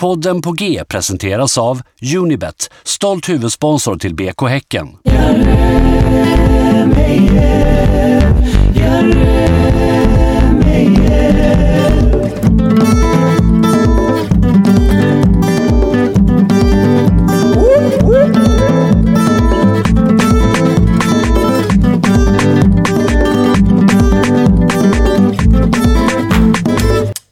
Podden 0.00 0.42
på 0.42 0.52
G 0.52 0.84
presenteras 0.88 1.58
av 1.58 1.82
Unibet, 2.16 2.70
stolt 2.82 3.28
huvudsponsor 3.28 3.96
till 3.96 4.14
BK 4.14 4.42
Häcken. 4.48 4.88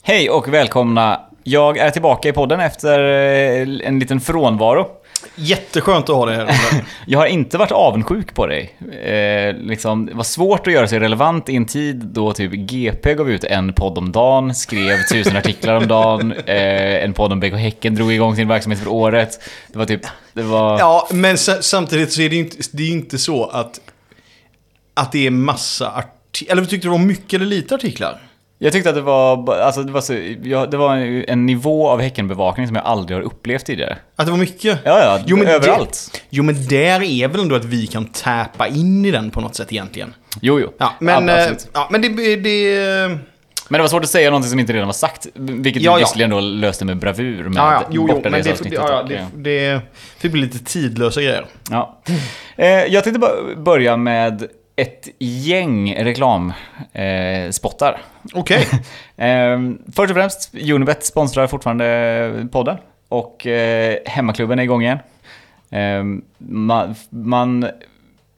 Hej 0.02 0.30
och 0.30 0.48
välkomna. 0.48 1.27
Jag 1.48 1.78
är 1.78 1.90
tillbaka 1.90 2.28
i 2.28 2.32
podden 2.32 2.60
efter 2.60 2.98
eh, 2.98 3.88
en 3.88 3.98
liten 3.98 4.20
frånvaro. 4.20 4.86
Jätteskönt 5.34 6.08
att 6.08 6.16
ha 6.16 6.26
dig 6.26 6.36
här. 6.36 6.48
Jag 7.06 7.18
har 7.18 7.26
inte 7.26 7.58
varit 7.58 7.72
avundsjuk 7.72 8.34
på 8.34 8.46
dig. 8.46 8.74
Eh, 9.02 9.56
liksom, 9.56 10.06
det 10.06 10.14
var 10.14 10.24
svårt 10.24 10.66
att 10.66 10.72
göra 10.72 10.88
sig 10.88 10.98
relevant 10.98 11.48
i 11.48 11.56
en 11.56 11.66
tid 11.66 11.96
då 11.96 12.32
typ 12.32 12.52
GP 12.52 13.14
gav 13.14 13.30
ut 13.30 13.44
en 13.44 13.72
podd 13.72 13.98
om 13.98 14.12
dagen, 14.12 14.54
skrev 14.54 14.96
tusen 15.12 15.36
artiklar 15.42 15.74
om 15.74 15.88
dagen, 15.88 16.32
eh, 16.32 17.04
en 17.04 17.12
podd 17.12 17.32
om 17.32 17.40
BK 17.40 17.52
Häcken 17.52 17.94
drog 17.94 18.12
igång 18.12 18.36
sin 18.36 18.48
verksamhet 18.48 18.80
för 18.80 18.90
året. 18.90 19.40
Det 19.68 19.78
var 19.78 19.86
typ, 19.86 20.02
det 20.32 20.42
var... 20.42 20.78
ja, 20.78 21.08
men 21.12 21.38
sa- 21.38 21.62
samtidigt 21.62 22.12
så 22.12 22.20
är 22.22 22.28
det 22.28 22.36
ju 22.36 22.42
inte, 22.42 22.56
det 22.72 22.82
är 22.82 22.86
ju 22.86 22.92
inte 22.92 23.18
så 23.18 23.44
att, 23.44 23.80
att 24.94 25.12
det 25.12 25.26
är 25.26 25.30
massa 25.30 25.90
artiklar. 25.90 26.52
Eller 26.52 26.62
tyckte 26.64 26.76
du 26.88 26.92
det 26.92 26.98
var 26.98 27.06
mycket 27.06 27.34
eller 27.34 27.46
lite 27.46 27.74
artiklar? 27.74 28.18
Jag 28.60 28.72
tyckte 28.72 28.88
att 28.88 28.94
det 28.94 29.00
var, 29.02 29.54
alltså 29.54 29.82
det 29.82 29.92
var, 29.92 30.00
så, 30.00 30.14
ja, 30.42 30.66
det 30.66 30.76
var 30.76 30.96
en 31.28 31.46
nivå 31.46 31.88
av 31.88 32.00
Häckenbevakning 32.00 32.66
som 32.66 32.76
jag 32.76 32.84
aldrig 32.84 33.18
har 33.18 33.22
upplevt 33.22 33.66
tidigare. 33.66 33.98
Att 34.16 34.26
det 34.26 34.32
var 34.32 34.38
mycket? 34.38 34.78
Ja, 34.84 34.98
ja, 35.00 35.20
Jo, 35.26 35.36
men 35.36 35.46
överallt. 35.46 36.10
Det, 36.12 36.20
jo, 36.30 36.42
men 36.42 36.66
där 36.66 37.02
är 37.02 37.28
väl 37.28 37.40
ändå 37.40 37.54
att 37.54 37.64
vi 37.64 37.86
kan 37.86 38.04
täpa 38.06 38.68
in 38.68 39.04
i 39.04 39.10
den 39.10 39.30
på 39.30 39.40
något 39.40 39.54
sätt 39.54 39.72
egentligen. 39.72 40.14
Jo, 40.40 40.60
jo. 40.60 40.72
Ja, 40.78 40.92
men, 41.00 41.28
Ja, 41.28 41.48
ja, 41.72 41.88
men 41.90 42.02
det, 42.02 42.36
det... 42.36 43.18
Men 43.70 43.78
det 43.78 43.82
var 43.82 43.88
svårt 43.88 44.04
att 44.04 44.10
säga 44.10 44.30
någonting 44.30 44.50
som 44.50 44.60
inte 44.60 44.72
redan 44.72 44.86
var 44.86 44.92
sagt. 44.92 45.26
Vilket 45.34 45.82
Ja, 45.82 45.92
ja. 45.92 45.98
visserligen 45.98 46.30
då 46.30 46.40
löste 46.40 46.84
med 46.84 46.98
bravur 46.98 47.48
med 47.48 47.60
Ja, 47.60 47.72
ja, 47.72 47.82
jo, 47.90 48.06
jo, 48.08 48.14
men 48.14 48.22
det, 48.22 48.30
bortareseavsnittet 48.30 48.80
ja, 48.88 49.02
det, 49.08 49.16
eh, 49.16 49.26
det 49.34 49.80
fick 50.18 50.32
bli 50.32 50.40
lite 50.40 50.58
tidlösa 50.64 51.20
grejer. 51.20 51.46
Ja. 51.70 52.00
Eh, 52.56 52.66
jag 52.68 53.04
tänkte 53.04 53.20
bara 53.20 53.54
börja 53.56 53.96
med 53.96 54.48
ett 54.78 55.08
gäng 55.18 55.94
reklamspottar. 55.94 58.00
Okej. 58.34 58.66
Eh, 59.18 59.58
först 59.92 60.10
och 60.10 60.16
främst, 60.16 60.54
Unibet 60.54 61.04
sponsrar 61.04 61.46
fortfarande 61.46 62.48
podden. 62.52 62.76
Och 63.08 63.46
eh, 63.46 63.98
hemmaklubben 64.06 64.58
är 64.58 64.62
igång 64.62 64.82
igen. 64.82 64.98
Eh, 65.70 66.04
man, 66.38 66.94
man 67.10 67.70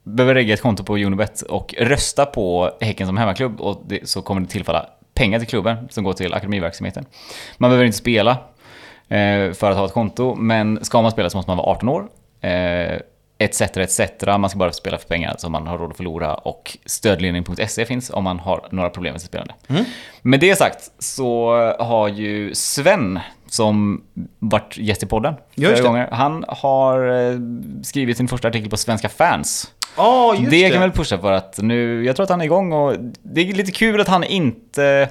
behöver 0.03 0.35
regga 0.35 0.55
ett 0.55 0.63
konto 0.63 0.85
på 0.85 0.97
Unibet 0.97 1.43
och 1.43 1.75
rösta 1.79 2.27
på 2.27 2.71
Häcken 2.81 3.07
som 3.07 3.17
hemmaklubb. 3.17 3.61
Och 3.61 3.83
det, 3.87 4.09
så 4.09 4.23
kommer 4.23 4.41
det 4.41 4.47
tillfalla 4.47 4.87
pengar 5.15 5.39
till 5.39 5.49
klubben 5.49 5.89
som 5.91 6.05
går 6.05 6.13
till 6.13 6.35
akademiverksamheten. 6.35 7.05
Man 7.59 7.71
behöver 7.71 7.85
inte 7.85 7.99
spela 7.99 8.31
eh, 9.09 9.53
för 9.53 9.71
att 9.71 9.77
ha 9.77 9.87
ett 9.87 9.93
konto, 9.93 10.35
men 10.35 10.85
ska 10.85 11.03
man 11.03 11.11
spela 11.11 11.31
så 11.31 11.39
måste 11.39 11.51
man 11.51 11.59
vara 11.59 11.71
18 11.71 11.89
år. 11.89 12.09
Eh, 12.41 12.99
etc, 13.41 13.61
etc. 13.61 14.01
Man 14.27 14.51
ska 14.51 14.59
bara 14.59 14.73
spela 14.73 14.99
för 14.99 15.09
pengar 15.09 15.35
som 15.39 15.53
man 15.53 15.67
har 15.67 15.79
råd 15.79 15.91
att 15.91 15.97
förlora 15.97 16.35
och 16.35 16.79
stödlinjen.se 16.87 17.87
finns 17.87 18.11
om 18.11 18.25
man 18.25 18.39
har 18.39 18.69
några 18.71 18.91
problem 18.91 19.13
med 19.13 19.21
sitt 19.21 19.29
spelande. 19.29 19.55
Med 20.23 20.41
det 20.41 20.57
sagt 20.57 20.91
så 20.99 21.53
har 21.79 22.09
ju 22.09 22.55
Sven, 22.55 23.21
som 23.47 24.03
varit 24.39 24.77
gäst 24.79 25.03
i 25.03 25.07
podden 25.07 25.35
flera 25.55 25.83
gånger, 25.83 26.09
han 26.13 26.45
har 26.49 27.09
eh, 27.09 27.39
skrivit 27.83 28.17
sin 28.17 28.29
första 28.29 28.49
artikel 28.49 28.71
på 28.71 28.77
Svenska 28.77 29.09
fans. 29.09 29.73
Just 30.39 30.51
det 30.51 30.63
det. 30.65 30.71
kan 30.71 30.81
väl 30.81 30.93
pusha 30.93 31.19
för 31.19 31.33
att 31.33 31.59
nu, 31.59 32.05
jag 32.05 32.17
tror 32.17 32.25
att 32.25 32.31
han 32.31 32.41
är 32.41 32.45
igång 32.45 32.73
och 32.73 32.95
det 33.23 33.41
är 33.41 33.53
lite 33.53 33.73
kul 33.73 34.01
att 34.01 34.09
han 34.09 34.25
inte... 34.25 35.09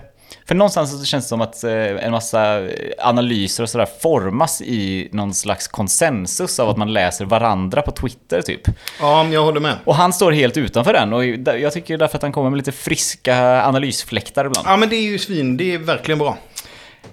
För 0.49 0.55
någonstans 0.55 0.99
så 0.99 1.05
känns 1.05 1.25
det 1.25 1.29
som 1.29 1.41
att 1.41 1.63
eh, 1.63 1.71
en 2.05 2.11
massa 2.11 2.67
analyser 2.99 3.63
och 3.63 3.69
sådär 3.69 3.87
formas 4.01 4.61
i 4.61 5.09
någon 5.11 5.33
slags 5.33 5.67
konsensus 5.67 6.59
av 6.59 6.69
att 6.69 6.77
man 6.77 6.93
läser 6.93 7.25
varandra 7.25 7.81
på 7.81 7.91
Twitter 7.91 8.41
typ. 8.41 8.61
Ja, 8.99 9.27
jag 9.27 9.43
håller 9.43 9.59
med. 9.59 9.75
Och 9.85 9.95
han 9.95 10.13
står 10.13 10.31
helt 10.31 10.57
utanför 10.57 10.93
den 10.93 11.13
och 11.13 11.25
jag 11.59 11.73
tycker 11.73 11.97
därför 11.97 12.17
att 12.17 12.21
han 12.21 12.31
kommer 12.31 12.49
med 12.49 12.57
lite 12.57 12.71
friska 12.71 13.63
analysfläktar 13.63 14.45
ibland. 14.45 14.67
Ja, 14.67 14.77
men 14.77 14.89
det 14.89 14.95
är 14.95 15.01
ju 15.01 15.17
svin. 15.17 15.57
Det 15.57 15.73
är 15.73 15.77
verkligen 15.77 16.19
bra. 16.19 16.37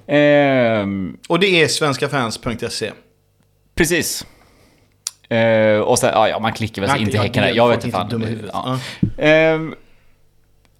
Ehm, 0.06 1.16
Och 1.28 1.40
det 1.40 1.62
är 1.62 1.68
svenskafans.se. 1.68 2.92
precis. 3.74 4.26
Ehm, 5.28 5.82
och 5.82 5.98
sen, 5.98 6.10
ja, 6.14 6.28
ja, 6.28 6.38
man 6.38 6.52
klickar 6.52 6.82
väl 6.82 6.90
sig 6.90 7.00
in 7.00 7.06
till 7.06 7.14
Ja, 7.14 7.22
Häcken 7.22 7.54
Jag 7.54 7.68
vet 7.68 7.84
inte 7.84 7.96
fan. 7.96 8.48
Ja. 8.52 8.78
Ehm, 9.18 9.74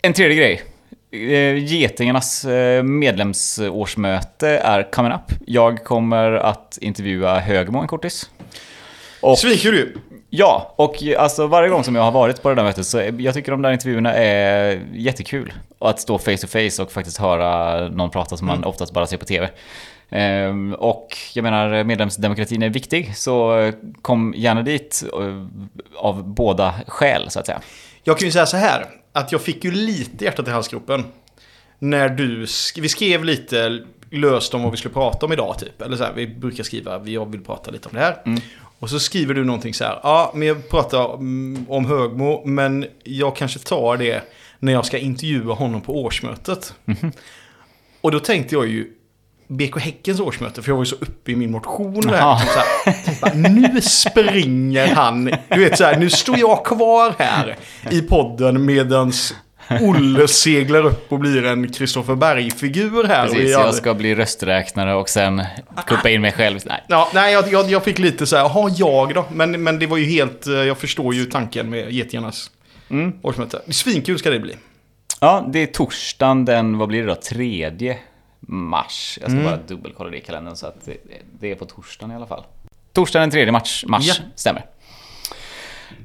en 0.02 0.12
tredje 0.12 0.36
grej. 0.36 0.62
Eh, 1.10 1.64
Getingarnas 1.64 2.44
eh, 2.44 2.82
medlemsårsmöte 2.82 4.48
är 4.48 4.90
coming 4.90 5.12
up. 5.12 5.32
Jag 5.46 5.84
kommer 5.84 6.32
att 6.32 6.78
intervjua 6.80 7.38
Högmo 7.38 7.78
en 7.78 7.88
kortis. 7.88 8.30
Och, 9.20 9.38
Svinkul 9.38 9.74
ju. 9.74 9.94
ja, 10.30 10.74
och 10.76 11.02
alltså 11.18 11.46
varje 11.46 11.68
gång 11.68 11.84
som 11.84 11.94
jag 11.94 12.02
har 12.02 12.12
varit 12.12 12.42
på 12.42 12.48
det 12.48 12.54
där 12.54 12.62
mötet 12.62 12.86
så 12.86 13.02
jag 13.18 13.34
tycker 13.34 13.52
de 13.52 13.62
där 13.62 13.72
intervjuerna 13.72 14.14
är 14.14 14.82
jättekul. 14.94 15.52
Och 15.78 15.90
att 15.90 16.00
stå 16.00 16.18
face 16.18 16.36
to 16.36 16.46
face 16.46 16.82
och 16.82 16.92
faktiskt 16.92 17.18
höra 17.18 17.80
någon 17.88 18.10
prata 18.10 18.36
som 18.36 18.46
man 18.46 18.64
oftast 18.64 18.92
bara 18.92 19.06
ser 19.06 19.16
på 19.16 19.24
TV. 19.24 19.50
Ehm, 20.10 20.74
och 20.74 21.16
jag 21.34 21.42
menar, 21.42 21.84
medlemsdemokratin 21.84 22.62
är 22.62 22.68
viktig, 22.68 23.16
så 23.16 23.72
kom 24.02 24.34
gärna 24.36 24.62
dit 24.62 25.04
eh, 25.12 25.46
av 25.96 26.28
båda 26.28 26.74
skäl, 26.86 27.30
så 27.30 27.40
att 27.40 27.46
säga. 27.46 27.60
Jag 28.08 28.18
kan 28.18 28.26
ju 28.28 28.32
säga 28.32 28.46
så 28.46 28.56
här. 28.56 28.86
Att 29.12 29.32
jag 29.32 29.40
fick 29.40 29.64
ju 29.64 29.70
lite 29.70 30.24
hjärtat 30.24 30.48
i 30.48 30.50
halsgropen. 30.50 31.04
När 31.78 32.08
du, 32.08 32.44
sk- 32.44 32.80
vi 32.80 32.88
skrev 32.88 33.24
lite 33.24 33.84
löst 34.10 34.54
om 34.54 34.62
vad 34.62 34.70
vi 34.70 34.76
skulle 34.76 34.94
prata 34.94 35.26
om 35.26 35.32
idag 35.32 35.58
typ. 35.58 35.82
Eller 35.82 35.96
så 35.96 36.04
här, 36.04 36.12
vi 36.12 36.26
brukar 36.26 36.64
skriva, 36.64 37.08
jag 37.08 37.30
vill 37.32 37.40
prata 37.44 37.70
lite 37.70 37.88
om 37.88 37.94
det 37.94 38.00
här. 38.00 38.40
Och 38.78 38.90
så 38.90 39.00
skriver 39.00 39.34
du 39.34 39.44
någonting 39.44 39.74
så 39.74 39.84
här. 39.84 40.00
Ja, 40.02 40.32
men 40.34 40.48
jag 40.48 40.68
pratar 40.68 41.14
mm, 41.14 41.66
om 41.68 41.86
Högmo, 41.86 42.42
men 42.46 42.86
jag 43.04 43.36
kanske 43.36 43.58
tar 43.58 43.96
det 43.96 44.22
när 44.58 44.72
jag 44.72 44.86
ska 44.86 44.98
intervjua 44.98 45.54
honom 45.54 45.80
på 45.80 46.02
årsmötet. 46.04 46.74
Och 48.00 48.10
då 48.10 48.20
tänkte 48.20 48.54
jag 48.54 48.66
ju 48.66 48.92
BK 49.48 49.78
Häckens 49.80 50.20
årsmöte, 50.20 50.62
för 50.62 50.70
jag 50.70 50.76
var 50.76 50.82
ju 50.82 50.86
så 50.86 50.96
uppe 50.96 51.32
i 51.32 51.36
min 51.36 51.50
motion. 51.50 52.02
Jaha. 52.08 52.34
Här, 52.34 52.46
så 52.46 52.90
här, 52.90 53.20
bara, 53.20 53.32
nu 53.50 53.80
springer 53.80 54.86
han. 54.94 55.24
Du 55.48 55.60
vet 55.60 55.78
så 55.78 55.84
här, 55.84 55.96
nu 55.96 56.10
står 56.10 56.38
jag 56.38 56.64
kvar 56.64 57.14
här 57.18 57.56
i 57.90 58.00
podden 58.02 58.64
medans 58.64 59.34
Olle 59.80 60.28
seglar 60.28 60.86
upp 60.86 61.12
och 61.12 61.18
blir 61.18 61.44
en 61.44 61.72
Kristoffer 61.72 62.14
Berg-figur 62.14 63.04
här. 63.04 63.26
Precis, 63.26 63.50
jag- 63.50 63.74
ska 63.74 63.94
bli 63.94 64.14
rösträknare 64.14 64.94
och 64.94 65.08
sen 65.08 65.42
kuppa 65.86 66.10
in 66.10 66.20
mig 66.20 66.32
själv. 66.32 66.60
Nej. 66.64 66.84
Ja, 66.88 67.08
nej, 67.14 67.32
jag, 67.32 67.52
jag, 67.52 67.70
jag 67.70 67.84
fick 67.84 67.98
lite 67.98 68.26
så 68.26 68.36
här, 68.36 68.42
jaha, 68.42 68.70
jag 68.76 69.14
då? 69.14 69.24
Men, 69.32 69.62
men 69.62 69.78
det 69.78 69.86
var 69.86 69.96
ju 69.96 70.04
helt, 70.04 70.46
eh, 70.46 70.52
jag 70.54 70.78
förstår 70.78 71.14
ju 71.14 71.24
tanken 71.24 71.70
med 71.70 71.92
Getingarnas 71.92 72.50
Mm. 72.90 73.12
årsmöte. 73.22 73.60
Svinkul 73.68 74.18
ska 74.18 74.30
det 74.30 74.38
bli. 74.40 74.54
Ja, 75.20 75.48
det 75.52 75.58
är 75.62 75.66
torsdagen 75.66 76.44
den, 76.44 76.78
vad 76.78 76.88
blir 76.88 77.00
det 77.02 77.06
då, 77.08 77.14
3 77.14 77.70
mars. 78.40 79.18
Jag 79.22 79.30
ska 79.30 79.40
bara 79.42 79.56
dubbelkolla 79.56 80.10
det 80.10 80.16
i 80.16 80.20
kalendern 80.20 80.56
så 80.56 80.66
att 80.66 80.84
det, 80.84 80.96
det 81.40 81.50
är 81.50 81.54
på 81.54 81.64
torsdagen 81.64 82.12
i 82.12 82.14
alla 82.16 82.26
fall. 82.26 82.44
Torsdagen 82.92 83.30
den 83.30 83.44
3 83.46 83.52
mars, 83.52 83.84
mars 83.88 84.06
Ja. 84.06 84.14
stämmer. 84.34 84.66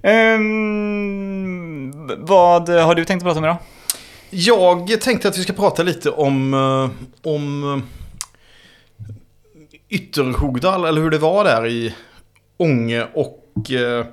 Ehm, 0.03 1.91
vad 2.17 2.69
har 2.69 2.95
du 2.95 3.05
tänkt 3.05 3.23
prata 3.23 3.39
om 3.39 3.45
idag? 3.45 3.57
Jag 4.29 5.01
tänkte 5.01 5.27
att 5.27 5.37
vi 5.37 5.43
ska 5.43 5.53
prata 5.53 5.83
lite 5.83 6.09
om, 6.11 6.53
eh, 6.53 6.89
om 7.31 7.63
eh, 7.63 7.79
Ytterhogdal, 9.89 10.85
eller 10.85 11.01
hur 11.01 11.09
det 11.11 11.17
var 11.17 11.43
där 11.43 11.67
i 11.67 11.95
Ånge 12.57 13.07
och 13.13 13.71
eh, 13.71 14.05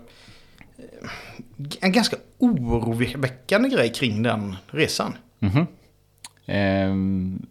en 1.81 1.93
ganska 1.93 2.17
oroväckande 2.39 3.69
grej 3.69 3.93
kring 3.93 4.23
den 4.23 4.57
resan. 4.67 5.17
Ehm, 5.41 5.67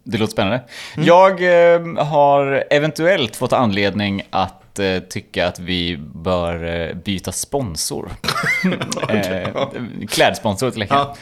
det 0.04 0.18
låter 0.18 0.32
spännande. 0.32 0.62
Jag 0.96 1.40
ehm, 1.74 1.96
har 1.96 2.64
eventuellt 2.70 3.36
fått 3.36 3.52
anledning 3.52 4.22
att 4.30 4.78
eh, 4.78 4.98
tycka 4.98 5.46
att 5.46 5.58
vi 5.58 5.96
bör 6.14 6.64
eh, 6.64 6.94
byta 6.94 7.32
sponsor. 7.32 8.10
eh, 9.08 9.48
klädsponsor 10.08 10.70
till. 10.70 10.86
Ja. 10.90 11.14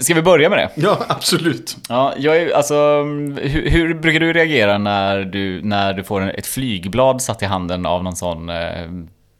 Ska 0.00 0.14
vi 0.14 0.22
börja 0.22 0.48
med 0.50 0.58
det? 0.58 0.70
Ja, 0.74 0.98
absolut. 1.08 1.76
Ja, 1.88 2.14
jag 2.16 2.36
är, 2.36 2.56
alltså, 2.56 3.02
hur, 3.42 3.70
hur 3.70 3.94
brukar 3.94 4.20
du 4.20 4.32
reagera 4.32 4.78
när 4.78 5.24
du, 5.24 5.62
när 5.62 5.94
du 5.94 6.04
får 6.04 6.30
ett 6.38 6.46
flygblad 6.46 7.22
satt 7.22 7.42
i 7.42 7.44
handen 7.44 7.86
av 7.86 8.04
någon 8.04 8.16
sån 8.16 8.48
eh, 8.48 8.88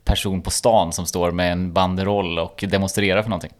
person 0.04 0.43
på 0.43 0.50
stan 0.50 0.93
som 0.93 1.06
står 1.06 1.31
med 1.31 1.52
en 1.52 1.72
banderoll 1.72 2.38
och 2.38 2.64
demonstrerar 2.69 3.22
för 3.22 3.31
någonting? 3.31 3.52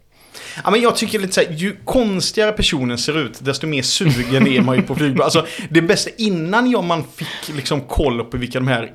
Ja, 0.63 0.71
men 0.71 0.81
jag 0.81 0.95
tycker 0.95 1.19
lite 1.19 1.33
så 1.33 1.41
här, 1.41 1.51
ju 1.51 1.75
konstigare 1.85 2.51
personen 2.51 2.97
ser 2.97 3.17
ut, 3.17 3.45
desto 3.45 3.67
mer 3.67 3.81
sugen 3.81 4.47
är 4.47 4.61
man 4.61 4.75
ju 4.75 4.81
på 4.81 4.95
flygplan. 4.95 5.23
Alltså, 5.23 5.45
det 5.69 5.81
bästa 5.81 6.09
innan 6.17 6.71
jag, 6.71 6.83
man 6.83 7.03
fick 7.15 7.55
liksom 7.55 7.81
koll 7.81 8.23
på 8.23 8.37
vilka 8.37 8.59
de 8.59 8.67
här 8.67 8.91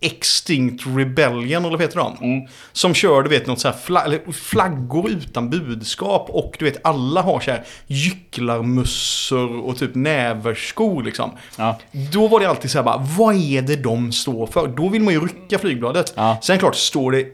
Extinct 0.00 0.84
Rebellion, 0.86 1.64
eller 1.64 1.76
vad 1.76 1.80
heter 1.80 1.96
de? 1.96 2.48
Som 2.72 2.94
kör, 2.94 3.22
du 3.22 3.28
vet, 3.28 3.46
något 3.46 3.60
så 3.60 3.68
här 3.68 3.76
fla 3.84 4.04
eller 4.04 4.32
flaggor 4.32 5.10
utan 5.10 5.50
budskap 5.50 6.30
och 6.30 6.56
du 6.58 6.64
vet, 6.64 6.86
alla 6.86 7.22
har 7.22 7.40
så 7.40 7.50
här 7.50 7.64
gycklarmössor 7.86 9.60
och 9.60 9.78
typ 9.78 9.94
näverskor 9.94 11.02
liksom. 11.02 11.30
Ja. 11.56 11.78
Då 12.12 12.28
var 12.28 12.40
det 12.40 12.46
alltid 12.46 12.70
så 12.70 12.78
här 12.78 12.84
bara, 12.84 13.06
vad 13.18 13.34
är 13.34 13.62
det 13.62 13.76
de 13.76 14.12
står 14.12 14.46
för? 14.46 14.68
Då 14.68 14.88
vill 14.88 15.02
man 15.02 15.14
ju 15.14 15.20
rycka 15.20 15.58
flygbladet. 15.58 16.12
Ja. 16.16 16.38
Sen 16.42 16.58
klart 16.58 16.76
står 16.76 17.12
det 17.12 17.26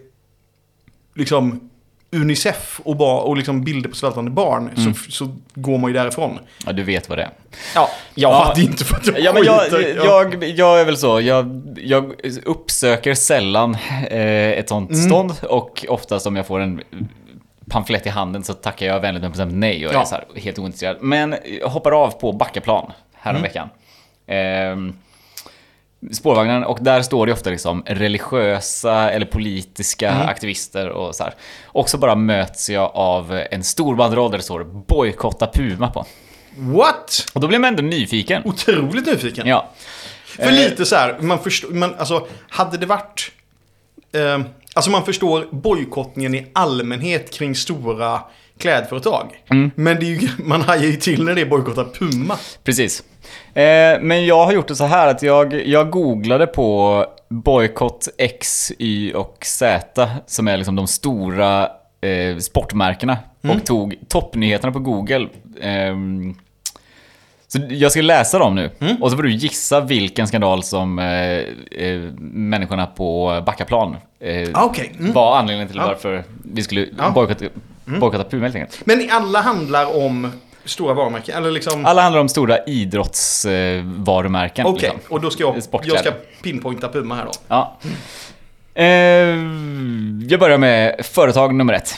liksom 1.14 1.70
Unicef 2.12 2.80
och, 2.84 2.96
ba, 2.96 3.20
och 3.20 3.36
liksom 3.36 3.64
bilder 3.64 3.88
på 3.90 3.96
svältande 3.96 4.30
barn 4.30 4.70
Mm. 4.76 4.94
så, 4.94 5.10
så 5.10 5.28
går 5.54 5.78
man 5.78 5.90
ju 5.90 5.94
därifrån. 5.96 6.38
Ja, 6.66 6.72
du 6.72 6.82
vet 6.82 7.08
vad 7.08 7.18
det 7.18 7.22
är. 7.22 7.30
Ja, 7.74 7.88
jag 8.14 8.30
Ja. 8.32 8.44
hade 8.44 8.60
inte 8.62 8.84
för 8.84 8.96
att 8.96 9.06
jag 9.06 9.20
Ja, 9.20 9.32
men 9.32 9.42
jag, 9.44 9.62
jag, 9.96 10.44
jag 10.44 10.80
är 10.80 10.84
väl 10.84 10.96
så. 10.96 11.20
Jag, 11.20 11.62
jag 11.76 12.12
uppsöker 12.44 13.14
sällan 13.14 13.76
eh, 14.10 14.50
ett 14.50 14.68
sånt 14.68 14.90
Mm. 14.90 15.02
stånd 15.02 15.32
och 15.42 15.84
oftast 15.88 16.26
om 16.26 16.36
jag 16.36 16.46
får 16.46 16.60
en 16.60 16.82
pamflett 17.70 18.06
i 18.06 18.08
handen 18.08 18.44
så 18.44 18.52
tackar 18.54 18.86
jag 18.86 19.00
vänligt 19.00 19.22
men 19.22 19.30
bestämt 19.30 19.54
nej 19.54 19.86
och 19.86 19.94
Ja. 19.94 20.00
är 20.00 20.04
så 20.04 20.14
här, 20.14 20.24
helt 20.36 20.58
ointresserad. 20.58 20.96
Men 21.00 21.34
jag 21.60 21.68
hoppar 21.68 21.92
av 22.04 22.10
på 22.10 22.32
Backaplan 22.32 22.92
häromveckan. 23.14 23.68
Mm. 24.26 24.88
Eh, 24.88 24.94
spårvagnen 26.12 26.64
och 26.64 26.78
där 26.80 27.02
står 27.02 27.26
det 27.26 27.32
ofta 27.32 27.50
liksom 27.50 27.82
religiösa 27.86 29.10
eller 29.10 29.26
politiska 29.26 30.10
Mm. 30.10 30.28
aktivister 30.28 30.88
och 30.88 31.14
så 31.14 31.24
här. 31.24 31.34
Och 31.64 31.88
så 31.88 31.98
bara 31.98 32.14
möts 32.14 32.70
jag 32.70 32.90
av 32.94 33.42
en 33.50 33.64
stor 33.64 33.96
banderoll 33.96 34.30
där 34.30 34.38
det 34.38 34.44
står 34.44 34.64
bojkotta 34.64 35.46
Puma 35.46 35.90
på. 35.90 36.06
What? 36.56 37.26
Och 37.32 37.40
då 37.40 37.48
blir 37.48 37.58
man 37.58 37.68
ändå 37.68 37.82
nyfiken. 37.82 38.42
Otroligt 38.44 39.06
nyfiken. 39.06 39.46
Ja. 39.46 39.70
För 40.24 40.50
lite 40.52 40.86
så 40.86 40.96
här, 40.96 41.18
man 41.20 41.38
förstår, 41.38 41.68
man, 41.70 41.94
alltså 41.98 42.26
hade 42.48 42.76
det 42.76 42.86
varit... 42.86 43.32
Eh, 44.12 44.40
alltså 44.74 44.90
man 44.90 45.04
förstår 45.04 45.48
bojkottningen 45.50 46.34
i 46.34 46.46
allmänhet 46.52 47.30
kring 47.30 47.54
stora 47.54 48.20
klädföretag. 48.58 49.42
Mm. 49.50 49.70
Men 49.74 50.00
det 50.00 50.06
ju, 50.06 50.28
man 50.44 50.62
hajar 50.62 50.84
ju 50.84 50.96
till 50.96 51.24
när 51.24 51.34
det 51.34 51.40
är 51.40 51.46
bojkottar 51.46 51.84
Puma. 51.84 52.38
Precis. 52.64 53.02
Eh, 53.54 54.00
men 54.00 54.26
jag 54.26 54.46
har 54.46 54.52
gjort 54.52 54.68
det 54.68 54.76
så 54.76 54.84
här 54.84 55.08
att 55.08 55.22
jag, 55.22 55.66
jag 55.66 55.90
googlade 55.90 56.46
på 56.46 57.06
bojkott 57.28 58.08
X, 58.18 58.72
Y 58.78 59.12
och 59.14 59.38
Z 59.44 60.10
som 60.26 60.48
är 60.48 60.56
liksom 60.56 60.76
de 60.76 60.86
stora 60.86 61.68
eh, 62.00 62.36
sportmärkena 62.38 63.18
och 63.40 63.66
tog 63.66 63.94
toppnyheterna 64.08 64.72
på 64.72 64.78
Google. 64.78 65.28
Ehm, 65.60 66.34
så 67.52 67.58
jag 67.68 67.92
ska 67.92 68.00
läsa 68.02 68.38
dem 68.38 68.54
nu 68.54 68.70
och 69.00 69.10
så 69.10 69.16
får 69.16 69.22
du 69.22 69.30
gissa 69.32 69.80
vilken 69.80 70.28
skandal 70.28 70.62
som 70.62 70.98
eh, 70.98 71.06
eh, 71.86 72.00
människorna 72.20 72.86
på 72.86 73.42
Backaplan 73.46 73.96
eh, 74.20 74.48
Ah, 74.54 74.64
okej. 74.64 74.92
Mm. 74.98 75.12
var 75.12 75.36
anledningen 75.38 75.68
till 75.68 75.76
Ja. 75.76 75.86
varför 75.86 76.24
vi 76.44 76.62
skulle 76.62 76.86
Ja. 76.98 77.10
bojkotta, 77.10 77.44
bojkotta 77.84 78.24
Puma 78.24 78.42
helt 78.42 78.54
enkelt. 78.56 78.80
Men 78.86 79.08
alla 79.10 79.40
handlar 79.40 79.96
om 80.04 80.32
stora 80.64 80.94
varumärken? 80.94 81.36
Eller 81.36 81.50
liksom... 81.50 81.86
Alla 81.86 82.02
handlar 82.02 82.20
om 82.20 82.28
stora 82.28 82.64
idrottsvarumärken. 82.64 84.66
Okej, 84.66 84.80
liksom. 84.82 85.00
och 85.14 85.20
då 85.20 85.30
ska 85.30 85.42
jag, 85.42 85.62
Sportkläder. 85.62 85.96
jag 86.04 86.14
ska 86.14 86.24
pinpointa 86.42 86.88
Puma 86.88 87.14
här 87.14 87.24
då. 87.24 87.32
Ja. 87.48 87.76
Eh, 88.74 88.84
jag 90.28 90.40
börjar 90.40 90.58
med 90.58 91.00
företag 91.04 91.54
nummer 91.54 91.72
ett. 91.74 91.94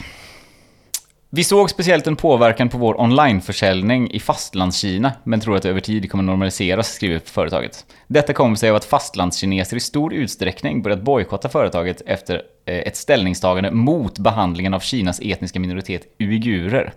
Vi 1.37 1.45
såg 1.45 1.71
speciellt 1.71 2.07
en 2.07 2.17
påverkan 2.17 2.69
på 2.69 2.79
vår 2.79 3.01
onlineförsäljning 3.01 4.11
i 4.11 4.21
fastlandskina, 4.21 5.13
men 5.25 5.41
tror 5.41 5.57
att 5.57 5.63
det 5.63 5.69
över 5.69 5.81
tid 5.81 6.11
kommer 6.11 6.25
normaliseras, 6.25 6.89
skriver 6.89 7.19
företaget. 7.25 7.87
Detta 8.07 8.33
kommer 8.33 8.57
sig 8.57 8.71
av 8.71 8.77
att 8.77 8.85
fastlandskineser 8.85 9.77
i 9.77 9.81
stor 9.81 10.15
utsträckning 10.15 10.83
börjat 10.83 11.03
bojkotta 11.03 11.49
företaget 11.49 12.03
efter 12.07 12.43
eh, 12.65 12.79
ett 12.79 12.97
ställningstagande 12.97 13.71
mot 13.71 14.19
behandlingen 14.19 14.75
av 14.75 14.81
Kinas 14.81 15.21
etniska 15.23 15.61
minoritet 15.61 16.03
uigurer. 16.19 16.93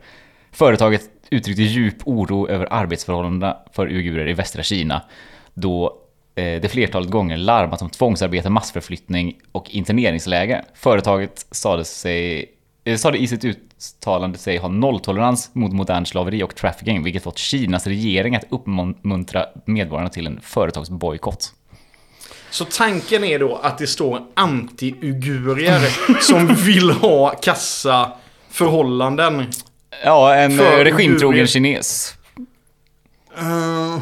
Företaget 0.51 1.01
uttryckte 1.30 1.63
djup 1.63 1.98
oro 2.06 2.50
över 2.50 2.68
arbetsförhållandena 2.74 3.57
för 3.74 3.88
uigurer 3.88 4.28
i 4.30 4.33
västra 4.33 4.63
Kina, 4.63 5.01
då 5.54 5.98
eh, 6.36 6.62
det 6.62 6.72
flertalet 6.72 7.10
gånger 7.10 7.38
larmat 7.38 7.81
om 7.81 7.90
tvångsarbete, 7.90 8.50
massförflyttning 8.50 9.38
och 9.51 9.69
interneringsläger. 9.69 10.63
Företaget 10.74 11.45
sade, 11.51 11.86
sig, 11.86 12.56
eh, 12.88 12.98
sade 12.98 13.18
i 13.18 13.28
sitt 13.28 13.45
uttalande 13.45 14.38
sig 14.38 14.57
ha 14.57 14.68
nolltolerans 14.68 15.50
mot 15.54 15.74
modern 15.74 16.06
slaveri 16.06 16.44
och 16.44 16.56
trafficking, 16.56 17.04
vilket 17.04 17.24
fått 17.24 17.38
Kinas 17.38 17.88
regering 17.88 18.36
att 18.36 18.45
uppmuntra 18.50 19.45
medborgarna 19.66 20.10
till 20.10 20.28
en 20.28 20.42
företagsbojkott. 20.42 21.54
Så 22.50 22.66
tanken 22.66 23.24
är 23.24 23.39
då 23.39 23.56
att 23.56 23.78
det 23.78 23.88
står 23.88 24.22
anti-ugurier 24.36 26.22
som 26.22 26.48
vill 26.56 26.92
ha 26.92 27.30
kassa 27.30 28.12
förhållanden. 28.50 29.45
Ja, 30.04 30.36
en 30.36 30.57
För 30.57 30.80
eh, 30.80 30.83
regimtrogen 30.83 31.40
uigurer. 31.40 31.45
kines. 31.45 32.13
Uh, 33.42 34.00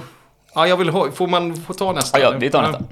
ja, 0.55 0.67
jag 0.67 0.77
vill 0.77 0.89
ha... 0.89 1.11
Får 1.11 1.27
man 1.27 1.55
få 1.55 1.73
ta 1.73 1.91
nästa? 1.91 2.19
Ja, 2.19 2.31
ja, 2.31 2.37
vi 2.37 2.49
tar 2.49 2.61
nästa. 2.61 2.83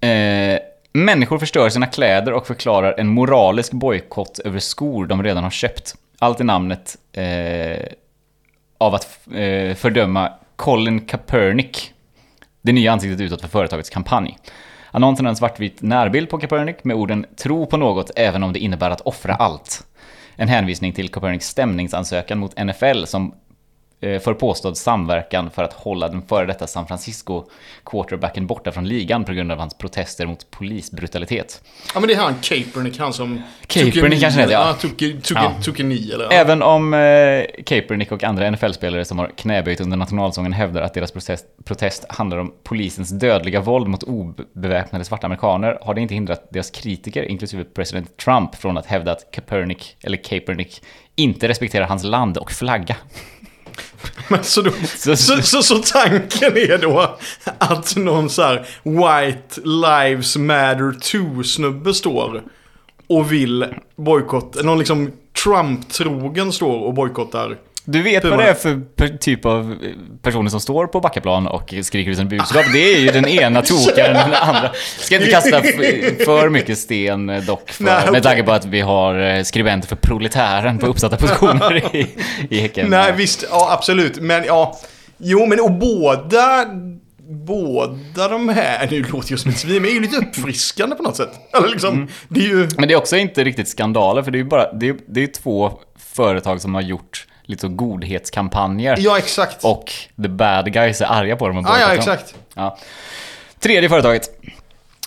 Eh, 0.00 0.58
människor 1.04 1.38
förstör 1.38 1.68
sina 1.68 1.86
kläder 1.86 2.32
och 2.32 2.46
förklarar 2.46 2.94
en 2.98 3.08
moralisk 3.08 3.72
bojkott 3.72 4.38
över 4.38 4.58
skor 4.58 5.06
de 5.06 5.22
redan 5.22 5.44
har 5.44 5.50
köpt. 5.50 5.94
Allt 6.18 6.40
i 6.40 6.44
namnet 6.44 6.96
eh, 7.12 7.86
av 8.78 8.94
att 8.94 9.26
eh, 9.26 9.74
fördöma 9.74 10.32
Colin 10.56 11.00
Kaepernick, 11.00 11.92
det 12.62 12.72
nya 12.72 12.92
ansiktet 12.92 13.20
utåt 13.20 13.40
för 13.40 13.48
företagets 13.48 13.90
kampanj. 13.90 14.38
Annonsen 14.90 15.26
har 15.26 15.30
en 15.30 15.36
svartvit 15.36 15.82
närbild 15.82 16.30
på 16.30 16.38
Kaepernick 16.38 16.84
med 16.84 16.96
orden 16.96 17.26
“Tro 17.36 17.66
på 17.66 17.76
något 17.76 18.10
även 18.16 18.42
om 18.42 18.52
det 18.52 18.58
innebär 18.58 18.90
att 18.90 19.00
offra 19.00 19.34
allt”. 19.34 19.86
En 20.36 20.48
hänvisning 20.48 20.92
till 20.92 21.08
Kaepernicks 21.08 21.48
stämningsansökan 21.48 22.38
mot 22.38 22.64
NFL 22.64 23.04
som 23.04 23.34
för 24.00 24.34
påstådd 24.34 24.76
samverkan 24.76 25.50
för 25.50 25.62
att 25.62 25.72
hålla 25.72 26.08
den 26.08 26.22
före 26.22 26.46
detta 26.46 26.66
San 26.66 26.86
Francisco 26.86 27.44
quarterbacken 27.84 28.46
borta 28.46 28.72
från 28.72 28.88
ligan 28.88 29.24
på 29.24 29.32
grund 29.32 29.52
av 29.52 29.58
hans 29.58 29.78
protester 29.78 30.26
mot 30.26 30.50
polisbrutalitet. 30.50 31.62
Ja, 31.94 32.00
men 32.00 32.08
det 32.08 32.14
är 32.14 32.18
han 32.18 32.34
Kaepernick, 32.42 32.98
han 32.98 33.12
som... 33.12 33.42
Kaepernick 33.66 34.20
kanske 34.20 34.40
heter, 34.40 34.52
ja. 34.52 34.74
Tog, 35.62 35.80
en 35.80 35.92
eller? 35.92 36.24
Ja. 36.24 36.30
Även 36.30 36.62
om 36.62 36.94
eh, 36.94 37.62
Kaepernick 37.64 38.12
och 38.12 38.24
andra 38.24 38.50
NFL-spelare 38.50 39.04
som 39.04 39.18
har 39.18 39.30
knäböjt 39.36 39.80
under 39.80 39.96
nationalsången 39.96 40.52
hävdar 40.52 40.82
att 40.82 40.94
deras 40.94 41.12
protest, 41.12 41.46
protest 41.64 42.04
handlar 42.08 42.38
om 42.38 42.54
polisens 42.62 43.10
dödliga 43.10 43.60
våld 43.60 43.88
mot 43.88 44.02
obeväpnade 44.02 45.04
svarta 45.04 45.26
amerikaner 45.26 45.78
har 45.82 45.94
det 45.94 46.00
inte 46.00 46.14
hindrat 46.14 46.46
deras 46.50 46.70
kritiker, 46.70 47.22
inklusive 47.22 47.64
president 47.64 48.16
Trump, 48.16 48.54
från 48.54 48.78
att 48.78 48.86
hävda 48.86 49.12
att 49.12 49.30
Kaepernick, 49.30 49.96
eller 50.02 50.16
Kaepernick, 50.16 50.82
inte 51.16 51.48
respekterar 51.48 51.86
hans 51.86 52.04
land 52.04 52.38
och 52.38 52.52
flagga. 52.52 52.96
Men 54.28 54.44
så, 54.44 54.62
då, 54.62 54.70
Så- 54.96 55.16
så, 55.16 55.42
så, 55.42 55.62
så, 55.62 55.78
tanken 55.78 56.56
är 56.56 56.78
då 56.78 57.18
att 57.58 57.96
någon 57.96 58.30
så 58.30 58.42
här 58.42 58.66
White 58.82 59.60
Lives 59.64 60.36
Matter 60.36 60.92
2-snubbe 61.00 61.92
står 61.94 62.42
och 63.06 63.32
vill 63.32 63.66
bojkotta, 63.96 64.62
någon 64.62 64.78
liksom 64.78 65.12
Trump-trogen 65.44 66.52
står 66.52 66.78
och 66.84 66.94
bojkottar. 66.94 67.56
Du 67.90 68.02
vet 68.02 68.24
Hur 68.24 68.30
vad 68.30 68.38
det 68.38 68.44
är 68.48 68.54
för 68.54 68.80
per- 68.96 69.08
typ 69.18 69.44
av 69.44 69.72
eh, 69.82 69.90
personer 70.22 70.50
som 70.50 70.60
står 70.60 70.86
på 70.86 71.00
Backaplan 71.00 71.46
och 71.46 71.74
skriker 71.82 72.10
ut 72.10 72.16
sina 72.16 72.28
budskap? 72.30 72.64
Det 72.72 72.78
är 72.94 72.98
ju 72.98 73.06
den 73.10 73.26
ena 73.28 73.62
tokaren 73.62 74.16
än 74.16 74.30
den 74.30 74.42
andra. 74.42 74.70
Ska 74.98 75.14
inte 75.16 75.30
kasta 75.30 75.60
för 76.24 76.48
mycket 76.48 76.78
sten 76.78 77.28
eh, 77.30 77.42
dock, 77.42 77.70
för, 77.70 77.84
Nej, 77.84 77.94
okej. 78.00 78.12
med 78.12 78.22
tanke 78.22 78.42
på 78.42 78.52
att 78.52 78.64
vi 78.64 78.80
har 78.80 79.18
eh, 79.20 79.42
skribenter 79.42 79.88
för 79.88 79.96
proletären 79.96 80.78
på 80.78 80.86
uppsatta 80.86 81.16
positioner 81.16 81.96
i, 81.96 82.06
i 82.50 82.60
Häcken. 82.60 82.86
Nej, 82.90 83.12
visst, 83.16 83.44
ja 83.50 83.68
absolut. 83.72 84.20
Men 84.20 84.44
ja, 84.44 84.78
jo 85.18 85.46
men 85.46 85.60
och 85.60 85.72
båda, 85.72 86.66
båda 87.46 88.28
de 88.28 88.48
här, 88.48 88.88
nu 88.90 89.02
låter 89.12 89.32
jag 89.32 89.38
som 89.40 89.50
ett 89.50 89.58
svin, 89.58 89.82
men 89.82 89.90
är 89.90 89.94
ju 89.94 90.00
lite 90.00 90.16
uppfriskande 90.16 90.96
på 90.96 91.02
något 91.02 91.16
sätt. 91.16 91.30
Eller 91.58 91.68
liksom, 91.68 91.94
Mm. 91.94 92.08
det 92.28 92.40
är 92.40 92.44
ju... 92.48 92.68
Men 92.78 92.88
det 92.88 92.94
är 92.94 92.98
också 92.98 93.16
inte 93.16 93.44
riktigt 93.44 93.68
skandaler, 93.68 94.22
för 94.22 94.30
det 94.30 94.36
är 94.38 94.42
ju 94.42 94.48
bara, 94.48 94.72
det 94.72 94.88
är, 94.88 94.96
det 95.08 95.22
är 95.22 95.26
två 95.26 95.72
företag 96.14 96.60
som 96.60 96.74
har 96.74 96.82
gjort 96.82 97.26
lite 97.48 97.60
så 97.60 97.68
godhetskampanjer. 97.68 98.96
Ja, 99.00 99.18
exakt. 99.18 99.64
Och 99.64 99.92
the 100.22 100.28
bad 100.28 100.72
guys 100.72 101.00
är 101.00 101.06
arga 101.06 101.36
på 101.36 101.48
dem 101.48 101.58
och 101.58 101.64
ja, 101.66 101.78
ja, 101.80 101.88
dem. 101.88 101.96
exakt. 101.98 102.34
Ja. 102.54 102.78
Tredje 103.58 103.88
företaget. 103.88 104.30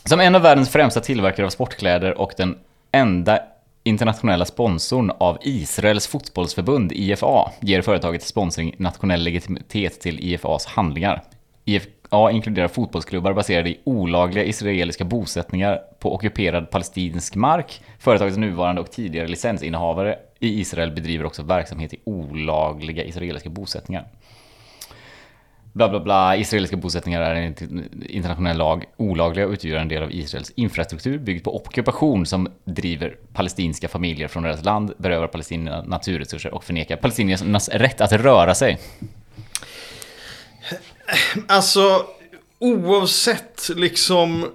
Som 0.05 0.19
en 0.19 0.36
av 0.36 0.41
världens 0.41 0.69
främsta 0.69 1.00
tillverkare 1.00 1.45
av 1.45 1.50
sportkläder 1.50 2.17
och 2.17 2.33
den 2.38 2.57
enda 2.91 3.39
internationella 3.83 4.45
sponsorn 4.45 5.12
av 5.17 5.38
Israels 5.41 6.07
fotbollsförbund, 6.07 6.91
IFA, 6.91 7.51
ger 7.60 7.81
företaget 7.81 8.24
sponsring 8.24 8.75
nationell 8.77 9.24
legitimitet 9.24 10.01
till 10.01 10.19
IFAs 10.19 10.65
handlingar. 10.65 11.24
IF, 11.65 11.83
Ja, 12.13 12.31
inkluderar 12.31 12.67
fotbollsklubbar 12.67 13.33
baserade 13.33 13.69
i 13.69 13.79
olagliga 13.83 14.43
israeliska 14.43 15.03
bosättningar 15.03 15.79
på 16.00 16.15
ockuperad 16.15 16.69
palestinsk 16.69 17.36
mark. 17.36 17.81
Företagets 18.00 18.38
nuvarande 18.38 18.81
och 18.81 18.91
tidigare 18.91 19.27
licensinnehavare 19.27 20.15
i 20.41 20.60
Israel 20.60 20.91
bedriver 20.91 21.25
också 21.25 21.43
verksamhet 21.43 21.93
i 21.93 22.00
olagliga 22.03 23.03
israeliska 23.03 23.50
bosättningar. 23.50 24.07
Bla 25.74 25.89
bla 25.89 26.00
bla, 26.00 26.36
israeliska 26.36 26.77
bosättningar 26.77 27.21
är 27.21 27.36
enligt 27.36 27.62
internationell 28.10 28.57
lag 28.57 28.86
olagliga 28.98 29.48
och 29.48 29.51
utgör 29.51 29.77
en 29.77 29.88
del 29.88 30.03
av 30.03 30.12
Israels 30.12 30.51
infrastruktur 30.55 31.17
byggd 31.17 31.43
på 31.43 31.55
ockupation 31.55 32.25
som 32.25 32.50
driver 32.63 33.17
palestinska 33.33 33.88
familjer 33.88 34.27
från 34.27 34.43
deras 34.43 34.63
land, 34.63 34.93
berövar 34.98 35.27
palestinierna 35.27 35.83
naturresurser 35.83 36.53
och 36.53 36.63
förnekar 36.63 36.95
palestiniernas 36.95 37.69
rätt 37.69 38.01
att 38.01 38.12
röra 38.12 38.55
sig. 38.55 38.79
Alltså, 41.48 42.05
oavsett 42.60 43.69
liksom 43.75 44.45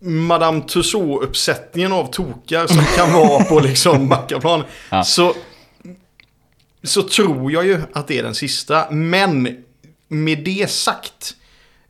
Madame 0.00 0.60
Tussauds-uppsättningen 0.60 1.92
av 1.92 2.10
tokar 2.10 2.66
som 2.66 2.84
kan 2.96 3.12
vara 3.12 3.44
på 3.44 3.60
liksom 3.64 4.08
Backaplan. 4.08 4.64
Ja. 4.90 5.04
Så, 5.04 5.34
så 6.82 7.02
tror 7.02 7.52
jag 7.52 7.66
ju 7.66 7.80
att 7.92 8.08
det 8.08 8.18
är 8.18 8.22
den 8.22 8.34
sista. 8.34 8.90
Men 8.90 9.64
med 10.08 10.44
det 10.44 10.70
sagt 10.70 11.34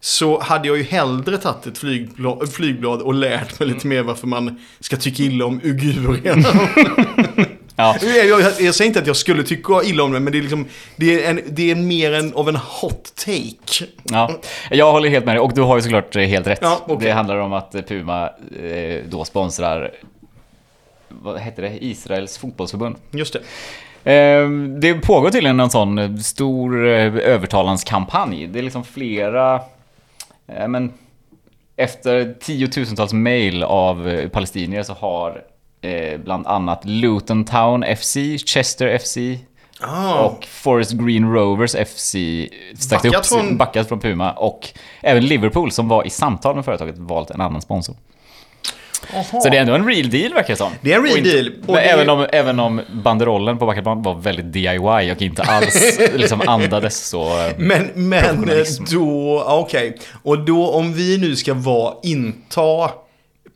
så 0.00 0.40
hade 0.40 0.68
jag 0.68 0.76
ju 0.76 0.82
hellre 0.82 1.38
tagit 1.38 1.66
ett 1.66 1.78
flygblad, 1.78 2.52
flygblad 2.52 3.02
och 3.02 3.14
lärt 3.14 3.60
mig 3.60 3.68
lite 3.68 3.86
mer 3.86 4.02
varför 4.02 4.26
man 4.26 4.60
ska 4.80 4.96
tycka 4.96 5.22
illa 5.22 5.44
om 5.44 5.60
ugurierna. 5.62 6.48
Ja. 7.80 7.96
Jag, 8.02 8.26
jag, 8.26 8.40
jag 8.60 8.74
säger 8.74 8.86
inte 8.86 9.00
att 9.00 9.06
jag 9.06 9.16
skulle 9.16 9.42
tycka 9.42 9.82
illa 9.84 10.02
om 10.02 10.12
det, 10.12 10.20
men 10.20 10.32
det 10.32 10.38
är, 10.38 10.42
liksom, 10.42 10.66
det 10.96 11.24
är, 11.24 11.30
en, 11.30 11.40
det 11.46 11.70
är 11.70 11.74
mer 11.74 12.12
en, 12.12 12.34
av 12.34 12.48
en 12.48 12.56
hot 12.56 13.12
take. 13.16 13.90
Ja, 14.02 14.30
jag 14.70 14.92
håller 14.92 15.08
helt 15.08 15.24
med 15.24 15.34
dig 15.34 15.40
och 15.40 15.52
du 15.54 15.62
har 15.62 15.76
ju 15.76 15.82
såklart 15.82 16.16
eh, 16.16 16.22
helt 16.22 16.46
rätt. 16.46 16.58
Ja, 16.62 16.80
okej. 16.86 17.06
Det 17.06 17.12
handlar 17.12 17.36
om 17.36 17.52
att 17.52 17.72
Puma 17.88 18.30
eh, 18.62 19.02
då 19.08 19.24
sponsrar, 19.24 19.90
vad 21.08 21.40
heter 21.40 21.62
det, 21.62 21.84
Israels 21.84 22.38
fotbollsförbund. 22.38 22.96
Just 23.10 23.36
det. 24.04 24.12
Eh, 24.12 24.48
Det 24.80 24.94
pågår 24.94 25.30
tydligen 25.30 25.56
någon 25.56 25.70
sån 25.70 26.22
stor 26.22 26.86
eh, 26.88 27.14
övertalanskampanj. 27.16 28.46
Det 28.46 28.58
är 28.58 28.62
liksom 28.62 28.84
flera, 28.84 29.60
men 30.68 30.92
efter 31.76 32.34
tiotusentals 32.40 33.12
mail 33.12 33.62
av 33.62 34.28
palestinier 34.32 34.82
så 34.82 34.92
har 34.92 35.42
eh, 35.82 36.18
bland 36.24 36.46
annat 36.46 36.80
Luton 36.84 37.44
Town 37.44 37.84
FC, 37.96 38.16
Chester 38.46 38.98
FC 38.98 39.16
Ah. 39.80 40.14
och 40.24 40.44
Forest 40.46 40.92
Green 40.92 41.32
Rovers 41.32 41.74
FC 41.74 42.14
stack 42.78 43.02
Backat 43.02 43.20
upp, 43.20 43.26
från- 43.26 43.56
backat 43.56 43.88
från 43.88 44.00
Puma 44.00 44.32
och 44.32 44.68
även 45.00 45.26
Liverpool 45.26 45.72
som 45.72 45.88
var 45.88 46.06
i 46.06 46.10
samtal 46.10 46.56
med 46.56 46.64
företaget 46.64 46.94
valt 46.98 47.30
en 47.30 47.40
annan 47.40 47.62
sponsor. 47.62 47.96
Så 49.42 49.48
det 49.48 49.56
är 49.56 49.60
ändå 49.60 49.74
en 49.74 49.86
real 49.88 50.10
deal 50.10 50.34
verkar 50.34 50.48
det 50.48 50.56
som. 50.56 50.72
Det 50.80 50.92
är 50.92 50.96
en 50.98 51.04
real 51.04 51.18
inte- 51.18 51.30
deal. 51.30 51.52
Men 51.66 51.74
det- 51.74 51.80
även, 51.80 52.08
om, 52.10 52.26
även 52.32 52.60
om 52.60 52.80
banderollen 53.04 53.58
på 53.58 53.66
backaplan 53.66 54.02
var 54.02 54.14
väldigt 54.14 54.52
DIY 54.52 55.12
och 55.12 55.22
inte 55.22 55.42
alls 55.42 55.98
liksom 56.14 56.42
andades 56.46 57.08
så... 57.08 57.22
eh, 57.46 57.52
Men, 57.58 57.90
men 57.94 58.48
eh, 58.48 58.64
då, 58.92 59.42
ja, 59.46 59.58
okej. 59.58 59.96
Och 60.22 60.38
då 60.44 60.70
om 60.70 60.92
vi 60.94 61.18
nu 61.18 61.36
ska 61.36 61.54
vara, 61.54 61.94
inta 62.02 62.90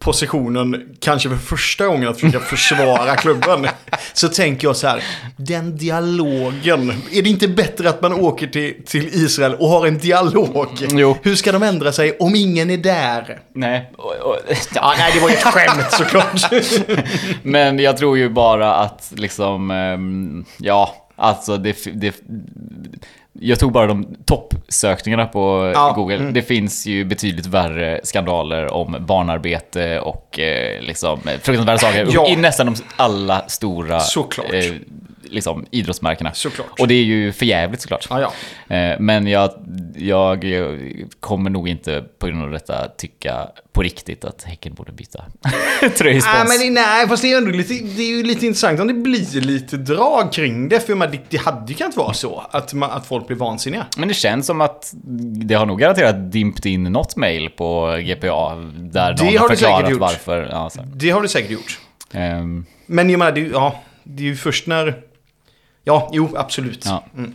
positionen, 0.03 0.83
kanske 1.01 1.29
för 1.29 1.37
första 1.37 1.87
gången 1.87 2.09
att 2.09 2.21
försöka 2.21 2.41
försvara 2.41 3.17
klubben. 3.17 3.67
Så 4.13 4.29
tänker 4.29 4.69
jag 4.69 4.77
så 4.77 4.87
här, 4.87 5.03
den 5.37 5.77
dialogen. 5.77 6.91
Är 7.13 7.23
det 7.23 7.31
inte 7.31 7.49
bättre 7.49 7.89
att 7.89 8.03
man 8.03 8.13
åker 8.13 8.47
till, 8.47 8.75
till 8.87 9.09
Israel 9.13 9.55
och 9.55 9.69
har 9.69 9.87
en 9.87 9.99
dialog? 9.99 10.69
Jo. 10.91 11.17
Hur 11.23 11.35
ska 11.35 11.53
de 11.53 11.63
ändra 11.63 11.93
sig 11.93 12.17
om 12.21 12.35
ingen 12.35 12.71
är 12.71 12.77
där? 12.77 13.41
Nej. 13.55 13.91
Ja, 14.75 14.95
nej, 14.99 15.13
det 15.15 15.21
var 15.21 15.29
ju 15.29 15.35
ett 15.35 15.45
skämt 15.45 15.93
såklart. 15.93 16.53
Men 17.43 17.79
jag 17.79 17.97
tror 17.97 18.19
ju 18.19 18.29
bara 18.29 18.75
att 18.75 19.13
liksom, 19.17 19.71
ehm, 19.71 20.45
ja, 20.59 20.95
alltså 21.17 21.57
det, 21.57 21.77
det 21.95 22.15
jag 23.33 23.59
tog 23.59 23.73
bara 23.73 23.87
de 23.87 24.07
toppsökningarna 24.27 25.27
på 25.27 25.73
Ja, 25.75 25.93
Google. 25.97 26.17
mm. 26.17 26.33
Det 26.33 26.43
finns 26.43 26.87
ju 26.87 27.05
betydligt 27.05 27.47
värre 27.47 28.01
skandaler 28.05 28.73
om 28.73 28.97
barnarbete 29.01 30.01
och 30.01 30.39
eh, 30.39 30.81
liksom 30.83 31.21
fruktansvärda 31.43 31.79
saker 31.79 32.09
Ja. 32.13 32.29
i 32.29 32.37
nästan 32.37 32.67
de 32.67 32.75
alla 32.97 33.49
stora 33.49 34.01
Såklart. 34.01 34.53
eh, 34.53 34.73
liksom, 35.33 35.67
idrottsmärkena. 35.71 36.33
Såklart. 36.35 36.81
Och 36.81 36.89
det 36.89 36.95
är 36.95 37.03
ju 37.05 37.33
förjävligt 37.33 37.81
såklart. 37.83 38.07
Ja, 38.11 38.21
ja. 38.69 38.77
Eh, 38.77 38.97
Men 39.01 39.27
jag, 39.27 39.51
jag 39.97 40.45
kommer 41.21 41.51
nog 41.51 41.69
inte 41.69 42.05
på 42.19 42.27
grund 42.27 42.43
av 42.43 42.51
detta 42.51 42.89
tycka 42.89 43.49
på 43.73 43.83
riktigt 43.83 44.25
att 44.25 44.43
Häcken 44.43 44.75
borde 44.75 44.93
byta 44.93 45.25
tröjspons. 45.81 46.25
Nej, 46.35 46.45
men 46.49 46.75
det- 46.75 46.81
nej, 46.81 47.09
fast 47.09 47.23
det 47.23 47.33
är, 47.33 47.37
ändå 47.39 47.51
lite, 47.51 47.75
det 47.75 48.03
är 48.03 48.17
ju 48.17 48.23
lite 48.23 48.47
intressant 48.47 48.81
om 48.81 48.87
det 48.87 48.95
blir 48.95 49.41
lite 49.41 49.77
drag 49.77 50.33
kring 50.33 50.69
det. 50.69 50.81
För 50.81 50.95
menar, 50.95 51.19
det, 51.29 51.37
hade 51.37 51.73
ju 51.73 51.75
kunnat 51.79 51.97
vara 51.97 52.13
så 52.15 52.43
att, 52.51 52.73
man, 52.75 52.91
att 52.91 53.07
folk 53.07 53.27
blir 53.27 53.37
vansinniga. 53.37 53.87
Men 53.97 54.09
det 54.09 54.15
känns 54.15 54.47
som 54.47 54.61
att 54.61 54.91
det 55.47 55.55
har 55.55 55.67
nog 55.67 55.79
garanterat 55.79 56.33
dimpt 56.33 56.67
in 56.67 56.83
något 56.83 57.17
mail 57.17 57.51
på 57.51 57.97
GPA 58.07 58.55
där 58.77 59.13
Det 59.13 59.25
någon 59.25 59.37
har 59.39 59.49
förklarat 59.49 59.93
varför. 59.93 60.49
Ja. 60.51 60.71
Det 60.95 61.11
har 61.11 61.23
det 61.23 61.29
säkert 61.29 61.51
gjort. 61.51 61.79
Ehm, 62.13 62.67
Men 62.87 63.11
jag 63.11 63.19
menar, 63.19 63.33
det, 63.33 63.41
ja, 63.41 63.81
det 64.05 64.23
är 64.23 64.27
ju 64.27 64.37
först 64.37 64.67
när... 64.67 64.95
Ja, 65.85 66.11
jo, 66.13 66.29
absolut. 66.37 66.85
Ja. 66.87 67.05
Mm. 67.17 67.33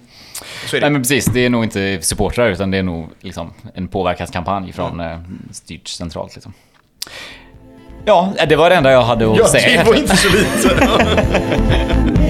Så 0.65 0.75
är 0.75 0.79
det. 0.79 0.85
nej 0.85 0.91
men 0.91 1.01
precis, 1.01 1.25
det 1.25 1.45
är 1.45 1.49
nog 1.49 1.63
inte 1.63 1.99
supportrar 2.01 2.49
utan 2.49 2.71
det 2.71 2.77
är 2.77 2.83
nog 2.83 3.09
liksom 3.19 3.53
en 3.73 3.87
påverkanskampanj 3.87 4.73
från 4.73 4.99
eh, 4.99 5.19
styrt 5.51 5.87
centralt. 5.87 6.35
Liksom. 6.35 6.53
Ja, 8.05 8.33
det 8.49 8.55
var 8.55 8.69
det 8.69 8.75
enda 8.75 8.91
jag 8.91 9.01
hade 9.01 9.31
att 9.31 9.37
ja, 9.37 9.47
säga. 9.47 9.83
det 9.83 9.89
var 9.89 9.95
inte 9.97 10.17
så 10.17 10.29
lite. 10.29 10.77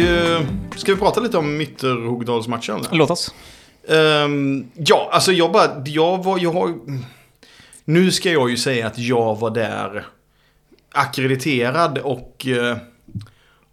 Eh, 0.00 0.40
Ska 0.76 0.94
vi 0.94 1.00
prata 1.00 1.20
lite 1.20 1.38
om 1.38 1.60
Ytterhogdalsmatchen? 1.60 2.76
eller? 2.76 2.88
Låt 2.92 3.10
oss. 3.10 3.34
Ehm, 3.92 4.66
ja, 4.74 5.08
alltså 5.12 5.32
jag 5.32 5.52
bara, 5.52 5.82
jag 5.86 6.24
var, 6.24 6.38
jag 6.38 6.52
har... 6.52 6.74
Nu 7.84 8.10
ska 8.12 8.30
jag 8.32 8.50
ju 8.50 8.56
säga 8.56 8.86
att 8.86 8.98
jag 8.98 9.38
var 9.38 9.50
där 9.50 10.06
akkrediterad 10.92 11.98
och... 11.98 12.46
eh, 12.46 12.76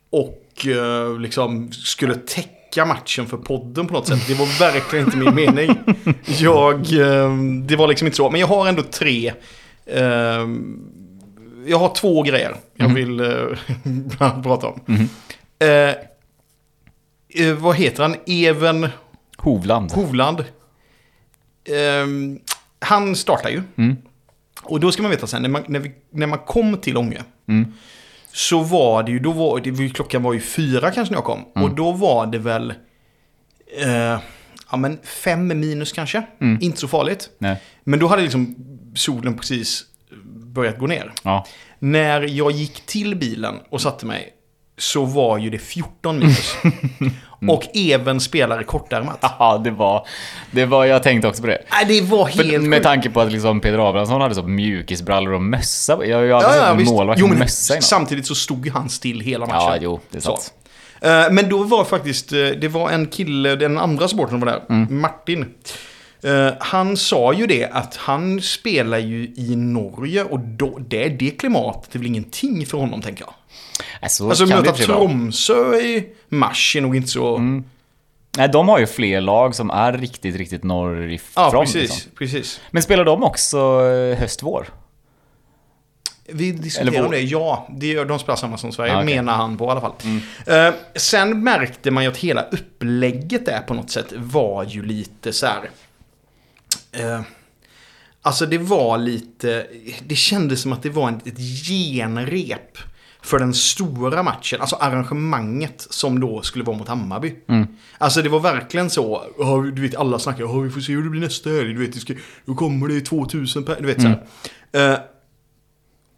Och 0.10 0.66
eh, 0.68 1.20
liksom 1.20 1.72
skulle 1.72 2.16
täcka 2.16 2.86
matchen 2.86 3.26
för 3.28 3.38
podden 3.38 3.88
på 3.88 3.94
något 3.94 4.08
sätt. 4.08 4.28
Det 4.28 4.34
var 4.34 4.60
verkligen 4.60 5.06
inte 5.06 5.18
min 5.18 5.36
mening. 5.36 5.76
Jag... 6.26 6.94
ehm, 6.94 7.68
Det 7.68 7.76
var 7.76 7.88
liksom 7.88 8.08
inte 8.08 8.18
så. 8.18 8.30
Men 8.30 8.40
jag 8.42 8.48
har 8.48 8.68
ändå 8.68 8.84
tre... 8.84 9.34
ehm, 9.86 10.80
Jag 11.68 11.78
har 11.80 11.96
två 11.96 12.22
grejer 12.24 12.56
jag 12.76 12.90
vill 12.94 13.20
eh, 13.20 13.48
prata 14.44 14.68
om. 14.68 14.82
Eh, 15.60 15.68
eh, 17.48 17.54
vad 17.58 17.76
heter 17.76 18.04
han? 18.04 18.16
Even... 18.26 18.88
Hovland. 19.38 19.92
Hovland. 19.92 20.44
Ehm, 21.70 22.40
han 22.80 23.16
startar 23.16 23.50
ju. 23.50 23.64
Mm. 23.76 23.96
Och 24.62 24.80
då 24.80 24.92
ska 24.92 25.02
man 25.02 25.12
veta 25.12 25.28
sen, 25.28 25.42
när 25.42 25.50
man, 25.50 25.64
när 25.68 25.80
vi, 25.80 25.92
när 26.12 26.28
man 26.28 26.40
kom 26.40 26.78
till 26.78 26.98
Ånge. 26.98 27.24
Mm. 27.48 27.74
Så 28.32 28.62
var 28.62 29.04
det 29.04 29.12
ju, 29.12 29.20
då 29.20 29.32
var 29.32 29.60
det, 29.60 29.90
klockan 29.90 30.24
var 30.24 30.34
ju 30.34 30.40
fyra 30.40 30.92
kanske 30.92 31.12
när 31.12 31.18
jag 31.18 31.26
kom. 31.26 31.46
Mm. 31.56 31.70
Och 31.70 31.76
då 31.76 31.92
var 31.92 32.26
det 32.28 32.38
väl, 32.38 32.74
eh, 33.82 34.20
ja 34.72 34.78
men 34.78 35.00
fem 35.04 35.48
minus 35.48 35.94
kanske. 35.94 36.24
Mm. 36.42 36.58
Inte 36.62 36.80
så 36.80 36.88
farligt. 36.88 37.30
Nej. 37.38 37.62
Men 37.84 38.00
då 38.00 38.08
hade 38.08 38.22
liksom 38.22 38.56
solen 38.96 39.38
precis 39.38 39.86
börjat 40.34 40.80
gå 40.80 40.88
ner. 40.88 41.14
Ja. 41.24 41.46
När 41.80 42.22
jag 42.22 42.52
gick 42.52 42.86
till 42.86 43.16
bilen 43.16 43.56
och 43.70 43.82
satte 43.82 44.06
mig 44.06 44.34
så 44.78 45.06
var 45.06 45.38
ju 45.38 45.50
det 45.50 45.60
14 45.60 46.20
minus. 46.20 46.56
Mm. 47.42 47.56
Och 47.56 47.64
även 47.78 48.20
spelare 48.20 48.64
kortärmat. 48.64 49.18
Ja, 49.40 49.62
det 49.64 49.72
var, 49.72 50.08
det 50.52 50.66
var... 50.66 50.86
Jag 50.86 51.04
tänkte 51.04 51.28
också 51.28 51.42
på 51.42 51.48
det. 51.48 51.62
Nej, 51.72 51.86
det 51.88 52.02
var 52.02 52.26
För, 52.26 52.44
helt 52.44 52.64
med 52.64 52.78
sjukt. 52.78 52.84
tanke 52.86 53.10
på 53.10 53.22
att 53.22 53.32
liksom 53.32 53.60
Peter 53.60 53.90
Abrahamsson 53.90 54.22
hade 54.22 54.36
så 54.36 54.44
mjukisbrallor 54.44 55.34
och 55.34 55.42
mössa. 55.42 56.06
Jag 56.06 56.18
har 56.18 56.24
ju 56.24 56.34
aldrig 56.34 56.56
Ja, 56.56 56.78
sett 56.78 56.80
en 56.80 56.86
målvakt 56.96 57.22
med 57.22 57.38
mössa 57.40 57.74
innan. 57.74 57.82
samtidigt 57.82 58.26
så 58.28 58.36
stod 58.36 58.68
han 58.70 58.90
still 58.90 59.20
hela 59.22 59.46
matchen. 59.46 59.60
Ja, 59.62 59.78
jo, 59.82 60.00
det 60.10 60.18
är 60.18 60.22
Så. 60.22 60.36
sant. 60.38 60.54
Eh, 61.02 61.32
Men 61.34 61.50
då 61.50 61.64
var 61.64 61.84
faktiskt, 61.84 62.32
eh, 62.34 62.38
det 62.40 62.68
var 62.68 62.90
en 62.92 63.08
kille, 63.08 63.56
den 63.56 63.78
andra 63.78 64.08
supporten 64.08 64.40
var 64.40 64.48
där, 64.48 64.62
Mm. 64.70 65.02
Martin. 65.02 65.46
Eh, 66.24 66.50
Han 66.60 66.98
sa 66.98 67.34
ju 67.34 67.48
det 67.48 67.66
att 67.72 67.96
han 67.96 68.42
spelar 68.42 68.98
ju 68.98 69.24
i 69.38 69.56
Norge 69.56 70.24
och 70.24 70.40
då, 70.40 70.80
det, 70.88 71.10
det 71.10 71.30
klimatet 71.30 71.96
är 71.96 72.00
väl 72.00 72.08
ingenting 72.08 72.66
för 72.66 72.78
honom 72.78 73.02
tänker 73.02 73.24
jag. 73.24 73.34
Alltså 74.02 74.44
i 74.44 74.48
möta. 74.48 74.74
Tromsö 74.74 75.76
i 75.76 76.10
mars 76.30 76.76
är 76.76 76.82
nog 76.82 76.96
inte 76.96 77.08
så... 77.10 77.36
Mm. 77.36 77.64
Nej, 78.38 78.50
de 78.50 78.70
har 78.70 78.80
ju 78.80 78.88
fler 78.88 79.22
lag 79.22 79.56
som 79.56 79.70
är 79.70 79.94
riktigt, 79.94 80.36
riktigt 80.36 80.64
norrifrån. 80.64 81.44
ja, 81.54 81.62
precis. 81.62 81.82
liksom. 81.82 82.12
precis. 82.18 82.62
Men 82.72 82.84
spelar 82.84 83.06
de 83.06 83.24
också 83.24 83.58
eh, 83.86 84.20
höst-vår? 84.20 84.68
Vi 86.30 86.52
diskuterar 86.52 87.06
om 87.06 87.12
det, 87.12 87.20
ja. 87.22 87.68
Det 87.72 87.88
gör, 87.88 88.06
de 88.06 88.20
spelar 88.20 88.36
samma 88.36 88.58
som 88.58 88.72
Sverige, 88.72 88.94
Ah, 88.94 89.04
okej. 89.04 89.16
menar 89.16 89.34
han 89.34 89.58
på 89.58 89.66
i 89.66 89.70
alla 89.70 89.82
fall. 89.82 89.94
Eh, 90.46 90.74
sen 90.96 91.44
märkte 91.44 91.92
man 91.92 92.04
ju 92.04 92.10
att 92.10 92.18
hela 92.18 92.42
upplägget 92.42 93.46
där 93.46 93.62
på 93.62 93.74
något 93.74 93.92
sätt 93.92 94.14
var 94.16 94.64
ju 94.64 94.84
lite 94.86 95.34
så 95.34 95.46
här... 95.46 95.70
Eh, 96.92 97.22
alltså 98.22 98.46
det 98.46 98.58
var 98.58 98.98
lite... 98.98 99.68
Det 100.06 100.16
kändes 100.16 100.62
som 100.62 100.74
att 100.74 100.84
det 100.84 100.90
var 100.90 101.08
en, 101.08 101.22
ett 101.26 101.40
genrep 101.68 102.78
för 103.28 103.40
den 103.40 103.54
stora 103.54 104.24
matchen. 104.24 104.62
Alltså 104.62 104.76
arrangemanget 104.76 105.88
som 105.90 106.20
då 106.20 106.42
skulle 106.42 106.64
vara 106.64 106.78
mot 106.78 106.88
Hammarby. 106.88 107.34
Alltså 107.98 108.22
det 108.22 108.30
var 108.30 108.40
verkligen 108.40 108.90
så. 108.90 109.24
"Ja, 109.40 109.58
Du 109.74 109.82
vet 109.82 109.96
alla 109.96 110.20
snackar. 110.20 110.44
"Ja, 110.44 110.60
Vi 110.60 110.70
får 110.70 110.82
se 110.82 110.94
hur 110.94 111.04
det 111.04 111.10
blir 111.10 111.22
nästa 111.22 111.50
helg. 111.50 111.74
Du 111.74 111.80
vet, 111.80 111.94
det 111.94 112.00
ska, 112.00 112.14
då 112.46 112.56
kommer 112.56 112.88
det 112.88 113.02
2000 113.02 113.64
per... 113.64 113.76
Du 113.80 113.86
vet 113.88 114.02
så 114.02 114.08
här. 114.08 114.92
Eh, 114.94 115.00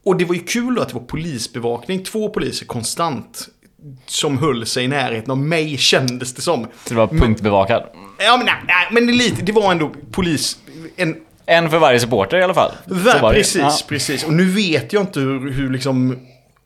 och 0.06 0.18
det 0.18 0.26
var 0.26 0.36
ju 0.36 0.42
kul 0.42 0.76
då 0.76 0.82
att 0.82 0.88
det 0.90 0.94
var 0.96 1.02
polisbevakning, 1.02 2.04
två 2.04 2.30
poliser 2.30 2.66
konstant. 2.66 3.48
Som 4.06 4.38
höll 4.38 4.66
sig 4.66 4.84
i 4.84 4.88
närheten 4.88 5.32
av 5.32 5.38
mig 5.38 5.78
kändes 5.78 6.34
det 6.34 6.42
som. 6.42 6.64
Så 6.64 6.90
det 6.90 6.96
var 6.96 7.08
punktbevakad. 7.08 7.84
Ja 8.20 8.38
men 8.38 8.46
nej, 8.46 8.88
men 8.92 9.08
det, 9.08 9.14
lite, 9.14 9.42
det 9.44 9.52
var 9.52 9.72
ändå 9.72 9.92
polis... 10.12 10.58
En, 10.96 11.16
En 11.46 11.70
för 11.70 11.80
varje 11.80 12.00
supporter 12.00 12.38
i 12.38 12.44
alla 12.44 12.54
fall. 12.54 12.72
Var 12.86 13.34
precis, 13.34 13.62
Ja. 13.62 13.72
precis. 13.88 14.24
Och 14.24 14.34
nu 14.34 14.46
vet 14.46 14.94
jag 14.94 15.04
inte 15.04 15.20
hur, 15.20 15.52
hur 15.52 15.70
liksom... 15.70 16.18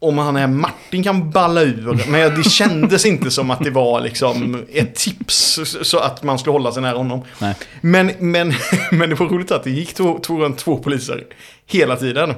Om 0.04 0.18
han 0.18 0.36
är 0.36 0.48
Martin 0.48 1.04
kan 1.04 1.32
balla 1.32 1.62
ur. 1.62 2.04
Men 2.08 2.36
det 2.36 2.44
kändes 2.44 3.06
inte 3.06 3.32
som 3.32 3.52
att 3.52 3.64
det 3.64 3.70
var 3.70 4.02
liksom 4.02 4.66
ett 4.74 4.96
tips 4.96 5.60
så 5.82 6.00
att 6.00 6.24
man 6.24 6.40
skulle 6.40 6.52
hålla 6.52 6.72
sig 6.72 6.82
nära 6.82 6.98
honom. 6.98 7.22
Nej. 7.40 7.56
Men, 7.82 8.12
men, 8.20 8.54
men 8.92 9.10
det 9.10 9.16
var 9.16 9.26
roligt 9.28 9.52
att 9.52 9.64
det 9.64 9.70
gick 9.70 9.94
två, 9.94 10.20
två, 10.20 10.50
två 10.50 10.78
poliser 10.78 11.24
hela 11.66 11.96
tiden. 11.96 12.34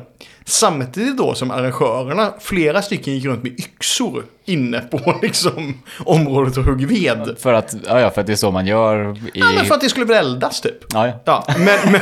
Samtidigt 0.47 1.17
då 1.17 1.33
som 1.35 1.51
arrangörerna, 1.51 2.33
flera 2.39 2.81
stycken 2.81 3.13
gick 3.13 3.25
runt 3.25 3.43
med 3.43 3.59
yxor 3.59 4.25
inne 4.45 4.79
på 4.79 5.19
liksom 5.21 5.81
området 6.05 6.57
och 6.57 6.63
högg 6.63 6.87
ved. 6.87 7.35
För 7.39 7.53
att, 7.53 7.75
ja, 7.87 7.99
ja, 7.99 8.09
för 8.09 8.21
att 8.21 8.27
det 8.27 8.33
är 8.33 8.37
så 8.37 8.51
man 8.51 8.67
gör 8.67 9.17
i... 9.17 9.39
Ja, 9.39 9.45
men 9.55 9.65
för 9.65 9.75
att 9.75 9.81
det 9.81 9.89
skulle 9.89 10.05
väl 10.05 10.25
eldas 10.25 10.61
typ. 10.61 10.93
Ja, 10.93 11.07
ja. 11.07 11.19
Ja, 11.25 11.45
men, 11.47 11.65
men, 11.91 12.01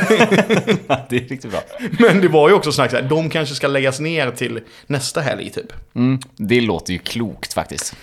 det 1.08 1.16
är 1.16 1.28
riktigt 1.28 1.50
bra. 1.50 1.60
men 1.98 2.20
det 2.20 2.28
var 2.28 2.48
ju 2.48 2.54
också 2.54 2.72
snack 2.72 2.90
så 2.90 2.96
här, 2.96 3.02
de 3.02 3.30
kanske 3.30 3.54
ska 3.54 3.66
läggas 3.66 4.00
ner 4.00 4.30
till 4.30 4.60
nästa 4.86 5.20
helg 5.20 5.50
typ. 5.50 5.72
Mm, 5.94 6.18
det 6.36 6.60
låter 6.60 6.92
ju 6.92 6.98
klokt 6.98 7.52
faktiskt. 7.52 7.96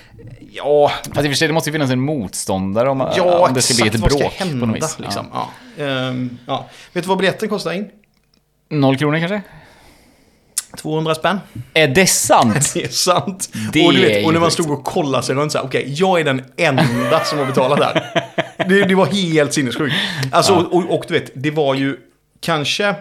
Ja, 0.52 0.92
Fast 1.04 1.18
i 1.18 1.20
och 1.20 1.24
för 1.24 1.34
sig, 1.34 1.48
det 1.48 1.54
måste 1.54 1.70
ju 1.70 1.74
finnas 1.74 1.92
en 1.92 2.02
motståndare 2.02 2.90
om, 2.90 3.10
ja 3.18 3.48
om 3.48 3.54
det 3.54 3.62
ska 3.62 3.74
bli 3.74 3.88
ett 3.88 3.96
exakt 3.96 4.12
vad 4.14 4.20
bråk 4.22 4.34
ska 4.34 4.44
på 4.44 4.50
hända 4.50 4.66
något 4.66 4.76
vis. 4.78 5.00
liksom. 5.00 5.26
Ja. 5.34 5.50
Ehm, 5.84 6.38
ja. 6.48 6.70
Vet 6.94 7.04
du 7.04 7.08
vad 7.08 7.18
biljetten 7.18 7.50
kostar 7.50 7.72
in? 7.72 7.90
Ja. 8.70 8.76
Noll 8.78 8.98
kronor 8.98 9.20
kanske? 9.20 9.42
200 10.78 11.16
spänn. 11.16 11.40
Är 11.74 11.88
det 11.88 12.08
sant? 12.08 12.72
Det 12.74 12.84
är 12.84 12.88
sant. 12.88 13.50
Det 13.74 13.86
och, 13.86 13.94
du 13.94 14.02
vet, 14.02 14.26
och 14.26 14.34
när 14.34 14.40
man 14.40 14.52
stod 14.52 14.72
och 14.72 14.84
kollade 14.84 15.24
sig 15.24 15.36
runt 15.36 15.52
så 15.52 15.58
här, 15.58 15.66
okej, 15.66 15.86
jag 15.88 16.20
är 16.20 16.24
den 16.24 16.44
enda 16.58 17.24
som 17.24 17.38
har 17.38 17.46
betalat 17.46 17.80
där. 17.80 18.26
Det, 18.70 18.86
det 18.86 18.96
var 18.96 19.06
helt 19.06 19.54
sinnessjukt. 19.54 19.96
Alltså, 20.32 20.54
och, 20.54 20.74
och, 20.74 20.98
och 20.98 21.06
du 21.08 21.14
vet, 21.14 21.32
det 21.36 21.52
var 21.52 21.76
ju 21.76 21.98
kanske, 22.40 22.96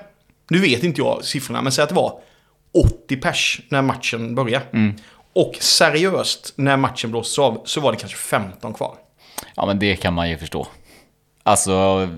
nu 0.51 0.59
vet 0.59 0.85
inte 0.85 1.01
jag 1.01 1.25
siffrorna, 1.25 1.63
men 1.63 1.73
säg 1.73 1.83
att 1.83 1.89
det 1.89 1.95
var 1.95 2.13
80 2.75 3.17
pers 3.17 3.61
när 3.69 3.83
matchen 3.83 4.35
började. 4.35 4.65
Mm. 4.73 4.95
Och 5.33 5.57
seriöst, 5.61 6.53
när 6.57 6.77
matchen 6.77 7.11
blåstes 7.11 7.39
av, 7.39 7.63
så 7.65 7.81
var 7.81 7.93
det 7.93 7.99
kanske 7.99 8.19
15 8.19 8.75
kvar. 8.75 8.95
Ja, 9.55 9.67
men 9.67 9.79
det 9.79 9.97
kan 9.97 10.15
man 10.15 10.31
ju 10.31 10.39
förstå. 10.39 10.67
Alltså, 11.51 12.09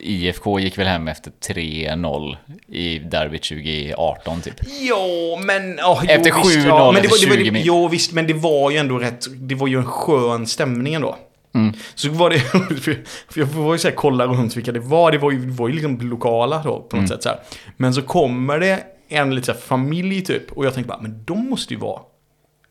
IFK 0.00 0.58
gick 0.60 0.78
väl 0.78 0.86
hem 0.86 1.08
efter 1.08 1.32
3-0 1.48 2.36
i 2.68 2.98
derbyt 2.98 3.42
2018 3.42 4.40
typ. 4.40 4.54
Ja, 4.80 5.40
men... 5.44 5.76
Ja, 5.78 6.02
Efter 6.08 6.30
jo, 6.30 6.36
visst, 6.44 6.58
7-0 6.58 6.66
ja, 6.68 6.92
men 6.92 7.02
det 7.02 7.08
var, 7.08 7.16
efter 7.16 7.30
det 7.36 7.50
var, 7.50 7.58
20. 7.58 7.62
Jo, 7.64 7.88
visst, 7.88 8.12
men 8.12 8.26
det 8.26 8.34
var 8.34 8.70
ju 8.70 8.76
ändå 8.76 8.98
rätt... 8.98 9.26
Det 9.30 9.54
var 9.54 9.66
ju 9.66 9.78
en 9.78 9.84
skön 9.86 10.46
stämning 10.46 10.94
ändå. 10.94 11.16
Mm. 11.54 11.72
Så 11.94 12.10
var 12.10 12.30
det... 12.30 12.38
För 13.28 13.40
jag 13.40 13.46
var 13.46 13.72
ju 13.72 13.78
så 13.78 13.88
här, 13.88 13.94
kolla 13.94 14.26
runt 14.26 14.56
vilka 14.56 14.72
det 14.72 14.80
var. 14.80 15.12
Det 15.12 15.18
var 15.18 15.30
ju, 15.30 15.38
det 15.46 15.52
var 15.52 15.68
ju 15.68 15.74
liksom 15.74 15.98
lokala 16.00 16.62
då, 16.64 16.70
på 16.80 16.80
något 16.80 16.92
Mm. 16.94 17.08
sätt 17.08 17.22
så 17.22 17.28
här. 17.28 17.38
Men 17.76 17.94
så 17.94 18.02
kommer 18.02 18.58
det 18.58 18.84
en 19.08 19.34
lite 19.34 19.46
så 19.46 19.52
här 19.52 19.58
familj 19.60 20.24
typ. 20.24 20.52
Och 20.52 20.66
jag 20.66 20.74
tänkte 20.74 20.88
bara, 20.88 21.00
men 21.00 21.24
de 21.24 21.48
måste 21.50 21.74
ju 21.74 21.80
vara... 21.80 22.00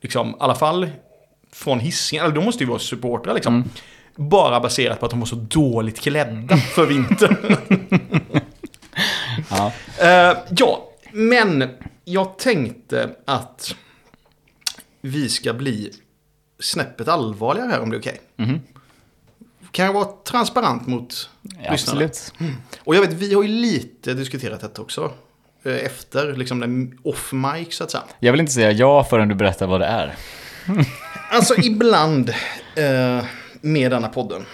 Liksom, 0.01 0.29
i 0.29 0.33
alla 0.39 0.55
fall 0.55 0.89
från 1.53 1.79
Hisingen. 1.79 2.25
Eller 2.25 2.35
de 2.35 2.45
måste 2.45 2.63
ju 2.63 2.69
vara 2.69 2.79
supportrar 2.79 3.33
liksom. 3.33 3.55
Mm. 3.55 3.69
Bara 4.29 4.60
baserat 4.60 5.00
på 5.00 5.05
att 5.05 5.10
de 5.12 5.20
var 5.20 5.27
så 5.27 5.36
dåligt 5.36 6.00
klädda 6.00 6.57
för 6.57 6.86
vintern. 6.86 7.36
Ja. 9.50 9.72
Eh, 10.01 10.38
ja, 10.57 10.90
men 11.12 11.70
jag 12.05 12.38
tänkte 12.38 13.10
att 13.25 13.75
vi 15.01 15.29
ska 15.29 15.53
bli 15.53 15.92
snäppet 16.60 17.07
allvarligare 17.07 17.70
här 17.70 17.79
om 17.81 17.90
det 17.90 17.96
är 17.98 18.00
okej. 18.00 18.22
Mhm. 18.36 18.60
Kan 19.72 19.86
jag 19.86 19.94
vara 19.94 20.07
transparent 20.25 20.88
mot 20.88 21.29
Ja, 21.64 21.72
lyssnarna? 21.72 22.03
absolut. 22.05 22.34
Och 22.79 22.96
jag 22.96 23.01
vet, 23.01 23.14
vi 23.14 23.34
har 23.34 23.42
ju 23.44 23.48
lite 23.50 24.14
diskuterat 24.14 24.62
detta 24.62 24.81
också. 24.81 25.12
eh, 25.64 25.75
Efter, 25.86 26.34
liksom 26.36 26.60
den 26.60 27.00
off 27.03 27.31
mic 27.34 27.75
så 27.77 27.84
att 27.84 27.92
säga. 27.92 28.03
Jag 28.20 28.31
vill 28.31 28.42
inte 28.42 28.53
säga 28.53 28.72
ja 28.72 29.03
förrän 29.03 29.27
du 29.27 29.36
berättar 29.36 29.68
vad 29.68 29.81
det 29.81 29.86
är. 29.88 30.16
Alltså 31.31 31.55
ibland 31.62 32.29
eh, 32.75 33.24
med 33.61 33.91
denna 33.91 34.07
podden. 34.09 34.45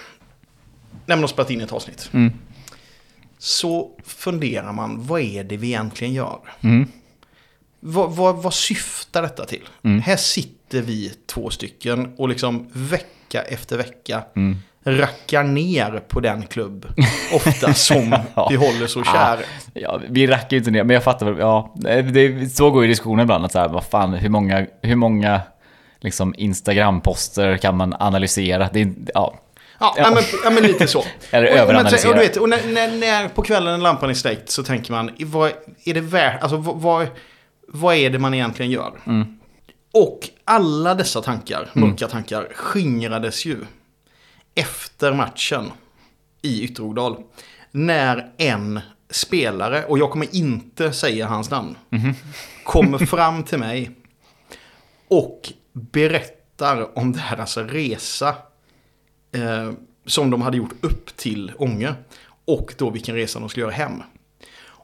När 1.05 1.15
man 1.15 1.23
har 1.23 1.27
spelat 1.27 1.51
in 1.51 1.61
ett 1.61 1.71
avsnitt. 1.71 2.09
Mm. 2.13 2.33
Så 3.37 3.89
funderar 4.05 4.73
man, 4.73 5.07
vad 5.07 5.21
är 5.21 5.43
det 5.43 5.57
vi 5.57 5.67
egentligen 5.67 6.13
gör? 6.13 6.39
Mm. 6.61 6.87
Vad, 7.79 8.11
vad, 8.15 8.35
vad 8.43 8.53
syftar 8.53 9.21
detta 9.21 9.45
till? 9.45 9.69
Mm. 9.83 10.01
Här 10.01 10.15
sitter 10.15 10.81
vi 10.81 11.13
två 11.25 11.49
stycken 11.49 12.13
och 12.17 12.29
liksom 12.29 12.67
vecka 12.73 13.41
efter 13.41 13.77
vecka 13.77 14.23
Mm. 14.35 14.57
rackar 14.83 15.43
ner 15.43 16.03
på 16.07 16.19
den 16.19 16.43
klubb 16.47 16.85
ofta 17.33 17.73
som 17.73 18.15
Ja. 18.35 18.47
vi 18.49 18.55
håller 18.55 18.87
så 18.87 19.03
kär. 19.03 19.45
Ja, 19.73 20.01
vi 20.09 20.27
rackar 20.27 20.47
ju 20.51 20.57
inte 20.57 20.71
ner, 20.71 20.83
men 20.83 20.93
jag 20.93 21.03
fattar 21.03 21.25
väl. 21.25 21.39
Ja, 21.39 21.75
det, 22.13 22.49
så 22.55 22.71
går 22.71 22.83
ju 22.83 22.87
diskussionen 22.89 23.23
ibland. 23.23 23.45
Att 23.45 23.51
så 23.51 23.59
här, 23.59 23.69
vad 23.69 23.83
fan, 23.83 24.13
hur 24.13 24.29
många, 24.29 24.65
hur 24.81 24.95
många 24.95 25.41
liksom 25.99 26.35
Instagram-poster 26.37 27.57
kan 27.57 27.77
man 27.77 27.93
analysera? 27.99 28.69
Det 28.73 28.81
är, 28.81 28.93
ja, 29.13 29.39
Ja, 29.79 29.95
Ja. 29.97 30.11
Men, 30.13 30.23
ja 30.43 30.49
men 30.49 30.63
lite 30.63 30.87
så. 30.87 31.03
Eller 31.31 31.47
Och- 31.47 31.53
och, 31.53 31.59
överanalysera. 31.59 32.09
och, 32.11 32.15
du 32.17 32.21
vet, 32.21 32.37
och 32.37 32.49
när, 32.49 32.67
när, 32.73 32.97
när 32.97 33.27
på 33.27 33.41
kvällen 33.41 33.79
lampan 33.83 34.09
är 34.09 34.13
släckt 34.13 34.49
så 34.49 34.63
tänker 34.63 34.91
man, 34.91 35.11
vad 35.19 35.51
är 35.85 35.93
det 35.93 36.01
värt, 36.01 36.41
alltså 36.41 36.57
vad, 36.57 36.75
vad, 36.81 37.07
vad 37.67 37.95
är 37.95 38.09
det 38.09 38.19
man 38.19 38.33
egentligen 38.33 38.71
gör? 38.71 38.91
Mm. 39.07 39.39
Och 39.93 40.19
alla 40.45 40.95
dessa 40.95 41.21
tankar, 41.21 41.69
mörka 41.73 42.07
tankar, 42.07 42.47
skingrades 42.55 43.45
ju 43.45 43.57
efter 44.55 45.13
matchen 45.13 45.71
i 46.41 46.63
Ytterhogdal. 46.63 47.17
När 47.71 48.31
en 48.37 48.79
spelare, 49.09 49.83
och 49.85 49.97
jag 49.99 50.11
kommer 50.11 50.35
inte 50.35 50.91
säga 50.93 51.27
hans 51.27 51.49
namn, 51.49 51.75
kommer 52.63 52.97
fram 53.05 53.43
till 53.43 53.57
mig 53.59 53.91
och 55.07 55.53
berättar 55.91 56.97
om 56.97 57.11
deras 57.13 57.57
resa 57.57 58.27
eh, 59.35 59.71
som 60.05 60.29
de 60.29 60.41
hade 60.41 60.57
gjort 60.57 60.73
upp 60.81 61.15
till 61.17 61.51
Ånge. 61.57 61.93
Och 62.45 62.73
då 62.77 62.89
vilken 62.89 63.15
resa 63.15 63.39
de 63.39 63.49
skulle 63.49 63.63
göra 63.65 63.73
hem. 63.75 64.03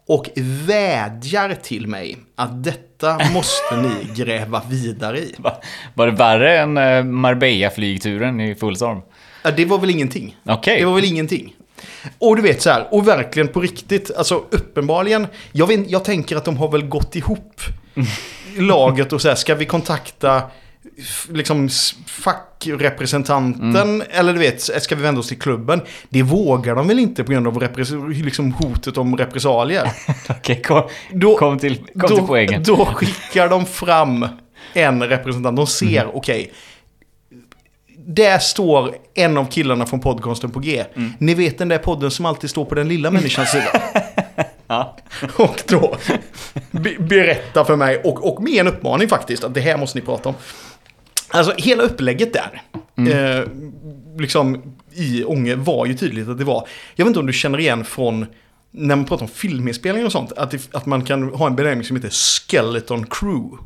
Och 0.08 0.30
vädjar 0.38 1.56
till 1.64 1.88
mig 1.88 2.18
att 2.36 2.64
detta 2.64 3.20
måste 3.34 3.82
ni 3.82 4.14
gräva 4.16 4.62
vidare 4.70 5.20
i. 5.20 5.36
Va- 5.38 5.62
Var 5.94 6.06
det 6.08 6.12
värre 6.14 6.58
än 6.60 6.78
eh, 6.78 7.04
Marbella-flygturen 7.04 8.42
i 8.42 8.56
Fullstorm? 8.56 9.02
Ja, 9.44 9.52
det 9.52 9.66
var 9.66 9.78
väl 9.80 9.90
ingenting. 9.90 10.38
Okej. 10.46 10.80
Det 10.80 10.86
var 10.86 10.96
väl 10.96 11.04
ingenting. 11.06 11.56
Och 12.20 12.36
du 12.36 12.42
vet 12.42 12.62
så 12.62 12.70
här, 12.70 12.88
och 12.94 13.08
verkligen 13.08 13.48
på 13.48 13.60
riktigt, 13.62 14.12
alltså 14.18 14.36
uppenbarligen, 14.52 15.28
jag, 15.52 15.68
vet, 15.68 15.90
jag 15.92 16.06
tänker 16.06 16.36
att 16.36 16.46
de 16.46 16.58
har 16.58 16.72
väl 16.72 16.84
gått 16.88 17.16
ihop 17.16 17.62
laget 18.58 19.14
och 19.14 19.22
så 19.22 19.28
här, 19.28 19.36
ska 19.36 19.56
vi 19.56 19.66
kontakta 19.66 20.42
liksom 21.30 21.70
fackrepresentanten 22.08 24.04
eller 24.10 24.34
du 24.34 24.40
vet, 24.40 24.62
ska 24.84 24.96
vi 24.96 25.02
vända 25.04 25.20
oss 25.20 25.28
till 25.28 25.40
klubben? 25.40 25.82
Det 26.10 26.22
vågar 26.24 26.76
de 26.76 26.88
väl 26.88 27.00
inte 27.00 27.24
på 27.24 27.32
grund 27.32 27.48
av 27.48 27.64
liksom 28.24 28.54
hotet 28.54 28.98
om 28.98 29.18
repressalier. 29.18 29.92
Okej, 30.30 30.62
kom, 30.62 30.84
Då, 31.12 31.38
kom, 31.38 31.60
till, 31.60 31.76
kom 31.78 31.86
då, 31.96 32.08
till 32.08 32.24
poängen. 32.28 32.64
Då 32.64 32.86
skickar 32.86 33.50
de 33.50 33.66
fram 33.66 34.28
en 34.74 35.04
representant. 35.04 35.58
De 35.58 35.68
ser, 35.68 36.06
Mhm. 36.06 36.12
okej. 36.16 36.54
där 38.06 38.40
står 38.40 38.96
en 39.14 39.38
av 39.38 39.46
killarna 39.46 39.86
från 39.86 40.00
podcasten 40.00 40.52
på 40.52 40.60
G. 40.60 40.84
Mm. 40.96 41.14
Ni 41.20 41.34
vet 41.34 41.58
den 41.58 41.68
där 41.70 41.78
podden 41.78 42.12
som 42.12 42.26
alltid 42.26 42.50
står 42.50 42.66
på 42.66 42.76
den 42.76 42.88
lilla 42.88 43.12
människans 43.12 43.52
sida. 43.52 43.82
Ja. 44.68 44.98
Och 45.36 45.64
då 45.68 45.96
be- 46.72 46.96
berätta 47.00 47.66
för 47.66 47.76
mig, 47.76 48.02
och, 48.04 48.34
och 48.34 48.44
med 48.44 48.54
en 48.54 48.68
uppmaning 48.68 49.08
faktiskt, 49.08 49.44
att 49.44 49.54
det 49.54 49.62
här 49.62 49.78
måste 49.78 50.00
ni 50.00 50.06
prata 50.06 50.30
om. 50.30 50.36
Alltså 51.34 51.54
hela 51.58 51.84
upplägget 51.84 52.34
där, 52.34 52.62
eh, 52.98 53.48
liksom 54.18 54.76
i 54.92 55.24
Ånge 55.24 55.56
var 55.56 55.86
ju 55.86 55.94
tydligt 55.94 56.28
att 56.28 56.38
det 56.38 56.44
var, 56.44 56.68
jag 56.96 57.06
vet 57.06 57.10
inte 57.10 57.20
om 57.20 57.26
du 57.26 57.34
känner 57.34 57.60
igen 57.60 57.86
från 57.86 58.26
när 58.72 58.96
man 58.96 59.06
pratar 59.06 59.24
om 59.24 59.30
filminspelning 59.30 60.06
och 60.06 60.12
sånt, 60.12 60.32
att, 60.32 60.52
det, 60.52 60.76
att 60.76 60.86
man 60.86 61.06
kan 61.06 61.34
ha 61.34 61.48
en 61.48 61.56
benämning 61.56 61.84
som 61.84 61.96
heter 61.96 62.10
Skeleton 62.10 63.06
Crew. 63.10 63.58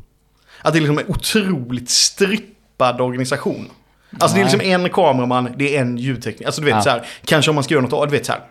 Att 0.62 0.72
det 0.72 0.78
är 0.78 0.80
liksom 0.80 0.98
en 0.98 1.08
otroligt 1.08 1.90
strippad 1.90 3.00
organisation. 3.00 3.70
Alltså 4.18 4.34
det 4.36 4.40
är 4.40 4.44
liksom 4.44 4.60
en 4.60 4.90
kameraman, 4.90 5.48
det 5.56 5.76
är 5.76 5.80
en 5.80 5.98
ljudtekniker. 5.98 6.46
Alltså 6.46 6.60
du 6.60 6.64
vet 6.64 6.74
Ja. 6.74 6.82
så 6.82 6.90
här, 6.90 7.06
kanske 7.24 7.50
om 7.50 7.54
man 7.54 7.64
ska 7.64 7.74
göra 7.74 7.86
något, 7.86 8.10
du 8.10 8.16
vet 8.16 8.26
så 8.26 8.32
här. 8.32 8.42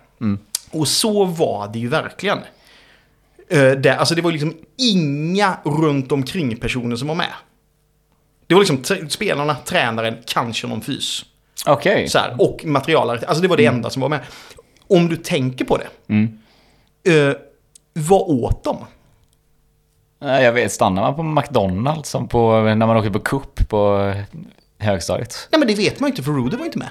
Och 0.72 0.88
så 0.88 1.26
var 1.26 1.68
det 1.74 1.80
ju 1.80 1.88
verkligen. 1.88 2.38
Uh, 3.54 3.72
det, 3.72 3.96
alltså 3.98 4.16
det 4.16 4.22
var 4.22 4.32
liksom 4.32 4.54
inga 4.78 5.58
runt 5.64 6.12
omkring 6.12 6.58
personer 6.58 6.96
som 6.96 7.08
var 7.08 7.16
med. 7.16 7.34
Det 8.48 8.56
var 8.56 8.62
liksom 8.62 9.10
spelarna, 9.10 9.56
tränaren, 9.56 10.18
kanske 10.26 10.68
någon 10.68 10.82
fys. 10.82 11.26
Okej. 11.66 12.10
Så 12.10 12.20
här, 12.20 12.36
och 12.42 12.66
materialare. 12.66 13.20
Alltså 13.28 13.42
det 13.42 13.48
var 13.48 13.58
det 13.58 13.66
enda 13.66 13.90
som 13.90 14.02
var 14.02 14.10
med. 14.10 14.20
Om 14.88 15.08
du 15.08 15.16
tänker 15.16 15.66
på 15.66 15.78
det. 15.78 15.88
eh, 17.12 17.36
vad 17.94 18.22
åt 18.22 18.64
de? 18.64 18.78
Nej, 20.22 20.44
Jag 20.44 20.54
vet, 20.54 20.72
stannar 20.72 21.02
man 21.02 21.16
på 21.16 21.24
McDonalds 21.24 22.10
som 22.10 22.28
på, 22.28 22.62
när 22.62 22.76
man 22.76 22.98
åker 22.98 23.10
på 23.10 23.20
cup 23.20 23.70
på 23.70 24.14
högstadiet? 24.80 25.48
Nej 25.52 25.60
men 25.60 25.68
det 25.68 25.76
vet 25.76 26.00
man 26.00 26.08
ju 26.08 26.12
inte 26.12 26.24
för 26.24 26.32
Ruder 26.32 26.58
var 26.58 26.66
inte 26.66 26.78
med. 26.78 26.90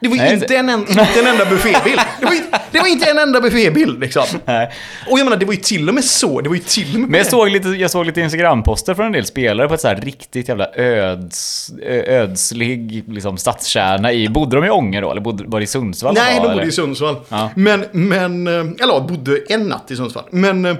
Det 0.00 0.08
var 0.08 0.16
ju 0.16 0.22
Nej, 0.22 0.34
inte, 0.34 0.56
en, 0.56 0.68
en, 0.68 0.80
inte 0.80 1.20
en 1.20 1.26
enda 1.26 1.44
buffébild. 1.44 2.00
Det 2.20 2.26
var, 2.26 2.32
ju, 2.32 2.40
det 2.70 2.78
var 2.78 2.86
inte 2.86 3.10
en 3.10 3.18
enda 3.18 3.40
buffébild 3.40 4.00
liksom. 4.00 4.24
Nej. 4.44 4.70
Och 5.10 5.18
jag 5.18 5.24
menar 5.24 5.36
det 5.36 5.46
var 5.46 5.52
ju 5.52 5.60
till 5.60 5.88
och 5.88 5.94
med 5.94 6.04
så. 6.04 6.40
Det 6.40 6.48
var 6.48 6.56
ju 6.56 6.62
till 6.62 6.94
och 6.94 7.00
med... 7.00 7.10
Men 7.10 7.18
jag 7.18 7.26
såg 7.26 7.50
lite, 7.50 7.68
jag 7.68 7.90
såg 7.90 8.06
lite 8.06 8.20
Instagram-poster 8.20 8.94
från 8.94 9.06
en 9.06 9.12
del 9.12 9.26
spelare 9.26 9.68
på 9.68 9.74
ett 9.74 9.80
så 9.80 9.88
här 9.88 9.96
riktigt 9.96 10.48
jävla 10.48 10.74
öds, 10.74 11.70
ödslig 12.06 13.04
liksom, 13.08 13.36
stadskärna 13.36 14.12
i... 14.12 14.28
Bodde 14.28 14.56
de 14.56 14.64
i 14.64 14.70
Ånge 14.70 15.00
då? 15.00 15.10
Eller 15.10 15.20
bodde, 15.20 15.44
var 15.46 15.60
det 15.60 15.64
i 15.64 15.66
Sundsvall? 15.66 16.14
Nej, 16.14 16.34
de 16.34 16.40
bodde 16.40 16.52
eller? 16.52 16.64
i 16.64 16.72
Sundsvall. 16.72 17.16
Ja. 17.28 17.50
Men, 17.56 17.84
men, 17.92 18.46
eh, 18.46 18.54
eller 18.54 18.94
ja, 18.94 19.06
bodde 19.08 19.38
en 19.48 19.68
natt 19.68 19.90
i 19.90 19.96
Sundsvall. 19.96 20.24
Men, 20.30 20.64
eh, 20.64 20.76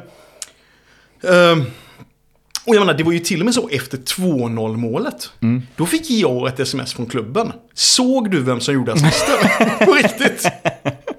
och 2.66 2.75
jag 2.75 2.81
menar, 2.81 2.94
det 2.94 3.05
var 3.05 3.12
ju 3.12 3.18
till 3.18 3.40
och 3.40 3.44
med 3.44 3.55
så 3.55 3.68
efter 3.68 3.99
2-0 3.99 4.77
målet. 4.77 5.31
Mm. 5.42 5.62
Då 5.77 5.87
fick 5.87 6.11
jag 6.11 6.49
ett 6.49 6.61
sms 6.61 6.94
från 6.94 7.07
klubben. 7.07 7.53
Såg 7.75 8.31
du 8.31 8.42
vem 8.42 8.61
som 8.61 8.75
gjorde 8.75 8.92
assisten? 8.92 9.37
På 9.87 9.92
riktigt. 9.92 10.46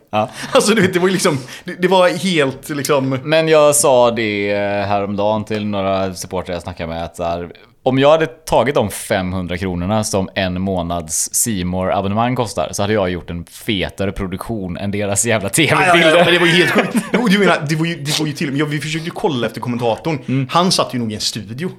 Ja. 0.09 0.29
Alltså 0.51 0.75
du 0.75 0.81
vet, 0.81 0.93
det 0.93 0.99
var 0.99 1.07
ju 1.07 1.13
liksom, 1.13 1.37
det, 1.63 1.73
det 1.73 1.87
var 1.87 2.09
helt 2.09 2.69
liksom... 2.69 3.19
Men 3.23 3.47
jag 3.47 3.75
sa 3.75 4.11
det 4.11 4.51
eh, 4.51 4.87
häromdagen 4.87 5.45
till 5.45 5.65
några 5.65 6.13
supportrar 6.13 6.53
jag 6.53 6.63
snackade 6.63 6.89
med 6.89 7.05
att 7.05 7.15
så 7.15 7.23
här, 7.23 7.51
om 7.83 7.99
jag 7.99 8.11
hade 8.11 8.25
tagit 8.27 8.75
de 8.75 8.89
500 8.91 9.57
kronorna 9.57 10.03
som 10.03 10.29
en 10.35 10.61
månads 10.61 11.29
C 11.33 11.63
abonnemang 11.93 12.35
kostar 12.35 12.69
så 12.71 12.83
hade 12.83 12.93
jag 12.93 13.09
gjort 13.09 13.29
en 13.29 13.45
fetare 13.45 14.11
produktion 14.11 14.77
än 14.77 14.91
deras 14.91 15.25
jävla 15.25 15.49
tv-bilder. 15.49 16.17
ja, 16.17 16.31
det 16.31 16.39
var 16.39 16.45
ju 16.47 16.53
helt 16.53 16.71
sjukt. 16.71 16.95
Du 17.31 17.39
menar, 17.39 17.65
det 17.69 17.75
var 17.75 17.85
ju, 17.85 17.95
det 17.95 18.19
var 18.19 18.27
ju 18.27 18.33
till 18.33 18.47
och 18.47 18.53
med, 18.53 18.67
vi 18.67 18.79
försökte 18.81 19.09
kolla 19.09 19.47
efter 19.47 19.61
kommentatorn. 19.61 20.19
Mm. 20.27 20.47
Han 20.51 20.71
satt 20.71 20.93
ju 20.93 20.99
nog 20.99 21.11
i 21.11 21.15
en 21.15 21.21
studio. 21.21 21.71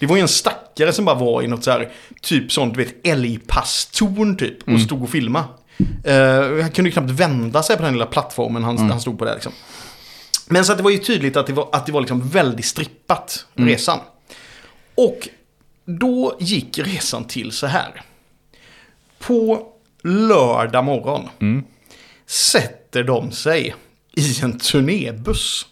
Det 0.00 0.06
var 0.06 0.16
ju 0.16 0.22
en 0.22 0.28
stackare 0.28 0.92
som 0.92 1.04
bara 1.04 1.16
var 1.16 1.42
i 1.42 1.46
något 1.46 1.64
så 1.64 1.70
här, 1.70 1.88
typ 2.22 2.52
sånt, 2.52 2.74
du 2.74 2.84
vet, 2.84 3.06
älgpasstorn 3.06 4.36
typ. 4.36 4.62
Och 4.62 4.68
Mm. 4.68 4.80
stod 4.80 5.02
och 5.02 5.10
filmade. 5.10 5.44
Uh, 6.08 6.60
han 6.62 6.70
kunde 6.70 6.88
ju 6.88 6.92
knappt 6.92 7.10
vända 7.10 7.62
sig 7.62 7.76
på 7.76 7.82
den 7.82 7.92
lilla 7.92 8.06
plattformen 8.06 8.64
han, 8.64 8.76
Mm. 8.76 8.90
han 8.90 9.00
stod 9.00 9.18
på 9.18 9.24
där 9.24 9.34
liksom. 9.34 9.52
Men 10.46 10.64
så 10.64 10.72
att 10.72 10.78
det 10.78 10.84
var 10.84 10.90
ju 10.90 10.98
tydligt 10.98 11.36
att 11.36 11.46
det 11.46 11.52
var, 11.52 11.68
att 11.72 11.86
det 11.86 11.92
var 11.92 12.00
liksom 12.00 12.28
väldigt 12.28 12.64
strippat, 12.64 13.46
Mm. 13.58 13.68
resan. 13.68 13.98
Och 14.94 15.28
då 15.88 16.36
gick 16.40 16.78
resan 16.78 17.24
till 17.24 17.52
så 17.52 17.66
här. 17.66 18.02
På 19.18 19.66
lördag 20.02 20.84
morgon 20.84 21.28
Mm. 21.40 21.64
sätter 22.26 23.02
de 23.04 23.30
sig 23.32 23.74
i 24.16 24.40
en 24.42 24.58
turnébuss. 24.58 25.66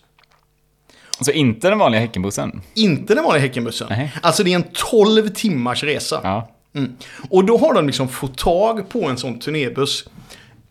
Så 1.21 1.31
inte 1.31 1.69
den 1.69 1.79
vanliga 1.79 2.01
Häckenbussen? 2.01 2.63
Inte 2.75 3.15
den 3.15 3.25
vanliga 3.25 3.43
Häckenbussen. 3.43 3.87
Nej. 3.91 4.13
Alltså 4.23 4.45
det 4.45 4.53
är 4.53 4.57
en 4.57 4.65
12 4.73 5.29
timmars 5.29 5.83
resa. 5.83 6.21
Ja. 6.25 6.51
Mm. 6.75 6.97
Och 7.31 7.45
då 7.45 7.59
har 7.59 7.75
de 7.75 7.87
liksom 7.87 8.09
fått 8.09 8.39
tag 8.39 8.89
på 8.89 9.09
en 9.09 9.17
sån 9.19 9.39
turnébuss 9.39 10.09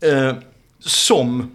eh, 0.01 0.34
som... 0.79 1.51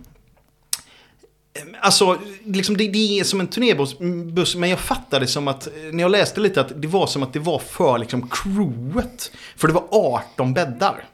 Alltså, 1.80 2.18
liksom 2.44 2.76
det, 2.76 2.88
det 2.88 3.18
är 3.20 3.24
som 3.24 3.40
en 3.40 3.46
turnébuss, 3.46 4.54
men 4.56 4.70
jag 4.70 4.78
fattade 4.78 5.26
som 5.26 5.48
att, 5.48 5.66
eh, 5.66 5.72
när 5.92 6.02
jag 6.02 6.10
läste 6.10 6.40
lite, 6.40 6.60
att 6.60 6.82
det 6.82 6.88
var 6.88 7.06
som 7.06 7.22
att 7.22 7.32
det 7.32 7.38
var 7.38 7.58
för 7.58 7.98
liksom 7.98 8.28
crewet. 8.28 9.32
För 9.56 9.68
det 9.68 9.74
var 9.74 9.84
18 9.90 10.54
bäddar 10.54 11.04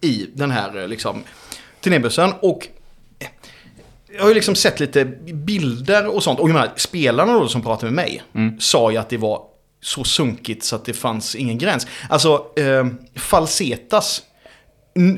i 0.00 0.26
den 0.34 0.50
här 0.50 0.82
eh, 0.82 0.88
liksom, 0.88 1.22
turnébussen. 1.80 2.30
Och 2.42 2.68
eh, 3.18 3.28
jag 4.14 4.22
har 4.22 4.28
ju 4.28 4.34
liksom 4.34 4.54
sett 4.54 4.80
lite 4.80 5.04
bilder 5.32 6.06
och 6.06 6.22
sånt. 6.22 6.40
Och 6.40 6.48
jag 6.48 6.54
menar, 6.54 6.72
spelarna 6.76 7.32
då 7.32 7.48
som 7.48 7.62
pratade 7.62 7.92
med 7.92 8.04
mig 8.04 8.22
sa 8.58 8.90
ju 8.90 8.96
att 8.96 9.08
det 9.08 9.16
var 9.16 9.42
så 9.82 10.04
sunkigt 10.04 10.64
så 10.64 10.76
att 10.76 10.84
det 10.84 10.92
fanns 10.92 11.34
ingen 11.34 11.58
gräns. 11.58 11.86
Alltså, 12.08 12.46
eh, 12.56 12.86
Falsetas 13.16 14.22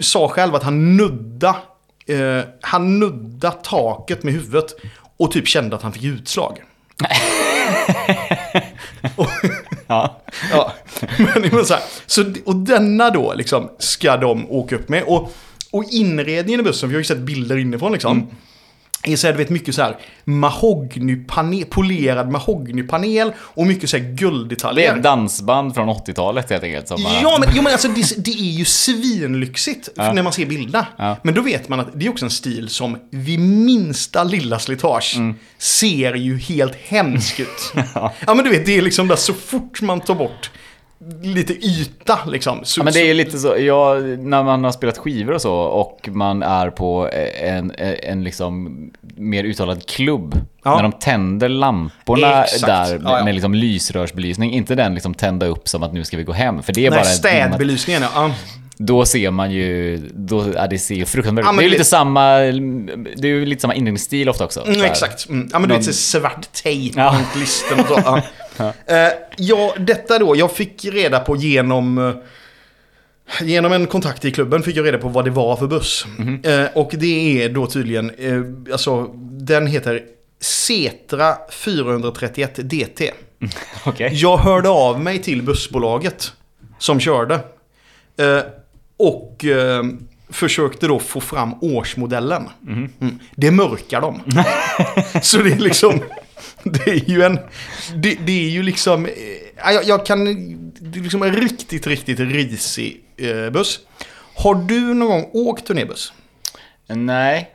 sa 0.01 0.29
själv 0.29 0.55
att 0.55 0.63
han 0.63 0.97
nudda, 0.97 1.57
eh, 2.07 2.41
han 2.61 2.99
nudda 2.99 3.51
taket 3.51 4.23
med 4.23 4.35
huvudet 4.35 4.77
och 5.17 5.33
typ 5.33 5.49
kände 5.49 5.77
att 5.77 5.83
han 5.83 5.93
fick 5.93 6.05
utslag. 6.05 6.63
och, 9.17 9.29
Ja. 9.87 10.23
ja, 10.51 10.73
men 11.19 11.43
det 11.43 11.53
var 11.53 11.65
så 11.65 11.75
här, 11.75 11.83
så, 12.07 12.25
och 12.45 12.57
denna 12.57 13.11
då 13.11 13.35
liksom 13.35 13.71
ska 13.79 14.17
de 14.17 14.51
åka 14.51 14.77
upp 14.77 14.89
med. 14.89 15.03
Och, 15.03 15.33
och 15.71 15.85
inredningen 15.91 16.61
i 16.61 16.63
bussen, 16.63 16.89
vi 16.89 16.95
har 16.95 17.01
ju 17.01 17.05
sett 17.05 17.19
bilder 17.19 17.57
inifrån 17.57 17.93
liksom. 17.93 18.19
Är 18.19 18.27
så 19.17 19.27
här, 19.27 19.33
du 19.33 19.39
vet, 19.39 19.51
mycket 19.51 19.75
så 19.75 19.83
här 19.83 19.97
mahognypanel, 20.25 21.65
polerad 21.65 22.31
mahognypanel 22.31 23.33
och 23.39 23.67
mycket 23.67 23.91
så 23.91 23.97
här 23.97 24.05
Det 24.05 24.11
är 24.11 24.17
gulddetaljer. 24.17 24.97
ett 24.97 25.03
dansband 25.03 25.75
från 25.75 25.89
80-talet 25.89 26.51
helt 26.51 26.65
enkelt. 26.65 26.89
Som 26.89 27.03
bara- 27.03 27.21
Ja 27.23 27.39
men, 27.41 27.49
jo, 27.57 27.63
men 27.63 27.73
alltså, 27.73 27.89
det, 27.89 28.25
det 28.25 28.31
är 28.31 28.51
ju 28.51 28.65
svinlyxigt 28.65 29.89
Ja. 29.97 30.13
när 30.13 30.23
man 30.23 30.33
ser 30.33 30.47
bilderna. 30.47 30.87
Ja. 30.97 31.17
Men 31.23 31.35
då 31.35 31.43
vet 31.43 31.69
man 31.69 31.81
att 31.81 31.89
det 31.95 32.07
är 32.07 32.11
också 32.11 32.25
en 32.25 32.31
stil 32.31 32.69
som 32.69 32.97
vid 33.11 33.41
minsta 33.41 34.25
lilla 34.25 34.59
slitage 34.59 35.15
Mm. 35.17 35.35
ser 35.59 36.15
ju 36.15 36.39
helt 36.39 36.75
hemsk 36.75 37.41
ut. 37.41 37.73
ja. 37.95 38.13
men 38.27 38.39
du 38.39 38.51
vet, 38.51 38.67
det 38.67 38.79
är 38.79 38.83
liksom 38.83 39.09
där 39.09 39.17
så 39.17 39.35
fort 39.35 39.83
man 39.83 40.01
tar 40.01 40.15
bort 40.15 40.51
lite 41.23 41.53
yta 41.67 42.19
liksom. 42.27 42.63
Ja, 42.77 42.83
men 42.83 42.93
det 42.93 43.11
är 43.11 43.15
lite 43.15 43.39
så, 43.39 43.57
ja, 43.59 43.95
när 44.19 44.43
man 44.45 44.65
har 44.65 44.73
spelat 44.73 44.99
skivor 44.99 45.33
och 45.33 45.43
så 45.43 45.55
och 45.55 46.09
man 46.13 46.43
är 46.43 46.71
på 46.71 47.11
en, 47.43 47.73
en 48.03 48.25
liksom 48.25 48.77
mer 49.17 49.45
uttalad 49.45 49.87
klubb. 49.89 50.41
Ja. 50.65 50.77
När 50.77 50.83
de 50.83 50.93
tänder 50.93 51.49
lamporna 51.49 52.45
Exakt. 52.45 52.67
där 52.67 53.01
Ja, 53.05 53.19
ja. 53.19 53.25
med 53.25 53.35
liksom 53.35 53.55
lysrörsbelysning. 53.55 54.53
Inte 54.53 54.75
den 54.75 54.95
liksom 54.95 55.15
tända 55.15 55.47
upp 55.47 55.69
som 55.69 55.83
att 55.83 55.93
nu 55.93 56.05
ska 56.05 56.17
vi 56.17 56.23
gå 56.25 56.33
hem. 56.33 56.63
För 56.63 56.73
det 56.73 56.87
är 56.87 56.91
Nej, 56.91 56.99
bara... 56.99 57.05
städbelysningen 57.05 58.03
ja. 58.03 58.09
ja. 58.15 58.31
Då 58.79 59.05
ser 59.05 59.31
man 59.31 59.51
ju, 59.51 59.97
då, 60.15 60.45
ja, 60.55 60.67
det 60.67 60.79
ser 60.79 60.95
ju 60.95 61.05
fruktansvärt 61.05 61.45
Ja, 61.45 61.51
ut. 61.51 61.57
men 61.57 61.57
Det 61.57 61.63
är 61.63 61.65
ju 61.65 61.71
det- 61.71 61.79
lite 61.79 61.85
samma, 61.91 62.29
det 63.17 63.23
är 63.23 63.27
ju 63.27 63.47
lite 63.47 63.61
samma 63.63 63.75
inredningsstil 63.75 64.29
ofta 64.29 64.45
också. 64.45 64.67
Mm, 64.67 64.85
exakt. 64.85 65.29
Mm. 65.29 65.49
Ja 65.53 65.59
men 65.59 65.69
du 65.69 65.75
vet, 65.75 65.85
så 65.85 65.93
svart 65.93 66.53
tejp 66.63 67.01
Ja. 67.01 67.15
runt 67.19 67.37
listen 67.37 67.81
och 67.81 67.87
så. 67.87 68.01
Ja. 68.05 68.23
Eh, 68.87 69.13
ja, 69.37 69.75
detta 69.79 70.19
då. 70.19 70.37
Jag 70.37 70.53
fick 70.53 70.85
reda 70.85 71.21
på 71.21 71.37
genom... 71.37 71.99
eh, 71.99 72.15
Genom 73.43 73.73
en 73.73 73.87
kontakt 73.87 74.25
i 74.25 74.31
klubben 74.33 74.63
fick 74.63 74.77
jag 74.77 74.87
reda 74.87 74.99
på 74.99 75.09
vad 75.09 75.25
det 75.25 75.31
var 75.31 75.57
för 75.57 75.67
buss. 75.67 76.07
Mhm. 76.19 76.41
Eh, 76.45 76.67
och 76.75 76.91
det 76.95 77.43
är 77.43 77.49
då 77.49 77.67
tydligen, 77.67 78.11
eh, 78.11 78.73
alltså 78.73 79.07
den 79.41 79.67
heter 79.67 80.03
Cetra 80.41 81.37
431 81.51 82.55
DT. 82.71 83.13
Okej. 83.87 84.11
Jag 84.15 84.37
hörde 84.37 84.69
av 84.69 85.01
mig 85.01 85.23
till 85.23 85.43
bussbolaget 85.43 86.33
som 86.79 87.01
körde. 87.01 87.35
Eh, 88.19 88.41
och 88.97 89.45
eh, 89.45 89.83
försökte 90.31 90.87
då 90.87 90.99
få 90.99 91.21
fram 91.21 91.55
årsmodellen. 91.61 92.43
Mm. 92.67 92.91
Det 93.37 93.51
mörkar 93.51 94.01
de. 94.01 94.21
Så 95.23 95.39
det 95.39 95.51
är 95.53 95.59
liksom... 95.59 96.01
Det 96.73 96.91
är 96.91 97.11
ju 97.11 97.23
en... 97.23 97.39
Det, 97.95 98.19
det 98.27 98.47
är 98.47 98.51
ju 98.51 98.63
liksom... 98.63 99.07
eh, 99.07 99.13
Jag, 99.73 99.85
jag 99.85 100.07
kan... 100.07 100.25
Det 100.81 100.99
är 100.99 101.03
liksom 101.03 101.23
en 101.23 101.33
riktigt, 101.37 101.87
riktigt 101.87 102.21
risig 102.21 103.01
eh, 103.17 103.51
buss. 103.51 103.81
Har 104.35 104.55
du 104.55 104.81
någon 104.95 105.09
gång 105.09 105.31
åkt 105.33 105.67
turnébuss? 105.67 106.13
Nej. 106.89 107.51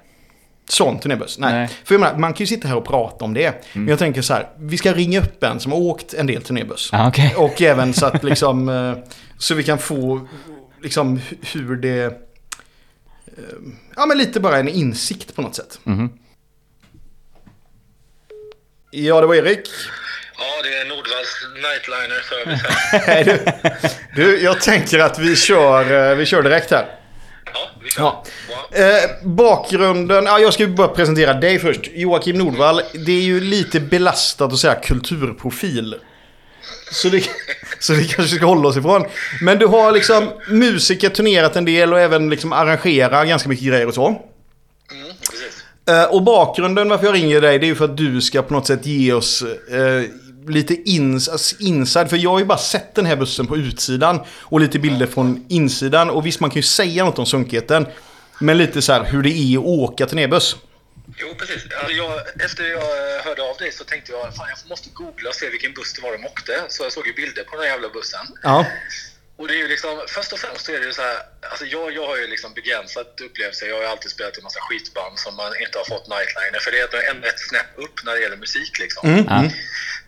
Sån 0.70 1.00
turnébuss? 1.00 1.40
Nej. 1.40 1.54
Nej. 1.54 1.68
För 1.84 1.94
jag 1.96 2.00
menar, 2.02 2.18
man 2.18 2.34
kan 2.34 2.40
ju 2.44 2.48
sitta 2.48 2.68
här 2.68 2.76
och 2.76 2.86
prata 2.86 3.26
om 3.26 3.34
det. 3.34 3.66
Men 3.74 3.88
jag 3.88 4.00
tänker 4.00 4.22
så 4.22 4.34
här, 4.34 4.48
vi 4.60 4.78
ska 4.78 4.94
ringa 4.94 5.20
upp 5.22 5.44
en 5.44 5.60
som 5.60 5.72
har 5.72 5.80
åkt 5.80 6.14
en 6.14 6.28
del 6.28 6.42
turnébuss. 6.42 6.90
Ja, 6.92 7.08
okej. 7.08 7.36
Och 7.38 7.62
även 7.62 7.94
så 7.94 8.06
att 8.06 8.24
liksom, 8.24 8.70
eh, 8.70 8.94
så 9.38 9.56
vi 9.56 9.64
kan 9.64 9.78
få 9.78 10.28
liksom 10.84 11.18
hu- 11.20 11.38
hur 11.54 11.76
det, 11.76 12.04
eh, 12.06 12.12
ja 13.96 14.06
men 14.06 14.18
lite 14.18 14.40
bara 14.40 14.58
en 14.60 14.68
insikt 14.70 15.36
på 15.36 15.42
något 15.42 15.56
sätt. 15.56 15.80
Mhm. 15.84 16.10
Ja, 18.94 19.22
det 19.22 19.28
var 19.28 19.36
Erik. 19.36 19.70
Ja, 20.38 20.62
det 20.64 20.78
är 20.78 20.86
Nordvalls 20.86 21.48
Nightliner 21.56 22.22
Service 22.30 22.62
här. 22.92 23.24
Du, 24.16 24.24
du, 24.24 24.42
jag 24.42 24.62
tänker 24.62 25.00
att 25.00 25.20
vi 25.20 25.36
kör, 25.36 26.12
eh, 26.12 26.16
vi 26.16 26.26
kör 26.26 26.44
direkt 26.44 26.72
här. 26.72 26.86
Ja, 27.54 27.70
vi 27.84 27.90
kör. 27.90 28.04
Ja. 28.04 28.26
Eh, 28.72 29.10
bakgrunden, 29.24 30.26
ja, 30.26 30.40
jag 30.40 30.54
ska 30.54 30.68
bara 30.68 30.88
presentera 30.88 31.34
dig 31.34 31.60
först. 31.60 31.82
Joakim 31.94 32.38
Nordvall, 32.38 32.82
det 32.94 33.12
är 33.12 33.22
ju 33.22 33.40
lite 33.40 33.80
belastat 33.80 34.54
att 34.54 34.60
säga 34.60 34.76
kulturprofil. 34.76 35.96
Så 36.92 37.10
det, 37.10 37.24
så 37.80 37.94
det 37.94 38.04
kanske 38.16 38.36
ska 38.36 38.46
hålla 38.46 38.68
oss 38.68 38.78
ifrån. 38.78 39.06
Men 39.42 39.60
du 39.60 39.66
har 39.66 39.92
liksom 39.92 40.30
musiker 40.48 41.10
turnerat 41.10 41.56
en 41.56 41.66
del 41.66 41.94
och 41.94 42.00
även 42.00 42.30
liksom 42.30 42.54
arrangerat 42.54 43.28
ganska 43.28 43.50
mycket 43.50 43.66
grejer 43.66 43.88
och 43.88 43.94
så. 43.94 44.08
Mm, 44.08 45.12
och 46.10 46.24
bakgrunden 46.24 46.90
varför 46.90 47.06
jag 47.06 47.16
ringer 47.16 47.42
dig 47.42 47.60
det 47.60 47.66
är 47.66 47.68
ju 47.68 47.76
för 47.76 47.86
att 47.86 47.98
du 47.98 48.22
ska 48.22 48.42
på 48.42 48.54
något 48.54 48.68
sätt 48.68 48.86
ge 48.86 49.14
oss 49.14 49.42
eh, 49.42 50.04
lite 50.48 50.74
ins 50.74 51.30
alltså 51.30 51.56
inside. 51.60 52.10
För 52.10 52.18
jag 52.18 52.30
har 52.30 52.40
ju 52.40 52.46
bara 52.46 52.58
sett 52.58 52.96
den 52.96 53.06
här 53.06 53.16
bussen 53.16 53.48
på 53.48 53.58
utsidan 53.58 54.20
och 54.30 54.60
lite 54.60 54.80
bilder 54.80 55.08
från 55.08 55.46
insidan. 55.50 56.10
Och 56.10 56.26
visst 56.26 56.40
man 56.40 56.50
kan 56.50 56.56
ju 56.56 56.64
säga 56.64 57.06
något 57.06 57.20
om 57.20 57.26
sunkigheten. 57.26 57.88
Men 58.40 58.58
lite 58.58 58.82
så 58.82 58.94
här 58.94 59.04
hur 59.04 59.24
det 59.24 59.30
är 59.30 59.58
att 59.58 59.66
åka 59.66 60.06
turnébuss. 60.06 60.56
Jo, 61.18 61.28
precis. 61.40 61.64
Alltså 61.80 61.92
jag, 61.92 62.44
efter 62.46 62.64
jag 62.64 62.82
eh, 62.82 63.26
hörde 63.26 63.42
av 63.42 63.58
dig 63.58 63.72
så 63.72 63.84
tänkte 63.84 64.12
jag 64.12 64.36
fan 64.36 64.48
jag 64.50 64.70
måste 64.70 64.90
googla 64.94 65.30
och 65.30 65.36
se 65.36 65.50
vilken 65.50 65.74
buss 65.74 65.94
det 65.94 66.02
var 66.02 66.12
de 66.12 66.26
åkte. 66.26 66.54
Så 66.70 66.84
jag 66.84 66.92
såg 66.92 67.08
ju 67.08 67.14
bilder 67.14 67.44
på 67.44 67.58
den 67.58 67.66
jävla 67.66 67.90
bussen. 67.90 68.26
Ja. 68.44 68.66
Och 69.42 69.48
det 69.48 69.54
är 69.54 69.58
ju 69.58 69.68
liksom, 69.68 70.06
först 70.08 70.34
och 70.34 70.40
främst 70.40 70.66
så 70.66 70.72
är 70.72 70.80
det 70.80 70.86
ju 70.86 70.94
så 70.94 71.02
här, 71.02 71.18
alltså 71.52 71.66
jag, 71.66 71.92
jag 71.92 72.08
har 72.08 72.18
ju 72.18 72.28
liksom 72.28 72.54
begränsat 72.54 73.22
upplevelse. 73.22 73.66
Jag 73.66 73.76
har 73.76 73.82
ju 73.82 73.88
alltid 73.88 74.12
spelat 74.12 74.38
i 74.38 74.42
massa 74.42 74.60
skitband 74.60 75.20
som 75.20 75.36
man 75.36 75.52
inte 75.64 75.78
har 75.78 75.86
fått 75.86 76.08
nightliner. 76.08 76.60
För 76.60 76.72
det 76.72 76.80
är 76.80 77.12
ändå 77.12 77.28
ett 77.28 77.40
snäpp 77.50 77.72
upp 77.76 77.98
när 78.06 78.14
det 78.16 78.22
gäller 78.22 78.38
musik 78.38 78.80
liksom. 78.80 79.26
Ja. 79.30 79.50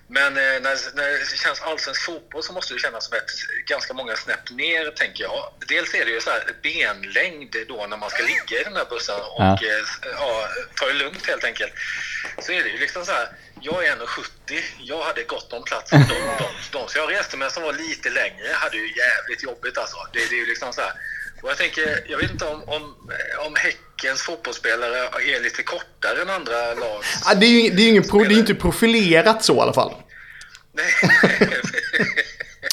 Men 0.07 0.37
eh, 0.37 0.61
när, 0.61 0.95
när 0.95 1.09
det 1.19 1.37
känns 1.37 1.61
allsvensk 1.61 2.05
fotboll 2.05 2.43
så 2.43 2.53
måste 2.53 2.73
det 2.73 2.79
kännas 2.79 3.05
som 3.05 3.17
ett 3.17 3.31
ganska 3.65 3.93
många 3.93 4.15
snäpp 4.15 4.51
ner, 4.51 4.91
tänker 4.91 5.23
jag. 5.23 5.53
Dels 5.67 5.93
är 5.93 6.05
det 6.05 6.11
ju 6.11 6.21
så 6.21 6.29
här 6.29 6.43
benlängd 6.63 7.55
då 7.67 7.87
när 7.87 7.97
man 7.97 8.09
ska 8.09 8.23
ligga 8.23 8.61
i 8.61 8.63
den 8.63 8.75
här 8.75 8.85
bussen 8.89 9.15
och 9.15 9.43
Ja. 9.43 9.57
ja. 9.61 10.09
ja, 10.11 10.47
ta 10.75 10.85
det 10.85 10.93
lugnt 10.93 11.27
helt 11.27 11.43
enkelt. 11.43 11.73
Så 12.39 12.51
är 12.51 12.63
det 12.63 12.69
ju 12.69 12.77
liksom 12.77 13.05
så 13.05 13.11
här, 13.11 13.27
jag 13.61 13.85
är 13.85 13.95
1,70, 13.95 14.63
jag 14.79 15.03
hade 15.03 15.23
gott 15.23 15.53
om 15.53 15.63
plats 15.63 15.91
de, 15.91 15.97
de, 15.97 16.45
de 16.71 16.87
som 16.89 17.01
jag 17.01 17.11
reste 17.11 17.37
med 17.37 17.51
som 17.51 17.63
var 17.63 17.73
lite 17.73 18.09
längre 18.09 18.47
hade 18.53 18.77
ju 18.77 18.87
jävligt 18.97 19.43
jobbigt 19.43 19.77
alltså. 19.77 19.97
Det, 20.13 20.29
det 20.29 20.35
är 20.35 20.39
ju 20.39 20.45
liksom 20.45 20.73
så 20.73 20.81
här. 20.81 20.93
Och 21.41 21.49
jag 21.49 21.57
tänker, 21.57 22.03
jag 22.07 22.17
vet 22.17 22.31
inte 22.31 22.45
om, 22.45 22.63
om, 22.63 23.11
om 23.39 23.55
Häckens 24.03 24.21
fotbollsspelare 24.21 24.97
är 24.97 25.43
lite 25.43 25.63
kortare 25.63 26.21
än 26.21 26.29
andra 26.29 26.73
lag. 26.73 27.03
Ja, 27.25 27.33
Det 27.35 27.45
är 27.45 27.63
ju 27.63 27.69
det 27.69 27.81
är 27.83 27.89
ingen 27.89 28.03
pro, 28.03 28.23
det 28.23 28.35
är 28.35 28.39
inte 28.39 28.55
profilerat 28.55 29.43
så 29.43 29.55
i 29.55 29.59
alla 29.59 29.73
fall. 29.73 29.93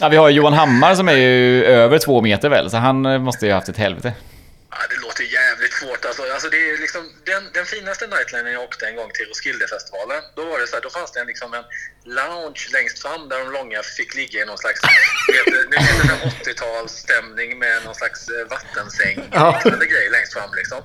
Ja, 0.01 0.09
vi 0.09 0.17
har 0.17 0.29
ju 0.29 0.35
Johan 0.37 0.53
Hammar 0.53 0.95
som 0.95 1.09
är 1.09 1.13
ju 1.13 1.65
över 1.65 1.99
två 1.99 2.21
meter 2.23 2.49
väl, 2.49 2.71
så 2.71 2.77
han 2.77 3.07
eh, 3.07 3.19
måste 3.19 3.47
ju 3.47 3.53
ha 3.53 3.59
haft 3.59 3.69
ett 3.69 3.77
helvete. 3.77 4.13
Ja, 4.71 4.77
det 4.91 4.97
låter 5.07 5.23
jävligt 5.23 5.70
svårt. 5.81 6.05
Alltså, 6.05 6.23
alltså 6.35 6.49
det 6.49 6.71
är 6.71 6.79
liksom 6.79 7.03
den, 7.25 7.43
den 7.53 7.67
finaste 7.67 8.07
nightlinen 8.07 8.53
jag 8.53 8.63
åkte 8.63 8.87
en 8.87 8.97
gång 8.97 9.11
till 9.15 9.27
Roskildefestivalen. 9.27 10.23
Då 10.37 10.45
var 10.51 10.59
det 10.61 10.67
så 10.67 10.77
här, 10.77 10.83
då 10.83 10.91
fanns 10.91 11.13
det 11.13 11.21
en, 11.21 11.27
liksom 11.27 11.55
en 11.55 11.65
lounge 12.05 12.63
längst 12.73 12.99
fram 13.03 13.29
där 13.29 13.39
de 13.39 13.53
långa 13.53 13.83
fick 13.83 14.15
ligga 14.15 14.43
i 14.43 14.47
någon 14.47 14.59
slags 14.59 14.81
vet, 15.35 15.47
nu 15.47 15.77
vet 15.77 16.45
det 16.45 16.53
80-talsstämning 16.53 17.51
med 17.59 17.85
någon 17.85 17.95
slags 17.95 18.29
eh, 18.29 18.47
vattensäng 18.55 19.17
Ja. 19.33 19.61
liknande 19.65 19.87
grej 19.87 20.11
längst 20.11 20.33
fram 20.33 20.51
liksom. 20.55 20.83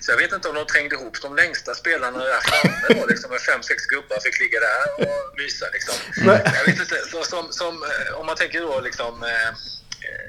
Så 0.00 0.12
jag 0.12 0.16
vet 0.16 0.32
inte 0.32 0.48
om 0.48 0.54
de 0.54 0.66
trängde 0.66 0.94
ihop 0.96 1.22
de 1.22 1.36
längsta 1.36 1.74
spelarna 1.74 2.18
där 2.18 2.40
framme 2.40 3.00
då, 3.00 3.06
liksom 3.06 3.30
med 3.30 3.40
fem, 3.40 3.62
sex 3.62 3.86
gubbar 3.86 4.20
fick 4.20 4.40
ligga 4.40 4.60
där 4.60 4.84
och 4.98 5.38
mysa 5.38 5.66
liksom. 5.72 5.94
Jag 6.58 6.64
vet 6.66 6.80
inte, 6.80 6.96
så, 7.12 7.24
som, 7.24 7.52
som, 7.52 7.82
eh, 7.82 8.18
om 8.18 8.26
man 8.26 8.36
tänker 8.36 8.60
då 8.60 8.80
liksom 8.80 9.22
eh, 9.22 9.50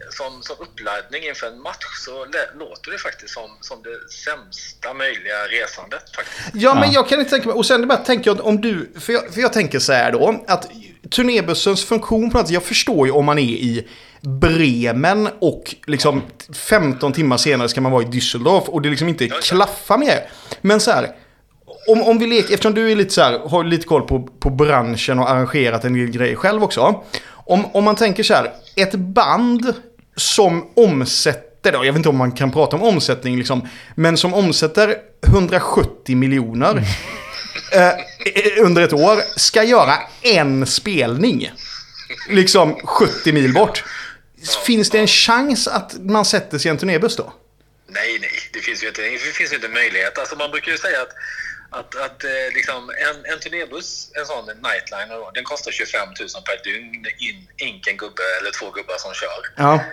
som, 0.09 0.41
som 0.41 0.55
uppladdning 0.59 1.23
inför 1.29 1.47
en 1.47 1.61
match 1.61 1.85
så 2.05 2.25
låter 2.59 2.91
det 2.91 2.97
faktiskt 2.97 3.33
som, 3.33 3.49
som 3.61 3.77
det 3.83 4.13
sämsta 4.13 4.93
möjliga 4.93 5.39
resandet 5.51 6.15
faktiskt. 6.15 6.39
Ja, 6.53 6.73
men 6.73 6.83
Ja. 6.83 6.93
jag 6.93 7.09
kan 7.09 7.19
inte 7.19 7.31
tänka 7.31 7.47
mig. 7.47 7.55
Och 7.57 7.65
sen 7.65 7.87
bara 7.87 7.97
tänker 7.97 8.29
jag 8.29 8.35
att 8.39 8.43
om 8.45 8.61
du... 8.61 8.91
För 8.99 9.13
jag, 9.13 9.33
för 9.33 9.41
jag 9.41 9.53
tänker 9.53 9.79
så 9.79 9.93
här 9.93 10.11
då. 10.11 10.43
Att 10.47 10.69
turnébussens 11.11 11.85
funktion 11.85 12.29
på 12.31 12.37
något 12.37 12.47
sätt. 12.47 12.53
Jag 12.53 12.63
förstår 12.63 13.07
ju 13.07 13.11
om 13.13 13.25
man 13.25 13.39
är 13.39 13.43
i 13.43 13.87
Bremen 14.21 15.29
och 15.39 15.75
liksom 15.87 16.21
15 16.53 17.13
timmar 17.13 17.37
senare 17.37 17.69
ska 17.69 17.81
man 17.81 17.91
vara 17.91 18.03
i 18.03 18.05
Düsseldorf 18.05 18.65
och 18.65 18.81
det 18.81 18.89
liksom 18.89 19.07
inte 19.09 19.27
klaffar 19.27 19.97
mer. 19.97 20.29
Men 20.61 20.79
så 20.79 20.91
här. 20.91 21.15
Om, 21.87 22.01
om 22.01 22.19
vi 22.19 22.27
leker, 22.27 22.53
eftersom 22.53 22.73
du 22.73 22.91
är 22.91 22.95
lite 22.95 23.13
så 23.13 23.21
här, 23.21 23.39
har 23.39 23.63
lite 23.63 23.87
koll 23.87 24.01
på, 24.07 24.23
på 24.39 24.49
branschen 24.49 25.19
och 25.19 25.29
arrangerat 25.29 25.85
en 25.85 25.93
del 25.93 26.07
grejer 26.11 26.35
själv 26.35 26.63
också. 26.63 27.03
Om, 27.45 27.65
om 27.65 27.83
man 27.83 27.95
tänker 27.95 28.23
så 28.23 28.33
här, 28.33 28.51
ett 28.75 28.95
band 28.95 29.73
som 30.15 30.69
omsätter, 30.75 31.73
jag 31.73 31.81
vet 31.81 31.95
inte 31.95 32.09
om 32.09 32.17
man 32.17 32.31
kan 32.31 32.51
prata 32.51 32.75
om 32.75 32.83
omsättning 32.83 33.37
liksom, 33.37 33.69
men 33.95 34.17
som 34.17 34.33
omsätter 34.33 34.95
170 35.27 36.15
miljoner 36.15 36.75
eh, 37.73 38.65
under 38.65 38.81
ett 38.81 38.93
år 38.93 39.39
ska 39.39 39.63
göra 39.63 39.93
en 40.21 40.65
spelning. 40.65 41.51
Liksom 42.29 42.75
70 42.75 43.33
mil 43.33 43.53
bort. 43.53 43.83
Finns 44.65 44.89
det 44.89 44.99
en 44.99 45.07
chans 45.07 45.67
att 45.67 45.93
man 45.99 46.25
sätter 46.25 46.57
sig 46.57 46.69
i 46.69 46.71
en 46.71 46.77
turnébuss 46.77 47.15
då? 47.15 47.33
Nej, 47.87 48.17
nej, 48.21 48.31
det 48.53 48.59
finns 48.59 48.83
ju 48.83 48.87
inte, 48.87 49.01
det 49.01 49.17
finns 49.17 49.51
ju 49.51 49.55
inte 49.55 49.67
möjlighet. 49.67 50.17
Alltså 50.17 50.35
man 50.35 50.51
brukar 50.51 50.71
ju 50.71 50.77
säga 50.77 51.01
att, 51.01 51.13
att, 51.71 51.95
att 51.95 52.23
eh, 52.23 52.47
liksom 52.53 52.89
en, 52.89 53.25
en 53.31 53.39
turnébuss, 53.39 54.11
en 54.19 54.25
sån 54.25 54.45
nightliner, 54.45 55.15
då, 55.15 55.31
den 55.33 55.43
kostar 55.43 55.71
25 55.71 56.07
000 56.07 56.15
per 56.45 56.63
dygn 56.63 57.05
in, 57.17 57.47
inken 57.57 57.97
gubbe 57.97 58.23
eller 58.39 58.51
två 58.51 58.71
gubbar 58.71 58.97
som 58.97 59.13
kör. 59.13 59.41
Ja. 59.55 59.83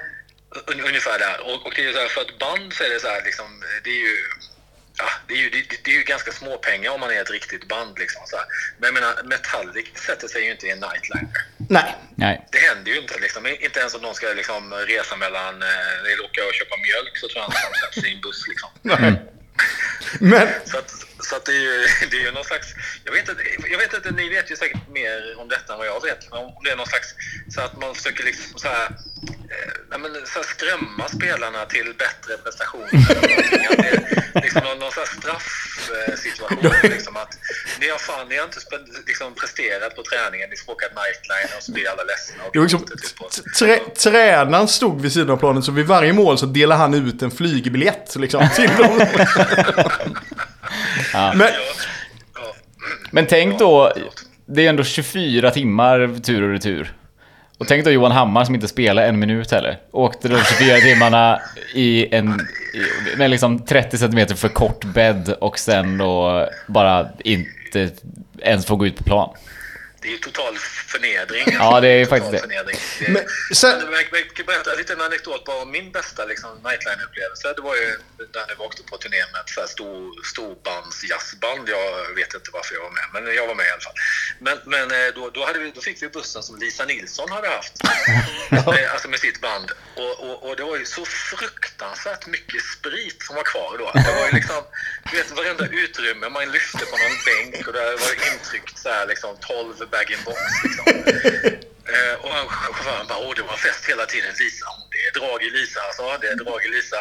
Un, 0.66 0.80
ungefär 0.80 1.18
där. 1.18 1.40
Och, 1.40 1.66
och 1.66 1.72
det 1.76 1.82
är 1.82 1.86
ju 1.86 1.92
så 1.92 1.98
här, 1.98 2.08
för 2.08 2.20
ett 2.20 2.38
band 2.38 2.72
så 2.72 2.84
är 2.84 2.90
det 2.90 3.00
så 3.00 3.08
här, 3.08 3.22
liksom, 3.24 3.62
det 3.84 3.90
är 3.90 4.02
ju... 4.08 4.16
Ja, 5.00 5.10
det 5.28 5.34
är 5.34 5.38
ju, 5.38 5.50
det, 5.50 5.84
det 5.84 5.90
är 5.90 5.94
ju 5.94 6.02
ganska 6.02 6.32
små 6.32 6.58
pengar 6.58 6.90
om 6.90 7.00
man 7.00 7.10
är 7.10 7.20
ett 7.22 7.30
riktigt 7.30 7.68
band. 7.68 7.98
Liksom, 7.98 8.22
så 8.26 8.36
här. 8.36 8.46
Men 8.78 8.86
jag 8.86 8.94
menar, 8.94 9.22
Metallic 9.24 9.86
sätter 9.94 10.28
sig 10.28 10.44
ju 10.44 10.50
inte 10.50 10.66
i 10.66 10.70
en 10.70 10.80
nightliner. 10.80 11.46
Nej. 11.68 11.94
Nej. 12.14 12.46
Det 12.52 12.58
händer 12.58 12.92
ju 12.92 12.98
inte. 12.98 13.18
Liksom. 13.18 13.46
Inte 13.46 13.80
ens 13.80 13.94
om 13.94 14.02
de 14.02 14.14
ska 14.14 14.26
liksom, 14.26 14.74
resa 14.74 15.16
mellan... 15.16 15.62
Eh, 15.62 16.12
eller 16.12 16.24
åka 16.24 16.40
och 16.48 16.54
köpa 16.54 16.76
mjölk 16.76 17.16
så 17.16 17.28
tror 17.28 17.38
jag 17.42 17.48
inte 17.48 17.58
de 17.72 17.78
sätter 17.78 18.00
sig 18.00 18.10
i 18.10 18.14
en 18.14 18.20
buss. 18.20 18.48
Liksom. 18.48 18.70
Men, 20.20 20.48
Så, 20.64 20.78
att, 20.78 21.07
så 21.20 21.36
att 21.36 21.44
det, 21.44 21.52
är 21.52 21.60
ju, 21.60 21.86
det 22.10 22.16
är 22.16 22.20
ju 22.20 22.32
någon 22.32 22.44
slags... 22.44 22.74
Jag 23.04 23.12
vet, 23.12 23.28
inte, 23.28 23.42
jag 23.70 23.78
vet 23.78 23.94
inte, 23.94 24.10
ni 24.10 24.28
vet 24.28 24.50
ju 24.50 24.56
säkert 24.56 24.88
mer 24.88 25.38
om 25.38 25.48
detta 25.48 25.72
än 25.72 25.78
vad 25.78 25.86
jag 25.86 26.02
vet. 26.02 26.30
Men 26.30 26.38
om 26.38 26.62
det 26.64 26.70
är 26.70 26.76
någon 26.76 26.86
slags... 26.86 27.14
Så 27.48 27.60
att 27.60 27.80
man 27.80 27.94
försöker 27.94 28.24
liksom 28.24 28.58
så 28.58 28.68
här, 28.68 28.88
nej, 29.90 29.98
men, 30.02 30.10
så 30.26 30.42
skrämma 30.42 31.08
spelarna 31.08 31.64
till 31.64 31.94
bättre 31.98 32.32
prestationer. 32.44 32.86
Att 32.86 33.78
det 33.78 33.88
är 34.38 34.42
liksom 34.42 34.62
någon, 34.64 34.78
någon 34.78 34.90
straffsituation. 35.18 36.72
Liksom, 36.82 37.16
att 37.16 37.38
ni 37.80 37.88
har, 37.90 37.98
fan, 37.98 38.28
ni 38.28 38.36
har 38.36 38.44
inte 38.44 38.58
liksom, 39.06 39.34
presterat 39.34 39.96
på 39.96 40.02
träningen, 40.02 40.50
ni 40.50 40.56
får 40.56 40.72
åka 40.72 40.86
nightline 40.86 41.56
och 41.56 41.62
så 41.62 41.72
blir 41.72 41.88
alla 41.92 42.02
ledsna. 42.02 42.44
Och 42.44 42.50
det 42.52 42.58
var 42.58 42.64
liksom, 42.66 42.80
typ 42.84 43.16
på- 43.18 43.28
trä, 43.58 43.78
tränaren 43.96 44.68
stod 44.68 45.00
vid 45.00 45.12
sidan 45.12 45.30
av 45.30 45.36
planen 45.36 45.62
så 45.62 45.72
vid 45.72 45.86
varje 45.86 46.12
mål 46.12 46.38
så 46.38 46.46
delade 46.46 46.80
han 46.80 46.94
ut 46.94 47.22
en 47.22 47.30
flygbiljett 47.30 48.16
liksom, 48.16 48.48
till 48.56 48.70
dem. 48.76 48.96
Men, 51.34 51.40
Ja, 51.40 51.48
ja. 52.34 52.54
Men 53.10 53.26
tänk 53.26 53.58
då, 53.58 53.92
det 54.46 54.66
är 54.66 54.68
ändå 54.68 54.84
24 54.84 55.50
timmar 55.50 56.20
tur 56.20 56.42
och 56.42 56.52
retur. 56.52 56.94
Och 57.58 57.66
tänk 57.68 57.84
då 57.84 57.90
Johan 57.90 58.12
Hammar 58.12 58.44
som 58.44 58.54
inte 58.54 58.68
spelar 58.68 59.02
en 59.02 59.18
minut 59.18 59.50
heller. 59.50 59.78
Åkte 59.92 60.28
de 60.28 60.38
24 60.58 60.76
timmarna 60.76 61.40
i 61.74 62.14
en, 62.14 62.40
i, 62.74 63.16
med 63.18 63.30
liksom 63.30 63.58
30 63.58 63.98
cm 63.98 64.26
för 64.36 64.48
kort 64.48 64.84
bädd 64.84 65.28
och 65.40 65.58
sen 65.58 65.98
då 65.98 66.46
bara 66.66 67.06
inte 67.18 67.90
ens 68.38 68.66
få 68.66 68.76
gå 68.76 68.86
ut 68.86 68.96
på 68.96 69.04
plan. 69.04 69.30
Det 70.00 70.08
är 70.08 70.12
ju 70.12 70.18
total 70.18 70.58
förnedring. 70.86 71.44
Ja, 71.52 71.80
det 71.80 71.88
är 71.88 72.04
Total 72.04 72.18
faktiskt 72.20 72.32
det. 72.32 72.48
Förnedring. 72.48 72.78
Det, 73.00 73.08
Men 73.12 73.22
sen- 73.54 73.80
jag, 73.80 73.92
jag 74.12 74.34
kan 74.34 74.46
berätta 74.46 74.74
lite 74.74 74.92
en 74.92 75.00
anekdot 75.00 75.44
bara 75.44 75.62
om 75.62 75.70
min 75.70 75.92
bästa 75.92 76.24
liksom, 76.24 76.50
nightline-upplevelse. 76.50 77.52
Det 77.56 77.62
var 77.62 77.76
ju 77.76 77.98
när 78.34 78.54
vi 78.58 78.64
åkte 78.64 78.82
på 78.82 78.96
turné 78.96 79.16
med 79.32 79.40
ett 79.40 79.48
så 79.48 79.60
här 79.60 79.66
stor, 79.66 80.24
storbandsjazzband. 80.32 81.68
Jag 81.68 82.14
vet 82.14 82.34
inte 82.34 82.50
varför 82.52 82.74
jag 82.74 82.82
var 82.82 82.90
med, 82.90 83.06
men 83.12 83.34
jag 83.34 83.46
var 83.46 83.54
med 83.54 83.66
i 83.66 83.70
alla 83.70 83.80
fall. 83.80 83.94
Men, 84.38 84.58
men 84.64 84.90
eh, 84.90 85.14
då, 85.14 85.30
då, 85.30 85.44
hade 85.46 85.58
vi, 85.58 85.70
då 85.70 85.80
fick 85.80 86.02
vi 86.02 86.08
bussen 86.08 86.42
som 86.42 86.58
Lisa 86.58 86.84
Nilsson 86.84 87.30
hade 87.30 87.48
haft. 87.48 87.72
Eh, 88.50 88.92
alltså 88.92 89.08
med 89.08 89.20
sitt 89.20 89.40
band. 89.40 89.70
Och, 89.96 90.30
och, 90.30 90.48
och 90.48 90.56
det 90.56 90.62
var 90.62 90.76
ju 90.76 90.84
så 90.84 91.04
fruktansvärt 91.04 92.26
mycket 92.26 92.62
sprit 92.64 93.22
som 93.22 93.36
var 93.36 93.42
kvar 93.42 93.76
då. 93.78 93.90
Det 93.94 94.12
var 94.18 94.26
ju 94.26 94.32
liksom, 94.32 94.62
du 95.10 95.16
vet 95.16 95.30
varenda 95.30 95.66
utrymme 95.66 96.28
man 96.28 96.52
lyfte 96.52 96.78
på 96.78 96.96
någon 96.96 97.16
bänk 97.28 97.66
och 97.66 97.72
där 97.72 97.84
var 97.84 98.08
det 98.16 98.32
intryckt 98.32 98.78
så 98.78 98.88
här 98.88 99.06
liksom 99.06 99.36
12 99.40 99.74
bag-in-box 99.90 100.38
liksom. 100.64 100.84
Eh, 101.88 102.14
och 102.24 102.52
chauffören 102.52 103.06
bara, 103.06 103.18
åh 103.18 103.34
det 103.36 103.42
var 103.42 103.56
fest 103.56 103.84
hela 103.88 104.06
tiden. 104.06 104.34
Lisa, 104.38 104.66
det 104.90 104.98
är 105.08 105.12
drag 105.20 105.42
i 105.42 105.50
Lisa 105.50 105.80
alltså, 105.80 106.18
det 106.20 106.28
är 106.28 106.36
drag 106.36 106.64
i 106.64 106.68
Lisa. 106.68 106.96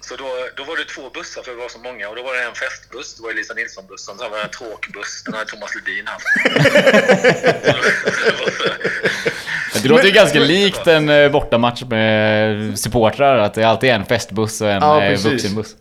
Så 0.00 0.16
då, 0.16 0.48
då 0.56 0.64
var 0.64 0.76
det 0.76 0.84
två 0.84 1.10
bussar 1.10 1.42
för 1.42 1.50
det 1.50 1.56
var 1.56 1.68
så 1.68 1.78
många 1.78 2.08
och 2.08 2.16
då 2.16 2.22
var 2.22 2.34
det 2.34 2.42
en 2.42 2.54
festbuss, 2.54 3.16
det 3.16 3.22
var 3.22 3.32
Lisa 3.32 3.54
Nilsson-bussen, 3.54 4.18
sen 4.18 4.30
var 4.30 4.38
det 4.38 4.44
en 4.44 4.50
tråkbuss, 4.50 5.22
den 5.24 5.34
hade 5.34 5.50
Thomas 5.50 5.74
Ledin 5.74 6.06
haft. 6.06 6.26
Det 9.82 9.88
låter 9.88 10.04
ju 10.04 10.10
ganska 10.10 10.40
likt 10.40 10.86
en 10.86 11.08
eh, 11.08 11.30
bortamatch 11.30 11.82
med 11.82 12.78
supportrar, 12.78 13.38
att 13.38 13.54
det 13.54 13.64
alltid 13.64 13.90
är 13.90 13.94
en 13.94 14.04
festbuss 14.04 14.60
och 14.60 14.70
en 14.70 14.82
Ja, 14.82 15.04
eh, 15.04 15.18
vuxenbuss. 15.18 15.76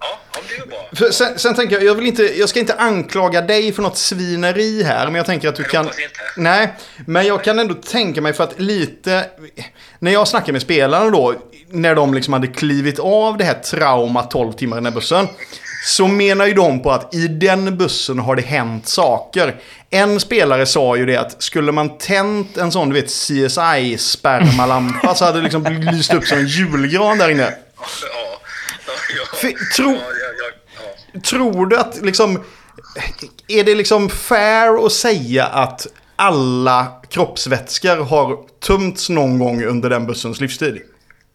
För 0.93 1.12
sen, 1.12 1.39
sen 1.39 1.55
tänker 1.55 1.75
jag, 1.75 1.83
jag, 1.83 1.95
vill 1.95 2.05
inte, 2.05 2.23
jag 2.23 2.49
ska 2.49 2.60
inte 2.60 2.73
anklaga 2.73 3.41
dig 3.41 3.71
för 3.71 3.83
något 3.83 3.97
svineri 3.97 4.83
här, 4.83 5.05
men 5.05 5.15
jag 5.15 5.25
tänker 5.25 5.49
att 5.49 5.55
du 5.55 5.63
kan... 5.63 5.89
Nej, 6.38 6.73
men 7.05 7.25
jag 7.25 7.43
kan 7.43 7.60
ändå 7.60 7.73
tänka 7.73 8.21
mig 8.21 8.33
för 8.33 8.43
att 8.43 8.60
lite... 8.60 9.25
När 9.99 10.12
jag 10.12 10.27
snackar 10.27 10.53
med 10.53 10.62
spelarna 10.62 11.10
då, 11.10 11.33
när 11.69 11.95
de 11.95 12.13
liksom 12.13 12.33
hade 12.33 12.47
klivit 12.47 12.99
av 12.99 13.38
det 13.38 13.43
här 13.43 13.53
traumat 13.53 14.31
12 14.31 14.53
timmar 14.53 14.77
i 14.77 14.79
den 14.79 14.86
här 14.86 14.93
bussen. 14.93 15.27
Så 15.88 16.08
menar 16.08 16.45
ju 16.45 16.54
de 16.54 16.82
på 16.82 16.91
att 16.91 17.15
i 17.15 17.28
den 17.28 17.78
bussen 17.78 18.19
har 18.19 18.36
det 18.36 18.41
hänt 18.41 18.88
saker. 18.88 19.56
En 19.89 20.19
spelare 20.19 20.65
sa 20.65 20.97
ju 20.97 21.06
det 21.06 21.17
att 21.17 21.43
skulle 21.43 21.71
man 21.71 21.97
tänt 21.97 22.58
en 22.58 22.71
sån, 22.71 22.89
du 22.89 22.95
vet, 23.02 23.10
CSI-spermalampa 23.10 25.15
så 25.15 25.26
hade 25.26 25.38
det 25.38 25.43
liksom 25.43 25.63
lyst 25.93 26.13
upp 26.13 26.26
som 26.26 26.38
en 26.38 26.47
julgran 26.47 27.17
där 27.17 27.30
inne. 27.30 27.43
Ja, 27.43 27.52
ja, 28.02 28.39
ja, 29.17 29.23
För- 29.38 29.73
tro-. 29.76 30.02
Tror 31.21 31.65
du 31.65 31.78
att 31.78 31.97
liksom... 32.02 32.43
Är 33.47 33.63
det 33.63 33.76
liksom 33.76 34.10
fair 34.10 34.86
att 34.86 34.91
säga 34.91 35.45
att 35.45 35.88
alla 36.15 37.02
kroppsvätskor 37.10 38.04
har 38.04 38.38
tömts 38.60 39.10
någon 39.10 39.39
gång 39.39 39.63
under 39.63 39.89
den 39.89 40.08
bussens 40.08 40.41
livstid? 40.41 40.82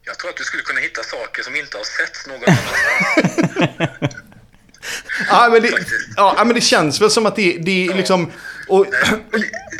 Jag 0.04 0.18
tror 0.18 0.30
att 0.30 0.36
du 0.36 0.44
skulle 0.44 0.62
kunna 0.62 0.80
hitta 0.80 1.02
saker 1.02 1.42
som 1.42 1.56
inte 1.56 1.76
har 1.76 1.84
setts 1.84 2.26
någon 2.26 2.40
annanstans. 2.46 4.14
Ja, 5.28 5.48
men 5.52 5.62
det, 5.62 5.86
ja, 6.16 6.42
men 6.46 6.54
det 6.54 6.60
känns 6.60 7.00
väl 7.00 7.10
som 7.10 7.26
att 7.26 7.36
det, 7.36 7.58
det 7.58 7.86
är 7.86 7.94
liksom... 7.94 8.32
Och, 8.68 8.86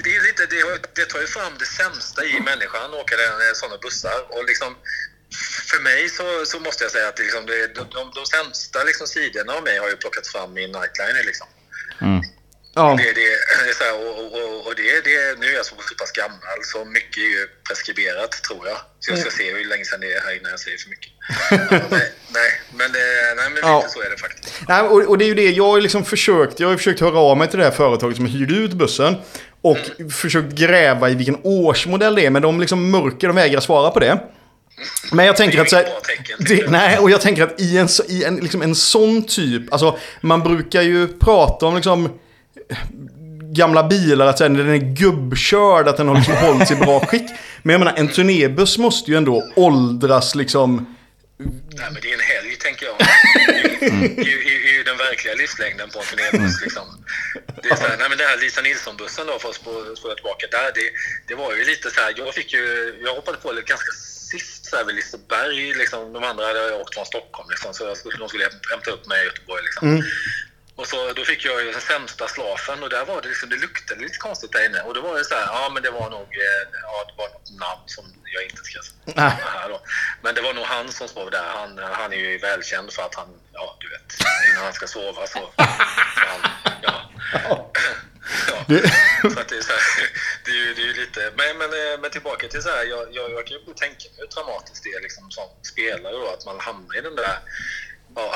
det, 0.05 0.17
är 0.17 0.23
lite, 0.23 0.47
det, 0.47 0.63
det 0.95 1.05
tar 1.05 1.21
ju 1.21 1.27
fram 1.27 1.53
det 1.59 1.67
sämsta 1.67 2.25
i 2.25 2.41
människan, 2.41 2.95
åka 2.95 3.15
sådana 3.55 3.79
bussar. 3.79 4.19
Och 4.29 4.45
liksom, 4.45 4.75
för 5.71 5.83
mig 5.83 6.09
så, 6.09 6.47
så 6.47 6.61
måste 6.61 6.85
jag 6.85 6.93
säga 6.93 7.09
att 7.09 7.17
det 7.17 7.23
liksom, 7.23 7.47
det, 7.47 7.75
de, 7.75 7.81
de, 7.97 8.13
de 8.15 8.27
sämsta 8.27 8.85
liksom, 8.85 9.07
sidorna 9.07 9.53
av 9.53 9.63
mig 9.63 9.79
har 9.79 9.89
ju 9.89 9.97
plockats 9.97 10.33
fram 10.33 10.59
i 10.59 10.67
Nightliner. 10.67 11.25
Liksom. 11.25 11.47
Ja, 12.75 12.95
Det, 12.99 13.13
det, 13.21 13.29
det 13.67 13.75
så 13.79 13.85
här, 13.85 13.95
och, 13.95 14.19
och, 14.25 14.67
och- 14.67 14.75
det, 14.77 14.83
det, 15.05 15.39
nu 15.41 15.47
är 15.47 15.55
jag 15.55 15.67
så, 15.67 15.75
pass 15.99 16.13
gammal 16.13 16.59
så 16.63 16.85
mycket 16.85 17.17
är 17.17 17.31
ju 17.37 17.47
preskriberat 17.69 18.31
tror 18.49 18.69
jag. 18.69 18.77
Så 19.01 19.11
jag 19.13 19.19
ska 19.19 19.31
se 19.31 19.53
hur 19.53 19.65
länge 19.69 19.85
sedan 19.85 20.01
det 20.01 20.13
är 20.13 20.21
här 20.21 20.37
innan 20.39 20.51
jag 20.51 20.61
säger 20.61 20.79
för 20.79 20.91
mycket. 20.91 21.13
Ja, 21.51 21.57
nej, 21.91 22.13
nej, 22.39 22.51
men, 22.79 22.93
det, 22.93 22.99
nej, 23.37 23.51
men 23.51 23.59
Ja. 23.63 23.77
lite 23.79 23.89
så 23.91 24.01
är 24.03 24.11
det 24.11 24.17
faktiskt. 24.17 24.55
Nej, 24.69 24.83
och, 24.83 25.01
och 25.11 25.19
det 25.19 25.25
är 25.25 25.27
ju 25.27 25.35
det, 25.35 25.51
jag 25.51 25.65
har 25.65 25.81
liksom 25.81 26.05
försökt, 26.05 26.61
jag 26.61 26.69
har 26.69 26.77
försökt 26.77 27.01
höra 27.01 27.19
av 27.19 27.37
mig 27.37 27.49
till 27.49 27.59
det 27.59 27.65
här 27.65 27.73
företaget 27.73 28.17
som 28.17 28.27
hyrde 28.27 28.55
ut 28.55 28.73
bussen. 28.73 29.17
Och 29.63 29.79
försökt 30.13 30.53
gräva 30.53 31.11
i 31.11 31.15
vilken 31.15 31.39
årsmodell 31.43 32.15
det 32.15 32.27
är, 32.27 32.31
men 32.31 32.43
de 32.43 32.61
liksom 32.61 32.91
mörker, 32.91 33.27
de 33.27 33.37
vägrar 33.37 33.61
svara 33.61 33.91
på 33.91 33.99
det. 34.01 34.19
Men 35.13 35.27
jag 35.27 35.37
tänker 35.37 35.61
att 35.61 35.71
så 35.71 35.77
här, 35.77 35.85
tecken, 36.07 36.37
det, 36.41 36.55
jag. 36.55 36.71
Nej, 36.71 36.99
och 36.99 37.11
jag 37.11 37.21
tänker 37.21 37.43
att 37.43 37.61
i 37.61 37.79
en, 37.79 37.89
i 38.09 38.25
en, 38.25 38.37
liksom 38.37 38.63
en 38.63 38.75
sån 38.75 39.23
typ, 39.27 39.73
alltså 39.73 39.99
man 40.21 40.43
brukar 40.43 40.83
ju 40.83 41.09
prata 41.19 41.67
om 41.67 41.75
liksom 41.75 42.19
gamla 43.55 43.83
bilar, 43.89 44.27
att 44.27 44.41
när 44.41 44.49
den 44.49 44.69
är 44.75 44.95
gubbkörd, 44.97 45.89
att 45.89 45.97
den 45.97 46.09
har 46.09 46.15
liksom 46.17 46.37
hållits 46.37 46.71
i 46.71 46.75
bra 46.77 47.01
skick. 47.07 47.31
Men 47.63 47.73
jag 47.73 47.79
menar, 47.79 47.95
en 47.97 48.09
turnébuss 48.09 48.79
måste 48.79 49.11
ju 49.11 49.17
ändå 49.17 49.53
åldras 49.57 50.35
liksom... 50.35 50.97
Nej, 51.79 51.89
men 51.93 51.99
det 52.03 52.09
är 52.11 52.15
en 52.15 52.21
helg, 52.35 52.57
tänker 52.57 52.87
jag. 52.87 52.97
Det 54.17 54.33
är 54.33 54.77
ju- 54.77 54.83
den 54.91 54.97
verkliga 55.09 55.35
livslängden 55.35 55.89
på 55.93 55.99
en 55.99 56.05
turnébuss. 56.11 56.57
Liksom. 56.63 56.87
Det 57.63 57.69
är 57.69 57.77
så 57.77 57.83
här, 57.89 57.97
nej, 58.01 58.09
men 58.09 58.19
den 58.19 58.29
här 58.33 58.39
Lisa 58.45 58.61
Nilsson-bussen 58.63 59.25
då, 59.31 59.35
för 59.43 59.49
att 59.49 59.55
spå- 59.63 59.95
spola 60.01 60.15
tillbaka 60.15 60.45
där, 60.57 60.69
det, 60.79 60.87
det 61.29 61.35
var 61.43 61.51
ju 61.59 61.65
lite 61.73 61.87
så 61.95 62.01
här, 62.01 62.11
jag 62.17 62.35
fick 62.39 62.53
ju, 62.57 62.65
jag 63.07 63.15
hoppade 63.19 63.39
på 63.39 63.53
lite 63.53 63.69
ganska 63.75 63.93
sist 64.33 64.61
så 64.71 64.77
här 64.77 64.85
vid 64.85 64.95
Liseberg, 64.97 65.75
liksom, 65.83 66.01
de 66.17 66.21
andra 66.31 66.45
hade 66.47 66.63
åkt 66.83 66.95
från 66.95 67.07
Stockholm, 67.13 67.49
liksom, 67.55 67.69
så 67.75 67.81
jag 67.91 67.97
skulle, 67.97 68.17
de 68.23 68.29
skulle 68.29 68.45
hämta 68.75 68.91
upp 68.97 69.05
mig 69.11 69.19
i 69.23 69.25
Göteborg. 69.29 69.63
Liksom. 69.69 69.85
Och 70.77 70.87
så, 70.87 71.13
då 71.13 71.25
fick 71.25 71.45
jag 71.45 71.65
ju 71.65 71.73
den 71.73 71.81
sämsta 71.81 72.29
slafen 72.29 72.83
och 72.83 72.91
där 72.91 73.05
var 73.05 73.23
det 73.23 73.29
liksom, 73.29 73.49
det 73.49 73.57
luktade 73.57 74.01
lite 74.01 74.19
konstigt 74.19 74.53
där 74.53 74.67
inne. 74.67 74.81
Och 74.81 74.95
då 74.95 75.01
var 75.01 75.19
det 75.19 75.25
så 75.25 75.35
här, 75.35 75.47
ja 75.47 75.71
men 75.75 75.83
det 75.83 75.91
var 75.91 76.11
nog, 76.11 76.29
eh, 76.47 76.63
ja 76.83 77.05
det 77.09 77.15
var 77.17 77.29
något 77.29 77.51
namn 77.61 77.83
som 77.87 78.05
jag 78.25 78.43
inte 78.43 78.63
ska 78.63 78.83
säga 78.83 79.31
här 79.31 79.69
då. 79.69 79.81
Men 80.23 80.35
det 80.35 80.41
var 80.41 80.55
nog 80.55 80.65
han 80.65 80.93
som 80.93 81.09
sov 81.09 81.31
där. 81.31 81.45
Han, 81.57 81.79
han 81.79 82.13
är 82.13 82.17
ju 82.17 82.39
välkänd 82.39 82.93
för 82.93 83.03
att 83.03 83.15
han, 83.15 83.29
ja 83.53 83.77
du 83.81 83.89
vet, 83.89 84.17
innan 84.51 84.65
han 84.65 84.73
ska 84.73 84.87
sova 84.87 85.27
så, 85.27 85.39
så 85.57 86.25
han, 86.27 86.51
ja. 86.83 87.09
Ja. 87.33 87.71
Så 89.23 89.41
att 89.41 89.49
det, 89.49 89.57
är 89.57 89.63
så 89.63 89.73
här, 89.73 90.11
det, 90.45 90.51
är 90.51 90.55
ju, 90.55 90.75
det 90.75 90.83
är 90.83 90.87
ju 90.87 90.93
lite, 90.93 91.33
men, 91.37 91.59
men, 91.59 91.71
eh, 91.71 92.01
men 92.01 92.11
tillbaka 92.11 92.49
till 92.49 92.63
så 92.63 92.69
här, 92.69 92.85
jag, 92.85 93.09
jag, 93.13 93.31
jag 93.31 93.47
kan 93.47 93.57
ju 93.57 93.75
tänka 93.75 94.05
mig 94.09 94.19
hur 94.19 94.27
traumatiskt 94.27 94.85
det 94.85 94.91
är 94.91 95.01
liksom, 95.03 95.31
som 95.31 95.49
spelare 95.63 96.13
då, 96.13 96.29
att 96.29 96.47
man 96.47 96.61
hamnar 96.61 96.99
i 96.99 97.01
den 97.01 97.17
där 97.17 97.39
ja, 98.15 98.35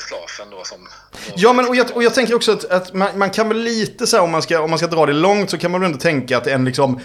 slafen 0.08 0.50
då 0.50 0.64
som... 0.64 0.88
Ja, 1.36 1.52
men 1.52 1.68
och 1.68 1.76
jag, 1.76 1.96
och 1.96 2.02
jag 2.02 2.14
tänker 2.14 2.34
också 2.34 2.52
att, 2.52 2.64
att 2.64 2.92
man, 2.92 3.18
man 3.18 3.30
kan 3.30 3.48
väl 3.48 3.58
lite 3.58 4.06
så 4.06 4.16
här, 4.16 4.24
om 4.24 4.30
man, 4.30 4.42
ska, 4.42 4.60
om 4.60 4.70
man 4.70 4.78
ska 4.78 4.88
dra 4.88 5.06
det 5.06 5.12
långt, 5.12 5.50
så 5.50 5.58
kan 5.58 5.70
man 5.70 5.80
väl 5.80 5.86
ändå 5.86 5.98
tänka 5.98 6.38
att 6.38 6.46
en 6.46 6.64
liksom... 6.64 7.00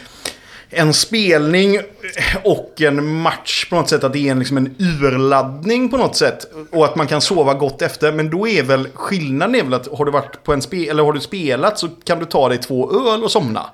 En 0.71 0.93
spelning 0.93 1.79
och 2.43 2.81
en 2.81 3.07
match 3.21 3.69
på 3.69 3.75
något 3.75 3.89
sätt, 3.89 4.03
att 4.03 4.13
det 4.13 4.27
är 4.27 4.31
en, 4.31 4.39
liksom 4.39 4.57
en 4.57 4.75
urladdning 4.79 5.89
på 5.89 5.97
något 5.97 6.15
sätt. 6.15 6.45
Och 6.71 6.85
att 6.85 6.95
man 6.95 7.07
kan 7.07 7.21
sova 7.21 7.53
gott 7.53 7.81
efter. 7.81 8.11
Men 8.11 8.29
då 8.29 8.47
är 8.47 8.63
väl 8.63 8.89
skillnaden 8.93 9.55
är 9.55 9.63
väl 9.63 9.73
att 9.73 9.87
har 9.87 10.05
du 10.05 10.11
varit 10.11 10.43
på 10.43 10.53
en 10.53 10.61
spel, 10.61 10.89
eller 10.89 11.03
har 11.03 11.13
du 11.13 11.19
spelat 11.19 11.79
så 11.79 11.89
kan 12.03 12.19
du 12.19 12.25
ta 12.25 12.49
dig 12.49 12.57
två 12.57 13.09
öl 13.13 13.23
och 13.23 13.31
somna. 13.31 13.69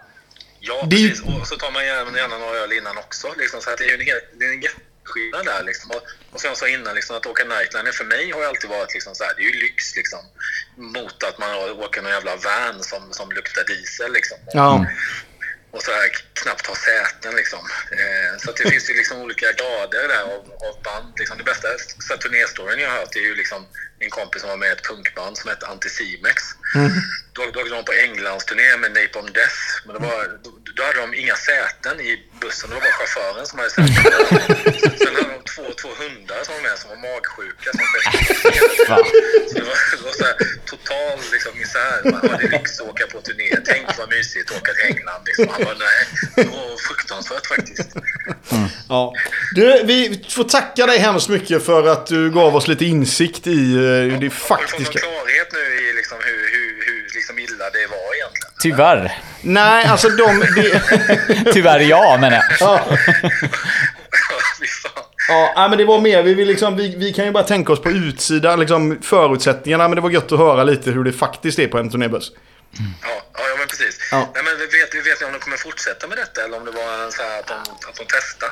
Ja, 0.59 0.83
Det 0.83 0.95
precis. 0.95 1.21
Och 1.21 1.47
så 1.47 1.55
tar 1.55 1.71
man 1.71 1.85
gärna, 1.85 2.17
gärna 2.17 2.37
några 2.37 2.57
öl 2.57 2.71
innan 2.71 2.97
också. 2.97 3.27
Liksom, 3.37 3.61
så 3.61 3.69
att 3.69 3.77
det 3.77 3.83
är 3.83 3.87
ju 3.87 3.93
en, 3.93 4.39
det 4.39 4.45
är 4.45 4.49
en 4.49 4.61
jätteskillnad 5.19 5.45
där. 5.45 5.63
Liksom. 5.63 5.91
Och, 5.91 6.03
och 6.31 6.41
som 6.41 6.47
jag 6.47 6.57
sa 6.57 6.67
innan, 6.67 6.95
liksom, 6.95 7.15
att 7.17 7.25
åka 7.25 7.43
nightliner 7.43 7.91
för 7.91 8.05
mig 8.05 8.31
har 8.31 8.39
ju 8.41 8.47
alltid 8.47 8.69
varit 8.69 8.93
liksom, 8.93 9.15
så 9.15 9.23
här, 9.23 9.33
det 9.37 9.41
är 9.41 9.49
ju 9.53 9.59
lyx 9.59 9.95
liksom, 9.95 10.19
mot 10.77 11.23
att 11.23 11.37
man 11.37 11.49
har- 11.49 11.79
åker 11.79 12.01
någon 12.01 12.11
jävla 12.11 12.35
van 12.35 12.83
som, 12.83 13.13
som 13.13 13.31
luktar 13.31 13.63
diesel. 13.63 14.13
Liksom. 14.13 14.37
Ja. 14.53 14.85
Och 15.71 15.81
så 15.83 15.91
här 15.91 16.09
knappt 16.33 16.67
ha 16.67 16.75
säten 16.75 17.35
liksom. 17.35 17.59
Eh, 17.91 18.37
så 18.37 18.51
det 18.51 18.69
finns 18.69 18.89
ju 18.89 18.93
liksom 18.93 19.21
olika 19.21 19.51
grader 19.51 20.07
där 20.07 20.21
av, 20.21 20.41
av 20.67 20.81
band. 20.83 21.13
Liksom. 21.19 21.37
Det 21.37 21.43
bästa 21.43 21.67
turnéstoryn 22.17 22.79
jag 22.79 22.89
har 22.89 22.97
hört 22.97 23.15
är 23.15 23.19
ju 23.19 23.35
liksom 23.35 23.67
min 23.99 24.09
kompis 24.09 24.41
som 24.41 24.49
var 24.49 24.57
med 24.57 24.69
i 24.69 24.71
ett 24.71 24.87
punkband 24.87 25.37
som 25.37 25.49
hette 25.49 25.67
Anticimex. 25.67 26.43
Då, 27.33 27.45
då 27.53 27.59
åkte 27.59 27.75
de 27.75 27.85
på 27.85 27.91
Englandsturné 27.91 28.77
med 28.77 28.91
Napalm 28.91 29.33
Death. 29.33 29.59
Men 29.85 29.93
det 29.95 29.99
var, 30.07 30.39
då, 30.75 30.83
hade 30.83 30.99
de 31.05 31.13
inga 31.23 31.35
säten 31.35 31.95
i 32.09 32.11
bussen. 32.41 32.69
Det 32.69 32.75
var 32.75 32.81
bara 32.87 32.97
chauffören 32.99 33.45
som 33.49 33.59
hade 33.59 33.71
säten. 33.75 33.87
Sen 35.01 35.15
hade 35.15 35.31
de 35.37 35.41
två, 35.53 35.65
två 35.81 35.89
hundar 36.03 36.39
som 36.45 36.53
var 36.55 36.61
med 36.67 36.75
som 36.81 36.89
var 36.93 36.99
magsjuka. 37.07 37.69
Som 37.75 37.85
Fan. 38.89 39.05
så 39.49 39.53
det 39.59 39.65
var, 39.69 39.77
det 39.97 40.03
var 40.09 40.15
så 40.21 40.25
här, 40.29 40.35
total 40.71 41.17
liksom, 41.33 41.51
misär. 41.61 41.97
Man 42.11 42.31
hade 42.31 42.47
lyx 42.47 42.79
att 42.79 42.87
åka 42.91 43.05
på 43.13 43.21
turné. 43.21 43.49
Tänk 43.71 43.97
vad 43.97 44.09
mysigt 44.09 44.51
att 44.51 44.57
åka 44.61 44.71
till 44.77 44.85
England. 44.91 45.21
Liksom. 45.25 45.47
Han 45.51 45.63
bara, 45.63 45.77
nej, 45.87 46.01
det 46.35 46.43
var 46.43 46.87
fruktansvärt 46.87 47.45
faktiskt. 47.53 47.89
Ja. 48.89 49.13
Du, 49.55 49.83
vi 49.83 50.25
får 50.29 50.43
tacka 50.43 50.85
dig 50.85 50.97
hemskt 50.99 51.29
mycket 51.29 51.65
för 51.65 51.87
att 51.87 52.05
du 52.07 52.31
gav 52.31 52.55
oss 52.55 52.67
lite 52.67 52.85
insikt 52.85 53.47
i 53.47 53.73
eh, 53.73 53.81
det 53.81 54.11
Har 54.11 54.19
du 54.19 54.29
fått 54.29 54.49
någon 54.49 54.59
faktiska... 54.59 54.99
klarhet 54.99 55.49
nu 55.53 55.89
i 55.89 55.93
liksom, 55.93 56.17
hur, 56.21 56.41
hur, 56.53 56.85
hur 56.85 57.09
liksom 57.15 57.39
illa 57.39 57.69
det 57.69 57.87
var 57.87 58.15
egentligen? 58.15 58.51
Tyvärr. 58.61 59.34
Nej, 59.45 59.85
alltså 59.85 60.09
de... 60.09 60.39
Det, 60.39 60.81
Tyvärr 61.53 61.79
ja, 61.79 62.17
menar 62.21 62.37
jag. 62.37 62.43
ja. 62.59 62.79
Men 65.69 65.77
det 65.77 65.85
var 65.85 66.01
mer, 66.01 66.23
vi, 66.23 66.33
vill 66.33 66.47
liksom, 66.47 66.75
vi, 66.75 66.95
vi 66.95 67.13
kan 67.13 67.25
ju 67.25 67.31
bara 67.31 67.43
tänka 67.43 67.73
oss 67.73 67.81
på 67.81 67.89
utsidan, 67.89 68.59
liksom 68.59 68.97
förutsättningarna, 69.01 69.87
men 69.87 69.95
det 69.95 70.01
var 70.01 70.09
gött 70.09 70.31
att 70.31 70.39
höra 70.39 70.63
lite 70.63 70.91
hur 70.91 71.03
det 71.03 71.13
faktiskt 71.13 71.59
är 71.59 71.67
på 71.67 71.77
en 71.77 71.89
turnébuss. 71.89 72.31
Ja, 72.71 72.83
ja, 73.03 73.19
ja, 73.33 73.55
men 73.59 73.67
precis. 73.67 73.99
Ja. 74.11 74.17
Nej, 74.17 74.43
men 74.43 74.57
vet, 74.57 75.07
vet 75.07 75.21
ni 75.21 75.27
om 75.27 75.33
de 75.33 75.39
kommer 75.39 75.57
fortsätta 75.57 76.07
med 76.07 76.17
detta 76.17 76.43
eller 76.43 76.57
om 76.57 76.65
det 76.65 76.71
var 76.71 77.05
en 77.05 77.11
så 77.11 77.21
här 77.21 77.39
att 77.39 77.47
de, 77.47 77.53
att 77.89 77.95
de 77.95 78.05
testar? 78.07 78.49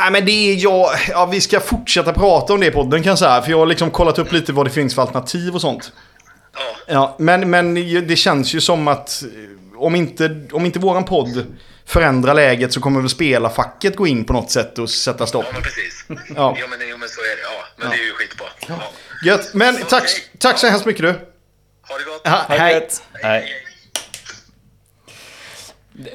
Nej, 0.00 0.10
men 0.10 0.26
det 0.26 0.32
är 0.32 0.54
jag, 0.54 0.90
ja, 1.08 1.26
vi 1.26 1.40
ska 1.40 1.60
fortsätta 1.60 2.12
prata 2.12 2.52
om 2.52 2.60
det 2.60 2.66
i 2.66 2.70
podden 2.70 3.02
kan 3.02 3.10
jag 3.10 3.18
säga, 3.18 3.42
för 3.42 3.50
jag 3.50 3.58
har 3.58 3.66
liksom 3.66 3.90
kollat 3.90 4.18
upp 4.18 4.32
lite 4.32 4.52
vad 4.52 4.66
det 4.66 4.70
finns 4.70 4.94
för 4.94 5.02
alternativ 5.02 5.54
och 5.54 5.60
sånt. 5.60 5.92
Ja, 6.54 6.76
Ja, 6.86 7.16
men, 7.18 7.50
men 7.50 7.74
det 8.06 8.16
känns 8.16 8.54
ju 8.54 8.60
som 8.60 8.88
att 8.88 9.22
om 9.78 9.94
inte, 9.96 10.40
om 10.52 10.66
inte 10.66 10.78
våran 10.78 11.04
podd 11.04 11.46
förändrar 11.84 12.34
läget 12.34 12.72
så 12.72 12.80
kommer 12.80 13.00
väl 13.00 13.08
spelarfacket 13.10 13.96
gå 13.96 14.06
in 14.06 14.24
på 14.24 14.32
något 14.32 14.50
sätt 14.50 14.78
och 14.78 14.90
sätta 14.90 15.26
stopp. 15.26 15.44
ja 15.46 15.52
men 15.52 15.62
precis. 15.62 16.04
Ja. 16.36 16.56
Jo, 16.60 16.66
men, 16.70 16.78
jo, 16.90 16.96
men 16.96 17.08
så 17.08 17.20
är 17.20 17.36
det. 17.36 17.42
Ja, 17.42 17.64
men 17.76 17.90
det 17.90 17.96
är 17.96 18.06
ju 18.06 18.12
skitbra. 18.12 18.46
Ja. 18.68 18.74
Gött, 19.26 19.50
men 19.54 19.76
tack, 19.88 20.04
tack 20.38 20.58
så 20.58 20.66
hemskt 20.66 20.86
mycket 20.86 21.02
du. 21.02 21.08
Ha 21.08 21.98
det 21.98 22.04
gott. 22.04 22.20
Ja, 22.24 22.44
hej. 22.48 22.88
Hej. 23.22 23.44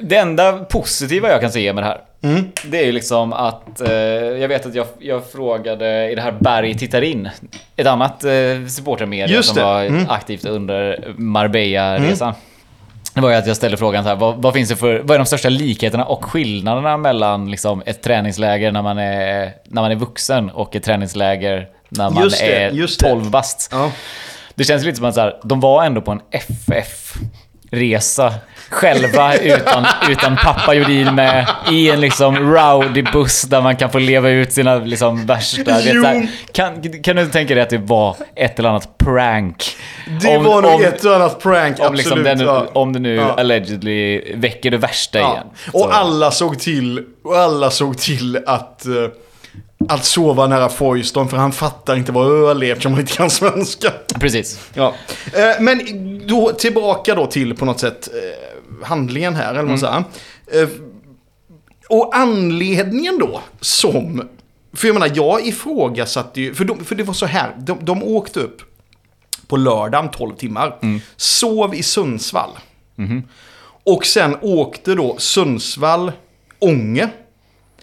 Det 0.00 0.16
enda 0.16 0.58
positiva 0.58 1.28
jag 1.28 1.40
kan 1.40 1.52
se 1.52 1.72
med 1.72 1.84
det 1.84 1.88
här. 1.88 2.00
Det 2.64 2.78
är 2.78 2.84
ju 2.86 2.92
liksom 2.92 3.32
att 3.32 3.80
eh, 3.80 3.92
jag 3.92 4.48
vet 4.48 4.66
att 4.66 4.74
jag, 4.74 4.86
jag 4.98 5.30
frågade 5.30 6.10
i 6.10 6.14
det 6.14 6.22
här 6.22 6.32
Berg 6.40 6.78
tittar 6.78 7.02
in. 7.02 7.28
Ett 7.76 7.86
annat 7.86 8.24
eh, 8.24 8.30
supportermedia 8.68 9.42
som 9.42 9.56
var 9.62 9.82
Mm. 9.84 10.10
aktivt 10.10 10.44
under 10.44 11.14
Marbella-resan. 11.16 12.34
Det 13.14 13.20
var 13.20 13.30
ju 13.30 13.36
att 13.36 13.46
jag 13.46 13.56
ställde 13.56 13.76
frågan 13.76 14.04
så 14.04 14.08
här, 14.08 14.16
vad, 14.16 14.42
vad 14.42 14.54
finns 14.54 14.68
det 14.68 14.76
för, 14.76 14.98
vad 14.98 15.10
är 15.10 15.18
de 15.18 15.26
största 15.26 15.48
likheterna 15.48 16.04
och 16.04 16.24
skillnaderna 16.24 16.96
mellan 16.96 17.50
liksom, 17.50 17.82
ett 17.86 18.02
träningsläger 18.02 18.72
när 18.72 18.82
man, 18.82 18.98
är, 18.98 19.52
när 19.64 19.82
man 19.82 19.90
är 19.90 19.96
vuxen 19.96 20.50
och 20.50 20.76
ett 20.76 20.82
träningsläger 20.82 21.68
när 21.88 22.10
man 22.10 22.28
det, 22.28 22.54
är 22.54 22.70
just 22.70 23.00
det. 23.00 23.08
12 23.08 23.30
bast? 23.30 23.68
Ja. 23.72 23.92
Det 24.54 24.64
känns 24.64 24.84
lite 24.84 24.96
som 24.96 25.04
att 25.04 25.14
så 25.14 25.20
här, 25.20 25.40
de 25.44 25.60
var 25.60 25.84
ändå 25.84 26.00
på 26.00 26.10
en 26.10 26.20
FF-resa 27.72 28.34
själva 28.70 29.34
utan, 29.36 29.86
utan 30.10 30.36
pappa 30.36 30.74
Jodin 30.74 31.14
med 31.14 31.46
i 31.70 31.90
en 31.90 32.00
liksom 32.00 32.36
rowdy 32.54 33.02
buss 33.02 33.42
där 33.42 33.60
man 33.62 33.76
kan 33.76 33.90
få 33.90 33.98
leva 33.98 34.28
ut 34.28 34.52
sina 34.52 34.74
liksom 34.78 35.26
värsta... 35.26 35.62
Vet, 35.64 35.84
så 35.84 36.06
här, 36.06 36.28
kan, 36.52 36.92
kan 37.02 37.16
du 37.16 37.26
tänka 37.26 37.54
dig 37.54 37.62
att 37.62 37.70
det 37.70 37.78
var 37.78 38.16
ett 38.36 38.58
eller 38.58 38.68
annat 38.68 38.98
prank? 38.98 39.76
Det 40.22 40.36
Om- 40.36 40.44
var 40.44 40.62
nog 40.62 40.74
om- 40.74 40.84
ett 40.84 41.04
och 41.04 41.14
annat 41.16 41.40
prank, 41.42 41.78
om, 41.78 41.86
absolut. 41.86 41.98
liksom 41.98 42.22
den, 42.22 42.40
ja. 42.40 42.66
om 42.72 42.92
det 42.92 42.98
nu 42.98 43.14
Ja. 43.14 43.34
allegedly 43.38 44.20
väcker 44.34 44.70
det 44.70 44.76
värsta 44.78 45.18
Ja. 45.18 45.32
igen. 45.32 45.46
Och 45.72 45.80
Så- 45.80 45.88
alla 45.90 46.30
såg 46.30 46.58
till, 46.58 47.04
och 47.24 47.36
alla 47.36 47.70
såg 47.70 47.98
till 47.98 48.38
att, 48.46 48.86
eh, 48.86 48.92
att 49.88 50.04
sova 50.04 50.46
nära 50.46 50.68
Foyston 50.68 51.28
för 51.28 51.36
han 51.36 51.52
fattar 51.52 51.96
inte 51.96 52.12
vad 52.12 52.48
öl 52.48 52.62
är 52.62 52.72
eftersom 52.72 52.92
han 52.92 53.00
inte 53.00 53.12
kan 53.12 53.30
svenska. 53.30 53.92
Precis. 54.20 54.60
Ja. 54.74 54.94
Eh, 55.34 55.60
men 55.60 55.80
då 56.26 56.52
tillbaka 56.52 57.14
då 57.14 57.26
till 57.26 57.54
på 57.56 57.64
något 57.64 57.80
sätt 57.80 58.08
eh, 58.08 58.86
handlingen 58.86 59.34
här, 59.34 59.50
eller 59.50 59.62
vad 59.62 59.68
man 59.68 59.78
säger. 59.78 60.04
Eh, 60.62 60.68
och 61.88 62.16
anledningen 62.16 63.18
då 63.18 63.40
som... 63.60 64.28
För 64.74 64.88
jag 64.88 64.94
menar, 64.94 65.10
jag 65.14 65.46
ifrågasatte 65.46 66.40
ju... 66.40 66.54
För, 66.54 66.64
de, 66.64 66.84
för 66.84 66.94
det 66.94 67.02
var 67.02 67.14
så 67.14 67.26
här, 67.26 67.54
de, 67.58 67.84
de 67.84 68.02
åkte 68.02 68.40
upp 68.40 68.62
på 69.46 69.56
lördagen 69.56 70.10
12 70.10 70.36
timmar. 70.36 70.78
Sov 71.16 71.74
i 71.74 71.82
Sundsvall. 71.82 72.50
Och 73.84 74.06
sen 74.06 74.36
åkte 74.40 74.94
då 74.94 75.16
Sundsvall, 75.18 76.12
Ånge. 76.58 77.08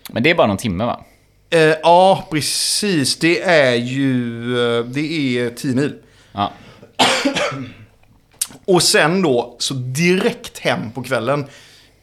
Men 0.09 0.23
det 0.23 0.29
är 0.29 0.35
bara 0.35 0.47
någon 0.47 0.57
timme 0.57 0.85
va? 0.85 1.05
Eh, 1.49 1.59
ja, 1.83 2.27
precis. 2.31 3.15
Det 3.19 3.41
är 3.41 3.75
ju... 3.75 4.51
eh, 4.79 4.85
Det 4.85 5.37
är 5.39 5.49
10 5.49 5.75
mil. 5.75 5.93
Ja. 6.31 6.51
Och 8.65 8.83
sen 8.83 9.21
då 9.21 9.55
så 9.59 9.73
direkt 9.73 10.59
hem 10.59 10.91
på 10.91 11.03
kvällen 11.03 11.45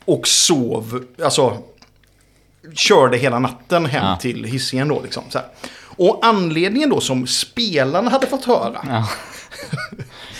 och 0.04 0.28
sov, 0.28 1.04
alltså 1.24 1.58
körde 2.74 3.16
hela 3.16 3.38
natten 3.38 3.86
hem 3.86 4.04
Ja. 4.04 4.16
till 4.16 4.44
Hisingen 4.44 4.88
då 4.88 5.02
liksom. 5.02 5.22
Så 5.28 5.38
här. 5.38 5.48
Och 5.96 6.18
anledningen 6.22 6.90
då 6.90 7.00
som 7.00 7.26
spelarna 7.26 8.10
hade 8.10 8.26
fått 8.26 8.44
höra. 8.44 8.80
ja. 8.88 9.08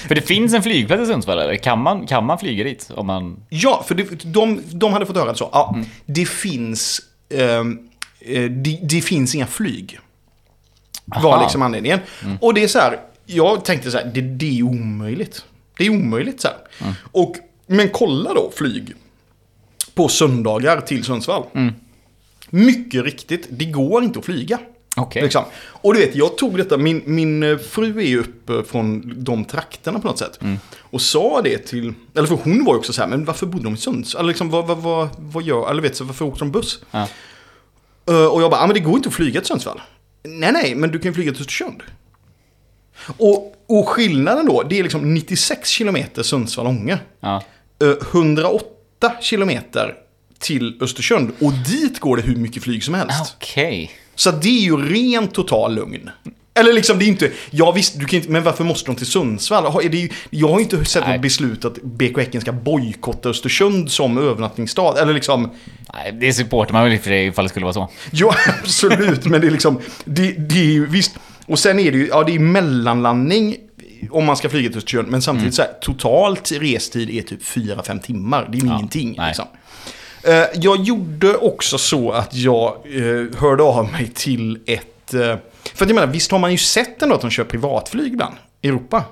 För 0.09 0.15
det 0.15 0.21
finns 0.23 0.55
en 0.55 0.63
flygplats 0.63 1.03
i 1.03 1.07
Sundsvall 1.07 1.39
eller? 1.39 1.57
Kan 1.57 1.83
man, 1.83 2.07
kan 2.07 2.25
man 2.25 2.39
flyga 2.39 2.65
dit? 2.65 2.91
Om 2.95 3.07
man... 3.07 3.37
Ja, 3.49 3.85
för 3.89 3.95
det, 3.95 4.25
de, 4.25 4.63
de 4.73 4.93
hade 4.93 5.07
fått 5.07 5.17
höra 5.17 5.33
det 5.33 5.39
så. 5.39 5.49
Ja, 5.53 5.73
Mm. 5.75 5.87
det 6.07 6.29
finns... 6.29 7.01
eh, 7.29 7.65
det, 8.51 8.81
det 8.83 9.01
finns 9.01 9.35
inga 9.35 9.47
flyg. 9.47 9.99
Var 11.05 11.16
Aha. 11.16 11.35
Mm. 11.35 11.43
liksom 11.43 11.62
anledningen. 11.62 12.01
Och 12.41 12.55
det 12.55 12.62
är 12.62 12.68
så 12.68 12.79
här, 12.79 13.01
jag 13.27 13.64
tänkte 13.64 13.91
så 13.91 13.99
här, 13.99 14.11
det, 14.14 14.20
det 14.20 14.59
är 14.59 14.62
omöjligt. 14.62 15.45
Det 15.79 15.87
är 15.87 15.91
omöjligt 15.91 16.41
så 16.41 16.49
här. 16.49 16.57
Mm. 16.81 16.95
Och, 17.12 17.37
men 17.66 17.89
kolla 17.89 18.35
då 18.35 18.53
flyg 18.57 18.95
på 19.95 20.09
söndagar 20.09 20.81
till 20.81 21.05
Sundsvall. 21.05 21.43
Mm. 21.55 21.74
Mycket 22.51 23.05
riktigt, 23.05 23.47
det 23.51 23.64
går 23.64 24.05
inte 24.05 24.18
att 24.18 24.24
flyga. 24.24 24.59
Okej. 24.97 25.22
Liksom. 25.22 25.45
Och 25.57 25.95
du 25.95 26.01
vet, 26.01 26.16
jag 26.16 26.39
tog 26.39 26.57
detta, 26.57 26.77
min, 26.77 27.03
min 27.05 27.43
eh, 27.43 27.59
fru 27.59 27.99
är 27.99 28.07
ju 28.07 28.20
uppe 28.20 28.64
från 28.64 29.14
de 29.24 29.45
trakterna 29.45 30.01
på 30.01 30.07
något 30.07 30.18
sätt. 30.18 30.43
Mm. 30.43 30.59
Och 30.79 31.01
sa 31.01 31.43
det 31.43 31.59
till, 31.59 31.95
eller 32.14 32.27
för 32.27 32.39
hon 32.45 32.64
var 32.64 32.72
ju 32.74 32.79
också 32.79 32.93
så 32.93 33.01
här, 33.01 33.09
men 33.09 33.24
varför 33.24 33.47
bodde 33.47 33.64
de 33.64 33.74
i 33.74 33.77
Sundsvall? 33.77 34.20
Eller 34.20 34.29
liksom, 34.29 34.51
vad, 34.51 34.66
vad, 34.66 34.79
vad, 34.79 35.09
vad 35.18 35.43
gör, 35.43 35.70
eller 35.70 35.83
vet 35.83 35.97
så 35.97 36.05
varför 36.05 36.24
åkte 36.24 36.41
de 36.41 36.51
buss? 36.51 36.79
Ja. 36.91 37.09
Eh, 38.11 38.27
och 38.27 38.43
jag 38.43 38.51
bara, 38.51 38.61
ah, 38.61 38.67
men 38.67 38.75
det 38.75 38.81
går 38.81 38.97
inte 38.97 39.09
att 39.09 39.15
flyga 39.15 39.41
till 39.41 39.49
Sundsvall. 39.49 39.81
Nej, 40.23 40.53
nej, 40.53 40.75
men 40.75 40.91
du 40.91 40.99
kan 40.99 41.15
flyga 41.15 41.33
till 41.33 41.41
Östersund. 41.41 41.83
Och, 43.17 43.55
och 43.67 43.89
skillnaden 43.89 44.47
då, 44.47 44.63
det 44.63 44.79
är 44.79 44.83
liksom 44.83 45.15
96 45.15 45.69
kilometer 45.69 46.23
Sundsvall-Ånge. 46.23 46.99
Ja. 47.21 47.43
Eh, 47.83 48.09
108 48.13 48.67
kilometer 49.21 49.95
till 50.39 50.79
Östersund. 50.81 51.33
Och 51.41 51.53
dit 51.53 52.01
går 52.01 52.17
det 52.17 52.23
hur 52.23 52.37
mycket 52.37 52.63
flyg 52.63 52.85
som 52.85 52.95
helst. 52.95 53.35
Okej. 53.37 53.91
Så 54.15 54.29
att 54.29 54.43
det 54.43 54.49
är 54.49 54.63
ju 54.63 54.77
ren 54.77 55.29
total 55.29 55.75
lugn. 55.75 56.11
Eller 56.57 56.73
liksom 56.73 56.99
det 56.99 57.05
är 57.05 57.09
inte, 57.09 57.31
ja 57.51 57.73
visst, 57.73 57.99
du 58.01 58.07
kan 58.07 58.17
inte, 58.17 58.31
men 58.31 58.43
varför 58.43 58.65
måste 58.65 58.87
de 58.91 58.97
till 58.97 59.07
Sundsvall? 59.07 59.85
Är 59.85 59.89
det 59.89 60.09
jag 60.31 60.49
har 60.49 60.59
ju 60.59 60.63
inte 60.65 60.85
sett 60.85 61.09
något 61.09 61.21
beslut 61.23 61.65
att 61.65 61.83
BK 61.83 62.19
Häcken 62.19 62.41
ska 62.41 62.53
bojkotta 62.53 63.29
Östersund 63.29 63.91
som 63.91 64.19
övernattningsstad. 64.19 64.99
Eller 64.99 65.15
liksom, 65.15 65.51
Nej, 65.95 66.13
det 66.21 66.33
supportar 66.33 66.73
man 66.73 66.85
väl 66.85 66.93
i 66.93 66.99
för 66.99 67.05
sig 67.11 67.27
ifall 67.27 67.45
det 67.45 67.49
skulle 67.49 67.65
vara 67.65 67.73
så. 67.75 67.89
ja 68.13 68.35
absolut, 68.63 69.25
men 69.25 69.41
det 69.41 69.47
är 69.47 69.51
liksom, 69.51 69.81
det, 70.05 70.33
det 70.33 70.59
är 70.61 70.65
ju 70.73 70.87
visst. 70.87 71.17
Och 71.47 71.59
sen 71.59 71.79
är 71.79 71.93
det 71.93 71.99
ju, 71.99 72.07
ja 72.07 72.25
det 72.25 72.35
är 72.35 72.39
mellanlandning 72.39 73.57
om 74.11 74.25
man 74.25 74.37
ska 74.37 74.49
flyga 74.49 74.69
till 74.69 74.79
Östersund. 74.79 75.09
Men 75.09 75.23
samtidigt 75.23 75.55
så 75.55 75.63
här, 75.63 75.71
totalt 75.81 76.53
restid 76.53 77.11
är 77.11 77.23
typ 77.23 77.43
4-5 77.43 78.01
timmar. 78.01 78.49
Det 78.53 78.59
är 78.59 78.67
Ja, 78.67 78.77
ingenting. 78.77 79.19
Liksom. 79.27 79.45
Eh, 80.23 80.45
Jag 80.55 80.83
gjorde 80.85 81.35
också 81.37 81.79
så 81.79 82.11
att 82.13 82.35
jag 82.35 82.67
eh, 82.85 83.39
hörde 83.39 83.63
av 83.63 83.93
mig 83.93 84.11
till 84.15 84.59
ett... 84.67 85.15
eh, 85.15 85.35
För 85.75 85.85
att 85.85 85.89
jag 85.91 85.95
menar, 85.95 86.07
visst 86.12 86.31
har 86.31 86.39
man 86.39 86.53
ju 86.53 86.59
sett 86.59 87.03
ändå 87.03 87.14
att 87.14 87.21
de 87.21 87.31
kör 87.31 87.45
privatflyg 87.45 88.12
ibland 88.12 88.35
i 88.62 88.69
Europa? 88.69 89.05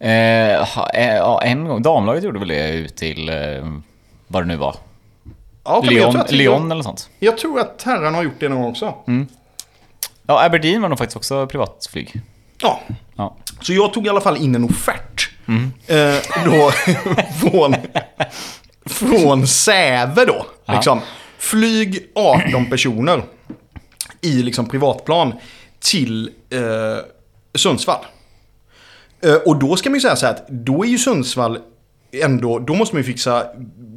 Eh, 0.00 0.10
eh, 0.10 1.14
ja, 1.16 1.42
en 1.42 1.64
gång. 1.68 1.82
Damlaget 1.82 2.24
gjorde 2.24 2.38
väl 2.38 2.48
det 2.48 2.70
ut 2.72 2.96
till 2.96 3.28
eh, 3.28 3.34
vad 4.26 4.42
det 4.42 4.46
nu 4.46 4.56
var. 4.56 4.76
Ja, 5.64 5.82
Lyon, 5.86 6.12
tror 6.12 6.20
att- 6.22 6.30
Lyon 6.32 6.72
eller 6.72 6.82
sånt. 6.82 7.08
Jag 7.18 7.38
tror 7.38 7.60
att 7.60 7.82
herrarna 7.86 8.16
har 8.18 8.24
gjort 8.24 8.40
det 8.40 8.48
någon 8.48 8.60
gång 8.62 8.70
också. 8.70 8.94
Ja, 10.26 10.44
Aberdeen 10.44 10.82
var 10.82 10.88
nog 10.88 10.98
faktiskt 10.98 11.16
också 11.16 11.46
privatflyg. 11.46 12.20
Ja, 12.62 12.80
Ja. 13.16 13.36
så 13.60 13.72
jag 13.72 13.92
tog 13.92 14.06
i 14.06 14.08
alla 14.08 14.20
fall 14.20 14.36
in 14.36 14.54
en 14.54 14.64
offert. 14.64 15.30
Eh, 15.86 16.44
då 16.44 16.70
från, 17.50 17.74
från 18.86 19.46
Säve 19.46 20.24
då. 20.24 20.46
Liksom. 20.72 21.00
Flyg 21.38 22.06
18 22.14 22.70
personer 22.70 23.22
i 24.24 24.42
liksom 24.42 24.68
privatplan 24.68 25.32
till 25.80 26.30
eh, 26.50 26.60
Sundsvall. 27.54 28.04
Eh, 29.22 29.34
och 29.34 29.58
då 29.58 29.76
ska 29.76 29.90
man 29.90 29.96
ju 29.96 30.00
säga 30.00 30.16
så 30.16 30.26
här 30.26 30.32
att 30.32 30.48
då 30.48 30.84
är 30.84 30.88
ju 30.88 30.98
Sundsvall 30.98 31.58
ändå, 32.22 32.58
då 32.58 32.74
måste 32.74 32.94
man 32.94 33.02
ju 33.02 33.12
fixa 33.12 33.46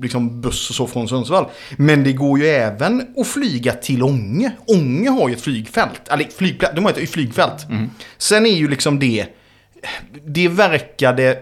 liksom 0.02 0.42
buss 0.42 0.70
och 0.70 0.76
så 0.76 0.88
från 0.88 1.08
Sundsvall. 1.08 1.46
Men 1.78 2.04
det 2.04 2.14
går 2.14 2.40
ju 2.40 2.48
även 2.48 3.08
att 3.18 3.28
flyga 3.28 3.74
till 3.74 4.04
Ånge. 4.04 4.52
Ånge 4.68 5.10
har 5.10 5.30
ju 5.30 5.36
ett 5.36 5.42
flygfält, 5.42 6.08
eller 6.12 6.28
flygplats, 6.38 6.76
de 6.76 6.86
har 6.86 6.92
ett 6.92 7.10
flygfält. 7.10 7.66
Sen 8.18 8.46
är 8.46 8.56
ju 8.56 8.68
liksom 8.68 9.00
det, 9.00 9.26
det 10.26 10.48
verkade 10.48 11.40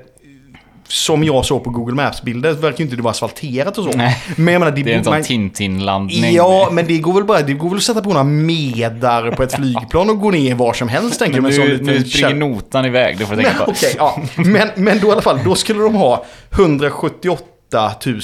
som 0.87 1.23
jag 1.23 1.45
såg 1.45 1.63
på 1.63 1.69
Google 1.69 1.95
Maps-bilder, 1.95 2.53
verkar 2.53 2.79
ju 2.79 2.83
inte 2.83 2.95
det 2.95 3.01
vara 3.01 3.11
asfalterat 3.11 3.77
och 3.77 3.83
så. 3.83 3.97
Nej. 3.97 4.23
Men 4.35 4.53
jag 4.53 4.59
menar, 4.59 4.75
det, 4.75 4.83
Det 4.83 4.93
är 4.93 4.97
en 4.97 5.03
sån 5.03 5.23
Tintin-landning. 5.23 6.33
Ja, 6.33 6.69
men 6.71 6.87
det 6.87 6.97
går 6.97 7.13
väl 7.13 7.23
bara, 7.23 7.41
det 7.41 7.53
går 7.53 7.69
väl 7.69 7.77
att 7.77 7.83
sätta 7.83 8.01
på 8.01 8.09
några 8.09 8.23
medar 8.23 9.31
på 9.31 9.43
ett 9.43 9.55
flygplan 9.55 10.09
och 10.09 10.19
gå 10.19 10.31
ner 10.31 10.55
var 10.55 10.73
som 10.73 10.87
helst 10.87 11.19
tänker 11.19 11.35
jag. 11.35 11.43
Men 11.43 11.51
nu, 11.51 11.79
nu 11.81 12.03
springer 12.03 12.35
notan 12.35 12.85
iväg, 12.85 13.17
det 13.17 13.25
får 13.25 13.35
men, 13.35 13.45
tänka 13.45 13.65
på. 13.65 13.71
okej, 13.71 13.93
ja. 13.97 14.21
men, 14.35 14.69
men 14.75 14.99
då 14.99 15.07
i 15.07 15.11
alla 15.11 15.21
fall, 15.21 15.39
då 15.45 15.55
skulle 15.55 15.79
de 15.79 15.95
ha 15.95 16.25
178 16.51 17.91
000 18.05 18.21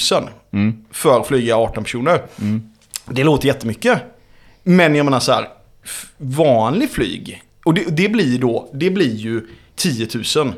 för 0.90 1.20
att 1.20 1.26
flyga 1.26 1.56
18 1.56 1.84
personer. 1.84 2.22
Det 3.06 3.24
låter 3.24 3.46
jättemycket. 3.46 3.98
Men 4.62 4.94
jag 4.94 5.04
menar 5.04 5.20
så 5.20 5.32
här, 5.32 5.48
vanlig 6.18 6.90
flyg, 6.90 7.42
och 7.64 7.74
det, 7.74 7.84
det 7.88 8.08
blir 8.08 8.38
då, 8.38 8.70
det 8.74 8.90
blir 8.90 9.16
ju 9.16 9.46
10 9.76 10.08
000 10.36 10.54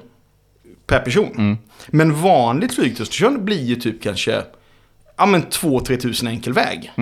per 0.87 0.99
person. 0.99 1.59
Men 1.87 2.22
vanligt 2.22 2.74
flyg 2.74 2.95
till 2.95 3.03
Östersund 3.03 3.45
blir 3.45 3.64
ju 3.64 3.76
typ 3.76 4.03
kanske, 4.03 4.43
ja 5.16 5.26
men 5.26 5.43
2-3 5.43 5.97
tusen 5.97 6.28
enkel 6.28 6.53
väg. 6.53 6.93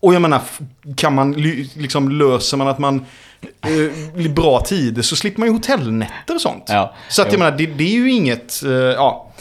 Och 0.00 0.14
jag 0.14 0.22
menar, 0.22 0.40
kan 0.96 1.14
man, 1.14 1.32
liksom 1.32 2.08
löser 2.08 2.56
man 2.56 2.68
att 2.68 2.78
man 2.78 3.04
eh, 4.16 4.30
bra 4.30 4.60
tider 4.60 5.02
så 5.02 5.16
slipper 5.16 5.38
man 5.40 5.48
ju 5.48 5.54
hotellnätter 5.54 6.34
och 6.34 6.40
sånt. 6.40 6.64
Ja, 6.68 6.94
så 7.08 7.22
att 7.22 7.28
jag 7.28 7.34
jo. 7.34 7.38
menar, 7.38 7.58
det, 7.58 7.66
det 7.66 7.84
är 7.84 7.94
ju 7.94 8.10
inget, 8.10 8.62
eh, 8.62 8.70
ja. 8.70 9.32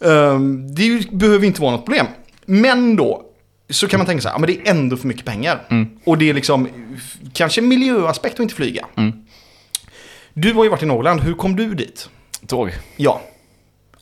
Ehm, 0.00 0.74
det 0.74 0.82
ju, 0.82 1.02
behöver 1.10 1.46
inte 1.46 1.60
vara 1.60 1.70
något 1.70 1.84
problem. 1.84 2.06
Men 2.44 2.96
då, 2.96 3.22
så 3.70 3.88
kan 3.88 3.98
man 3.98 4.06
tänka 4.06 4.22
så 4.22 4.28
här, 4.28 4.34
ja, 4.34 4.38
men 4.38 4.46
det 4.46 4.68
är 4.68 4.70
ändå 4.70 4.96
för 4.96 5.08
mycket 5.08 5.24
pengar. 5.24 5.60
Och 6.04 6.18
det 6.18 6.30
är 6.30 6.34
liksom, 6.34 6.68
kanske 7.32 7.60
miljöaspekt 7.60 8.34
att 8.34 8.40
inte 8.40 8.54
flyga. 8.54 8.86
Du 10.34 10.52
har 10.52 10.64
ju 10.64 10.70
varit 10.70 10.82
i 10.82 10.86
Norrland, 10.86 11.20
hur 11.20 11.34
kom 11.34 11.56
du 11.56 11.74
dit? 11.74 12.08
Tåg. 12.46 12.70
Ja, 12.96 13.20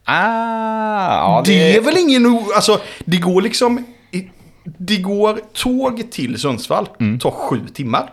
Ah, 0.05 1.17
ja, 1.17 1.43
det 1.47 1.77
är 1.77 1.81
väl 1.81 1.97
ingen... 1.99 2.27
Alltså, 2.55 2.81
det 3.05 3.17
går 3.17 3.43
liksom... 3.43 3.85
Det 4.65 4.97
går 4.97 5.41
tåg 5.53 6.11
till 6.11 6.39
Sundsvall, 6.39 6.87
tar 7.21 7.31
sju 7.31 7.61
timmar. 7.75 8.13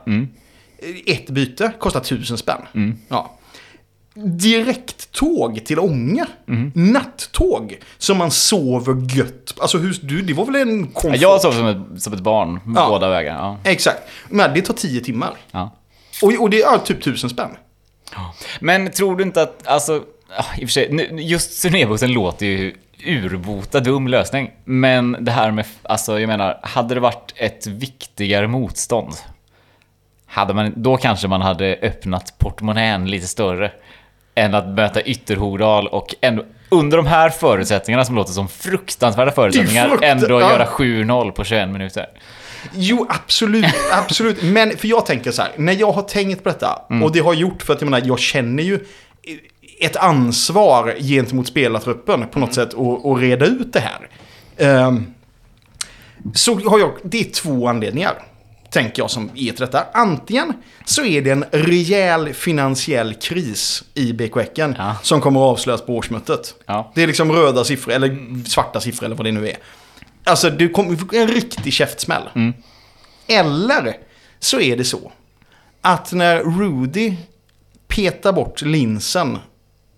Ett 1.06 1.30
byte 1.30 1.72
kostar 1.80 2.00
tusen 2.00 2.38
spänn. 2.38 2.98
Ja. 3.08 3.38
direkttåg 4.16 5.66
till 5.66 5.80
Ånge. 5.80 6.26
Mhm. 6.46 6.72
Nattåg. 6.76 7.80
Som 7.98 8.18
man 8.18 8.32
sover 8.32 9.16
gött. 9.18 9.54
Alltså 9.60 9.78
hur, 9.78 9.98
du, 10.04 10.22
det 10.22 10.34
var 10.34 10.46
väl 10.46 10.56
en 10.56 10.88
komfort? 10.88 11.22
Jag 11.22 11.42
sov 11.42 11.52
som 11.52 11.66
ett, 11.68 12.02
som 12.02 12.14
ett 12.14 12.20
barn 12.20 12.60
Ja. 12.76 12.88
båda 12.90 13.10
vägar. 13.10 13.36
Ja. 13.36 13.58
Exakt. 13.64 14.00
Men 14.30 14.54
det 14.54 14.62
tar 14.62 14.74
tio 14.74 15.02
timmar. 15.02 15.34
Ja. 15.52 15.76
Och, 16.24 16.34
och 16.40 16.50
det 16.50 16.62
är 16.62 16.78
typ 16.78 17.02
tusen 17.04 17.30
spänn. 17.30 17.52
Men 18.60 18.92
tror 18.92 19.16
du 19.16 19.24
inte 19.24 19.42
att, 19.42 19.68
alltså, 19.68 20.04
ja, 20.38 20.46
i 20.58 20.66
och 20.66 20.70
för 20.70 20.74
sig, 20.74 21.10
just 21.22 21.62
turnébussen 21.62 22.12
låter 22.12 22.46
ju 22.46 22.74
urbota 23.06 23.80
dum 23.80 24.08
lösning. 24.08 24.52
Men 24.64 25.18
det 25.20 25.32
här 25.32 25.52
med, 25.52 25.66
alltså 25.84 26.20
jag 26.20 26.28
menar, 26.28 26.60
hade 26.64 26.94
det 26.94 27.00
varit 27.00 27.34
ett 27.36 27.68
viktigare 27.68 28.48
motstånd, 28.48 29.14
hade 30.26 30.54
man, 30.54 30.74
då 30.76 30.98
kanske 30.98 31.28
man 31.28 31.42
hade 31.42 31.80
öppnat 31.82 32.34
portmonnän 32.38 33.10
lite 33.10 33.28
större. 33.28 33.72
Än 34.36 34.56
att 34.56 34.68
möta 34.68 35.02
Ytterhogdal 35.02 35.88
och 35.88 36.16
ändå, 36.22 36.46
under 36.70 36.98
de 36.98 37.06
här 37.06 37.30
förutsättningarna 37.30 38.06
som 38.06 38.16
låter 38.16 38.34
som 38.34 38.48
fruktansvärda 38.48 39.32
förutsättningar, 39.32 39.98
ändå 40.02 40.42
ja. 40.42 40.52
göra 40.52 40.66
7-0 40.66 41.32
på 41.32 41.44
21 41.44 41.70
minuter. 41.70 42.06
Jo, 42.74 43.08
absolut, 43.10 43.66
absolut. 43.92 44.44
Men 44.44 44.78
för 44.78 44.88
jag 44.88 45.06
tänker 45.06 45.32
så 45.32 45.42
här, 45.42 45.52
när 45.56 45.74
jag 45.74 45.92
har 45.92 46.02
tänkt 46.02 46.44
på 46.44 46.50
detta, 46.50 46.82
och 47.04 47.12
det 47.12 47.20
har 47.20 47.34
jag 47.34 47.42
gjort 47.42 47.64
för 47.64 47.74
att 47.74 47.82
jag 47.82 47.90
menar, 47.90 48.08
jag 48.08 48.20
känner 48.20 48.64
ju 48.64 48.80
ett 49.80 49.96
ansvar 49.96 50.96
gentemot 51.00 51.48
spelartruppen 51.48 52.28
på 52.28 52.40
något 52.40 52.54
sätt 52.54 52.74
att 52.74 53.06
att 53.06 53.20
reda 53.22 53.46
ut 53.46 53.74
det 53.74 53.80
här. 53.80 54.10
Ehm, 54.58 55.06
så 56.34 56.60
har 56.70 56.80
jag, 56.80 56.92
det 57.04 57.20
är 57.20 57.24
två 57.32 57.68
anledningar, 57.68 58.14
tänker 58.72 59.02
jag, 59.02 59.12
som 59.12 59.30
är 59.36 59.52
till 59.52 59.56
detta. 59.56 59.86
Antingen 59.94 60.54
så 60.86 61.06
är 61.06 61.22
det 61.22 61.32
en 61.32 61.46
rejäl 61.52 62.34
finansiell 62.34 63.14
kris 63.14 63.84
i 63.94 64.14
BK 64.14 64.36
Häcken 64.36 64.76
Ja. 64.78 64.96
som 65.04 65.22
kommer 65.22 65.40
att 65.40 65.52
avslöjas 65.52 65.82
på 65.82 65.96
årsmötet. 65.98 66.56
Ja. 66.66 66.92
Det 66.96 67.04
är 67.04 67.08
liksom 67.08 67.32
röda 67.32 67.64
siffror, 67.64 67.94
eller 67.94 68.18
svarta 68.50 68.82
siffror 68.82 69.06
eller 69.06 69.16
vad 69.16 69.26
det 69.26 69.32
nu 69.32 69.50
är. 69.50 69.58
Alltså, 70.24 70.50
det 70.50 70.68
kommer 70.70 71.16
en 71.16 71.28
riktig 71.28 71.74
käftsmäll. 71.74 72.54
Eller 73.28 73.98
så 74.40 74.60
är 74.60 74.78
det 74.78 74.84
så 74.84 75.12
att 75.82 76.12
när 76.12 76.40
Rudy 76.40 77.14
petar 77.88 78.34
bort 78.34 78.62
linsen 78.62 79.38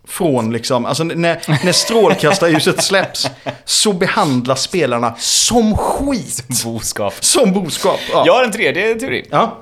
från 0.08 0.54
liksom, 0.54 0.86
alltså 0.86 1.04
när, 1.04 1.66
när 1.66 1.72
strålkastarljuset 1.72 2.84
släpps 2.84 3.28
så 3.66 3.94
behandlas 3.94 4.62
spelarna 4.62 5.16
som 5.18 5.78
skit. 5.78 6.64
Boskap. 6.64 7.14
Som 7.20 7.54
boskap. 7.54 8.00
Ja. 8.12 8.24
Jag 8.26 8.34
har 8.34 8.44
en 8.44 8.52
tredje 8.52 8.96
teori. 8.96 9.28
ja. 9.32 9.58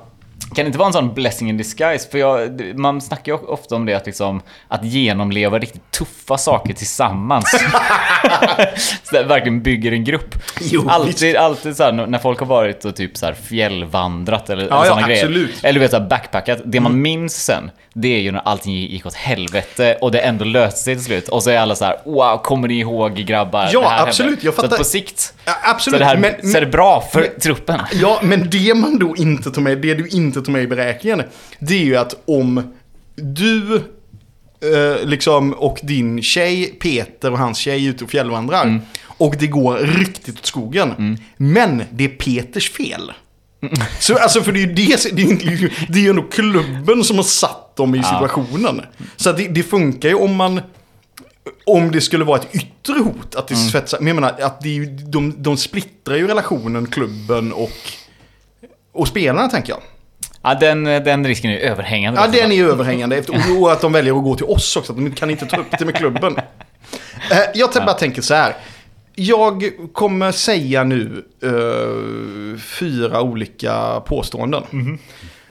Kan 0.54 0.64
det 0.64 0.66
inte 0.66 0.78
vara 0.78 0.86
en 0.86 0.92
sån 0.92 1.14
blessing 1.14 1.48
in 1.48 1.56
disguise? 1.56 2.08
För 2.10 2.18
jag, 2.18 2.60
man 2.78 3.00
snackar 3.00 3.32
ju 3.32 3.38
ofta 3.38 3.74
om 3.76 3.86
det 3.86 3.94
att, 3.94 4.06
liksom, 4.06 4.42
att 4.68 4.84
genomleva 4.84 5.58
riktigt 5.58 5.90
tuffa 5.90 6.38
saker 6.38 6.74
tillsammans. 6.74 7.50
så 9.02 9.16
det 9.16 9.22
verkligen 9.22 9.62
bygger 9.62 9.92
en 9.92 10.04
grupp. 10.04 10.34
Jo, 10.60 10.88
alltid, 10.88 11.36
alltid 11.36 11.76
så 11.76 11.82
här, 11.84 11.92
när 11.92 12.18
folk 12.18 12.38
har 12.38 12.46
varit 12.46 12.84
och 12.84 12.96
typ 12.96 13.16
så 13.16 13.26
här 13.26 13.34
fjällvandrat 13.34 14.50
eller, 14.50 14.62
Ja, 14.62 14.76
eller 14.76 14.84
ja, 14.86 14.94
såna 14.94 15.06
grejer. 15.06 15.24
absolut. 15.24 15.64
Eller 15.64 15.72
du 15.74 15.80
vet, 15.80 15.90
så 15.90 15.98
här, 15.98 16.08
backpackat. 16.08 16.58
Det 16.64 16.80
man 16.80 17.02
minns 17.02 17.44
sen, 17.44 17.70
det 17.94 18.08
är 18.08 18.20
ju 18.20 18.32
när 18.32 18.40
allting 18.44 18.74
gick 18.74 19.06
åt 19.06 19.14
helvete 19.14 19.96
och 20.00 20.12
det 20.12 20.18
ändå 20.20 20.44
löste 20.44 20.80
sig 20.80 20.94
till 20.94 21.04
slut. 21.04 21.28
Och 21.28 21.42
så 21.42 21.50
är 21.50 21.58
alla 21.58 21.74
så 21.74 21.84
här, 21.84 21.96
wow, 22.04 22.36
kommer 22.42 22.68
ni 22.68 22.78
ihåg 22.78 23.14
grabbar? 23.14 23.68
Ja, 23.72 23.80
det 23.80 23.86
här 23.88 24.06
absolut, 24.06 24.30
hände." 24.30 24.44
jag 24.46 24.54
Så 24.54 24.60
att 24.60 24.66
fattar. 24.66 24.76
på 24.78 24.84
sikt 24.84 25.34
Ja, 25.44 25.52
så 25.64 25.70
absolut. 25.70 25.94
är, 25.94 25.98
det 25.98 26.04
här, 26.04 26.16
men, 26.16 26.50
så 26.50 26.56
är 26.56 26.60
det 26.60 26.66
bra 26.66 27.00
för 27.12 27.22
truppen. 27.40 27.80
Ja, 27.92 28.18
men 28.22 28.50
det 28.50 28.74
man 28.74 28.98
då 28.98 29.16
inte 29.16 29.50
tar 29.50 29.62
med, 29.62 29.78
det 29.78 29.94
du 29.94 30.08
inte 30.08 30.39
tar 30.40 30.52
med 30.52 30.62
i 30.62 30.66
beräkningen, 30.66 31.22
det 31.58 31.74
är 31.74 31.84
ju 31.84 31.96
att 31.96 32.14
om 32.24 32.62
du 33.16 33.76
eh, 33.76 35.04
liksom 35.04 35.52
och 35.52 35.78
din 35.82 36.22
tjej, 36.22 36.66
Peter 36.66 37.32
och 37.32 37.38
hans 37.38 37.58
tjej 37.58 37.86
är 37.86 37.90
ute 37.90 38.04
och 38.04 38.10
fjällvandrar 38.10 38.62
Mm. 38.64 38.80
och 39.06 39.34
det 39.38 39.46
går 39.46 39.78
riktigt 39.78 40.38
åt 40.38 40.46
skogen. 40.46 41.18
Men 41.36 41.82
det 41.90 42.04
är 42.04 42.08
Peters 42.08 42.70
fel. 42.70 43.12
Så 43.98 44.18
alltså 44.18 44.42
för 44.42 44.52
det 44.52 44.58
är 44.58 44.66
ju 44.66 44.72
det, 44.74 45.16
det 45.16 45.22
är, 45.22 45.26
inte, 45.26 45.70
det 45.88 45.98
är 45.98 46.02
ju 46.02 46.10
ändå 46.10 46.22
klubben 46.22 47.04
som 47.04 47.16
har 47.16 47.22
satt 47.24 47.76
dem 47.76 47.94
i 47.94 48.02
situationen. 48.02 48.80
Så 49.16 49.30
att 49.30 49.36
det, 49.36 49.48
det 49.48 49.62
funkar 49.62 50.08
ju 50.08 50.14
om 50.14 50.36
man 50.36 50.60
om 51.66 51.90
det 51.92 52.00
skulle 52.00 52.24
vara 52.24 52.38
ett 52.40 52.54
yttre 52.54 52.98
hot, 52.98 53.34
att 53.34 53.48
det 53.48 53.54
Mm. 53.54 53.68
svetsar. 53.68 53.98
Men 53.98 54.06
jag 54.06 54.14
menar, 54.14 54.34
att 54.40 54.60
det 54.60 54.68
är 54.68 54.72
ju, 54.74 54.86
de, 54.86 55.34
de 55.42 55.56
splittrar 55.56 56.16
ju 56.16 56.26
relationen, 56.26 56.86
klubben 56.86 57.52
och, 57.52 57.70
och 58.92 59.08
spelarna, 59.08 59.48
tänker 59.48 59.72
jag. 59.72 59.80
Ja, 60.42 60.54
den, 60.54 60.84
den 60.84 61.26
risken 61.26 61.50
är 61.50 61.54
ju 61.54 61.60
överhängande. 61.60 62.20
Ja, 62.20 62.26
den 62.40 62.52
är 62.52 62.56
ju 62.56 62.70
överhängande. 62.70 63.16
Efter, 63.16 63.60
och 63.62 63.72
att 63.72 63.80
de 63.80 63.92
väljer 63.92 64.16
att 64.18 64.24
gå 64.24 64.34
till 64.36 64.46
oss 64.46 64.76
också, 64.76 64.92
att 64.92 64.98
de 64.98 65.10
kan 65.10 65.30
inte 65.30 65.46
ta 65.46 65.56
upp 65.56 65.78
det 65.78 65.84
med 65.84 65.94
klubben. 65.94 66.36
Eh, 67.30 67.38
Jag 67.54 67.70
bara 67.74 67.92
tänker 67.94 68.22
så 68.22 68.34
här. 68.34 68.54
Jag 69.14 69.70
kommer 69.92 70.32
säga 70.32 70.84
nu 70.84 71.24
eh, 71.42 72.58
fyra 72.60 73.22
olika 73.22 74.00
påståenden. 74.06 74.62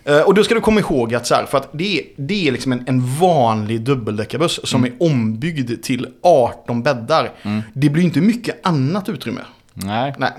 Eh, 0.06 0.22
och 0.22 0.34
då 0.34 0.44
ska 0.44 0.56
du 0.56 0.62
komma 0.62 0.80
ihåg 0.80 1.16
att 1.16 1.28
så 1.28 1.36
här, 1.36 1.46
för 1.46 1.58
att 1.58 1.70
det 1.72 2.00
är, 2.00 2.04
det 2.18 2.48
är 2.48 2.52
liksom 2.52 2.72
en, 2.72 2.84
en 2.88 3.16
vanlig 3.18 3.82
dubbeldäckarbuss 3.82 4.60
som 4.64 4.84
är 4.84 4.92
ombyggd 5.00 5.84
till 5.84 6.08
18 6.24 6.84
bäddar. 6.84 7.32
Det 7.74 7.90
blir 7.90 8.04
inte 8.04 8.22
mycket 8.22 8.66
annat 8.68 9.10
utrymme. 9.10 9.42
Nej. 9.74 10.14
Nej. 10.18 10.32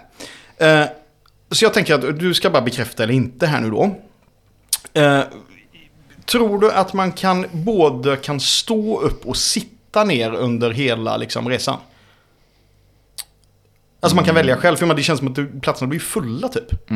Eh, 0.59 0.87
så 1.51 1.65
jag 1.65 1.75
tänker 1.75 1.95
att 1.95 2.19
du 2.19 2.35
ska 2.35 2.51
bara 2.51 2.63
bekräfta 2.63 3.03
eller 3.03 3.15
inte 3.15 3.47
här 3.47 3.61
nu 3.61 3.71
då. 3.71 3.97
Eh, 4.95 5.23
tror 6.25 6.59
du 6.59 6.73
att 6.73 6.93
man 6.93 7.13
kan 7.13 7.47
både 7.53 8.17
kan 8.17 8.41
stå 8.41 9.01
upp 9.01 9.27
och 9.27 9.37
sitta 9.37 10.05
ner 10.05 10.35
under 10.35 10.71
hela 10.71 11.17
liksom, 11.17 11.49
resan? 11.49 11.79
Alltså 14.01 14.17
man 14.17 14.25
kan 14.25 14.35
välja 14.35 14.57
själv, 14.57 14.77
för 14.77 14.95
det 14.95 15.03
känns 15.03 15.19
som 15.19 15.29
att 15.29 15.63
platserna 15.63 15.89
blir 15.89 16.01
fulla 16.01 16.49
typ. 16.49 16.91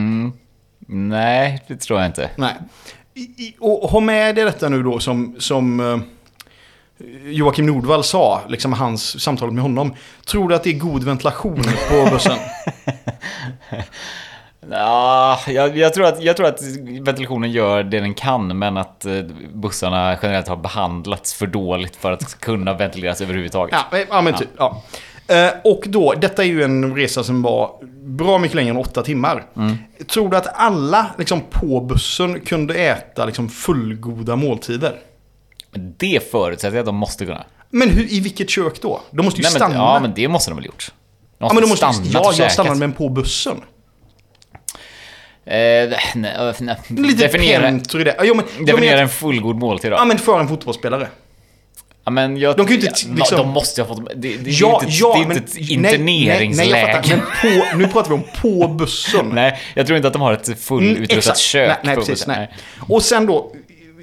Nej, 0.87 1.63
det 1.67 1.77
tror 1.77 2.01
jag 2.01 2.09
inte. 2.09 2.31
Nej. 2.37 2.55
I, 3.15 3.21
i, 3.21 3.57
och 3.61 3.91
ha 3.91 4.01
med 4.01 4.35
dig 4.35 4.45
detta 4.45 4.69
nu 4.69 4.83
då 4.83 4.99
som, 4.99 5.37
som 5.39 5.81
eh, 5.81 5.99
Joakim 7.25 7.67
Nordvall 7.67 8.05
sa, 8.05 8.43
liksom 8.49 8.73
hans 8.73 9.23
samtal 9.23 9.51
med 9.51 9.63
honom. 9.63 9.95
Tror 10.27 10.49
du 10.49 10.55
att 10.55 10.65
det 10.65 10.71
är 10.71 10.79
god 10.79 11.05
ventilation 11.05 11.63
på 11.91 12.11
bussen? 12.11 12.39
Ja, 14.71 15.39
jag, 15.47 15.77
jag, 15.77 15.95
tror 15.95 16.07
att, 16.07 16.23
jag 16.23 16.37
tror 16.37 16.47
att 16.47 16.63
ventilationen 17.01 17.53
gör 17.53 17.83
det 17.83 18.01
den 18.01 18.15
kan, 18.15 18.59
men 18.59 18.77
att 18.77 19.05
eh, 19.05 19.13
bussarna 19.55 20.17
generellt 20.23 20.49
har 20.49 20.57
behandlats 20.57 21.35
för 21.35 21.47
dåligt 21.47 21.97
för 21.97 22.13
att 22.13 22.41
kunna 22.41 22.75
ventileras 22.75 23.21
överhuvudtaget. 23.21 23.75
Ja, 23.75 23.85
men- 23.91 24.07
ja 24.11 24.23
men 24.23 24.35
typ. 24.35 24.49
Ja. 24.59 24.83
Eh, 25.29 25.51
och 25.65 25.83
då, 25.87 26.15
detta 26.21 26.43
är 26.43 26.47
ju 26.47 26.63
en 26.63 26.97
resa 26.97 27.25
som 27.25 27.43
var 27.43 27.71
bra 28.03 28.39
mycket 28.39 28.55
längre 28.55 28.71
än 28.71 28.77
åtta 28.77 29.03
timmar. 29.03 29.45
Tror 30.13 30.29
du 30.29 30.37
att 30.37 30.47
alla 30.61 31.07
liksom, 31.19 31.41
på 31.51 31.81
bussen 31.81 32.41
kunde 32.41 32.75
äta 32.75 33.25
liksom, 33.25 33.49
fullgoda 33.49 34.37
måltider? 34.37 34.95
Men 35.71 35.95
det 35.99 36.31
förutsätter 36.31 36.77
jag 36.77 36.83
att 36.83 36.87
de 36.87 36.97
måste 36.97 37.27
kunna. 37.27 37.45
Men 37.71 37.89
hur, 37.89 38.13
i 38.13 38.21
vilket 38.21 38.51
kök 38.51 38.83
då? 38.83 39.01
De 39.11 39.25
måste 39.25 39.41
ju 39.41 39.43
Nej, 39.43 39.53
men, 39.53 39.59
stanna. 39.59 39.75
ja, 39.75 39.99
men 40.03 40.13
det 40.15 40.29
måste 40.29 40.51
de 40.51 40.55
väl 40.57 40.67
gjort. 40.67 40.93
De 41.39 41.45
Ja, 41.47 41.53
men 41.55 41.63
de 41.63 41.69
måste, 41.69 41.87
ja, 42.13 42.33
jag 42.39 42.53
stannade 42.53 42.77
men 42.77 42.93
på 42.93 43.09
bussen. 43.09 43.57
Eh, 45.47 45.55
nej, 46.15 46.55
nej. 46.61 46.77
Lite 46.89 47.23
definiera, 47.23 47.63
pentry 47.63 48.05
där. 48.05 48.15
Ja, 48.23 48.35
men, 48.35 48.67
definiera 48.67 49.01
en 49.01 49.09
fullgod 49.09 49.57
måltid 49.57 49.91
då. 49.91 49.97
ja, 49.97 50.05
men 50.05 50.19
för 50.19 50.41
en 50.41 50.49
fotbollsspelare. 50.49 51.09
Ja, 52.05 52.11
men 52.11 52.37
jag, 52.37 52.57
De 52.57 52.67
kan 52.67 52.77
ju 52.77 52.87
inte, 52.87 53.09
liksom- 53.09 53.39
De 53.39 53.49
måste 53.49 53.81
ju 53.81 53.87
ha 53.87 53.95
fått... 53.97 54.07
Det, 54.07 54.15
det, 54.15 54.37
det 54.37 54.51
Ja, 54.51 54.81
inte, 54.83 54.87
ja, 54.97 55.15
det 55.17 55.23
är 55.23 55.29
men... 55.29 55.37
inte 55.37 55.51
ett 55.61 55.71
interneringsläge. 55.71 56.71
Nej, 56.73 56.83
nej, 56.85 56.95
jag 56.95 57.05
fattar. 57.05 57.17
Men 57.43 57.71
på, 57.73 57.77
nu 57.79 57.89
pratar 57.89 58.09
vi 58.09 58.15
om 58.15 58.23
på 58.43 58.69
bussen. 58.69 59.29
Nej, 59.35 59.61
jag 59.75 59.87
tror 59.87 59.97
inte 59.97 60.07
att 60.07 60.13
de 60.13 60.23
har 60.23 60.33
ett 60.33 60.47
Mm, 60.49 60.59
fullutrustat 60.59 61.17
exakt. 61.19 61.39
kök. 61.39 61.69
Nej, 61.69 61.77
nej 61.83 61.95
på 61.95 62.01
precis. 62.01 62.27
bussen. 62.27 62.35
Nej. 62.39 62.53
Och 62.89 63.03
sen 63.03 63.27
då, 63.27 63.53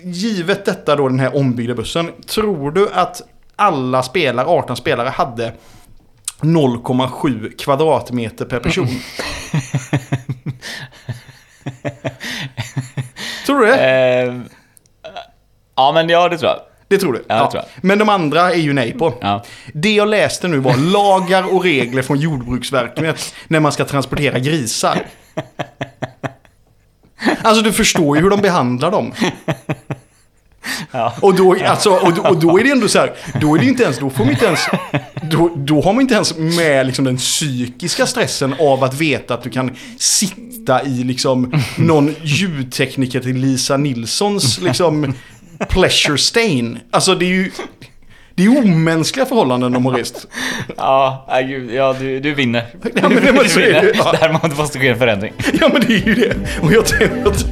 givet 0.04 0.66
detta 0.66 0.96
då, 0.96 1.08
den 1.08 1.20
här 1.20 1.36
ombyggda 1.36 1.74
bussen. 1.74 2.12
Tror 2.28 2.72
du 2.72 2.90
att 2.94 3.22
alla 3.56 4.04
spelare, 4.04 4.48
18 4.48 4.76
spelare, 4.76 5.10
hade 5.10 5.54
0,7 6.42 7.58
kvadratmeter 7.58 8.46
per 8.46 8.60
person? 8.60 8.88
tror 13.46 13.60
du 13.60 13.66
det? 13.66 13.76
Eh, 13.76 14.36
ja, 15.76 15.92
men 15.92 16.10
ja, 16.10 16.30
det 16.30 16.38
tror 16.38 16.52
jag. 16.52 16.60
Det 16.88 16.98
tror 16.98 17.14
du? 17.14 17.26
Ja, 17.28 17.36
det 17.36 17.52
tror 17.52 17.64
jag. 17.64 17.84
Men 17.84 18.00
de 18.00 18.10
andra 18.10 18.52
är 18.52 18.58
ju 18.58 18.74
nej 18.74 18.94
på. 18.94 19.14
Ja. 19.22 19.44
Det 19.74 19.96
jag 19.96 20.08
läste 20.08 20.48
nu 20.48 20.58
var 20.58 20.76
lagar 20.76 21.54
och 21.56 21.64
regler 21.64 22.02
från 22.02 22.18
Jordbruksverket 22.18 23.34
när 23.48 23.60
man 23.60 23.72
ska 23.72 23.86
transportera 23.86 24.40
grisar. 24.40 25.06
Alltså 27.42 27.64
du 27.64 27.74
förstår 27.74 28.18
ju 28.18 28.24
hur 28.24 28.30
de 28.30 28.42
behandlar 28.42 28.92
dem. 28.92 29.14
Ja. 30.92 31.14
Och, 31.22 31.36
då, 31.36 31.56
alltså, 31.66 31.90
och, 31.90 32.14
då- 32.14 32.22
och 32.22 32.40
då 32.40 32.60
är 32.60 32.64
det 32.64 32.70
ändå 32.72 32.88
så 32.88 33.00
här, 33.00 33.14
då 33.42 33.56
är 33.56 33.60
det 33.60 33.66
inte 33.66 33.84
ens, 33.84 34.00
då 34.00 34.10
får 34.10 34.24
man 34.24 34.34
inte 34.34 34.46
ens, 34.46 34.60
då, 35.32 35.52
då 35.56 35.82
har 35.82 35.94
man 35.94 36.02
inte 36.02 36.14
ens 36.14 36.38
med 36.38 36.86
liksom 36.86 37.06
den 37.06 37.18
psykiska 37.18 38.06
stressen 38.06 38.56
av 38.60 38.84
att 38.84 38.94
veta 38.94 39.34
att 39.34 39.44
du 39.44 39.50
kan 39.50 39.72
sitta 39.98 40.84
i 40.84 41.04
liksom 41.04 41.54
någon 41.78 42.16
ljudtekniker 42.22 43.20
till 43.20 43.36
Lisa 43.38 43.78
Nilssons 43.78 44.60
liksom 44.62 45.14
pleasure 45.70 46.18
stain. 46.18 46.80
Alltså 46.92 47.16
det 47.16 47.26
är 47.26 47.30
ju... 47.30 47.52
Det 48.36 48.46
är 48.46 48.58
omänskliga 48.58 49.26
förhållanden 49.26 49.72
de 49.72 49.86
har 49.86 49.94
rest. 49.94 50.28
Ja, 50.78 51.28
gud, 51.48 51.72
ja 51.74 51.96
du, 52.00 52.20
du 52.20 52.34
vinner. 52.34 52.66
Ja, 52.96 53.10
men 53.10 53.24
det 53.24 53.32
du 53.32 53.62
ju- 53.62 53.66
vinner. 53.66 53.92
ja. 53.96 54.12
Där 54.20 54.58
måste 54.58 54.80
ske 54.80 54.88
en 54.88 54.98
förändring. 54.98 55.34
Ja 55.60 55.70
men 55.74 55.82
det 55.88 55.94
är 55.94 56.08
ju 56.08 56.16
det. 56.16 56.34
Och 56.62 56.74
jag 56.74 56.86
tänker 56.86 57.28
att... 57.30 57.46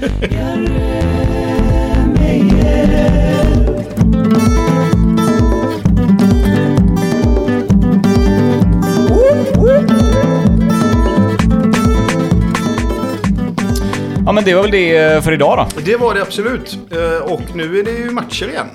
Ja 14.30 14.34
men 14.34 14.43
det 14.43 14.53
var 14.53 14.61
väl 14.61 14.71
det 14.71 15.23
för 15.23 15.32
idag 15.32 15.57
då. 15.75 15.82
Det 15.82 15.95
var 15.95 16.13
det 16.13 16.21
absolut. 16.21 16.77
Eh, 16.91 17.32
Och 17.32 17.41
nu 17.55 17.80
är 17.80 17.84
det 17.84 17.91
ju 17.91 18.09
matcher 18.09 18.47
igen. 18.49 18.67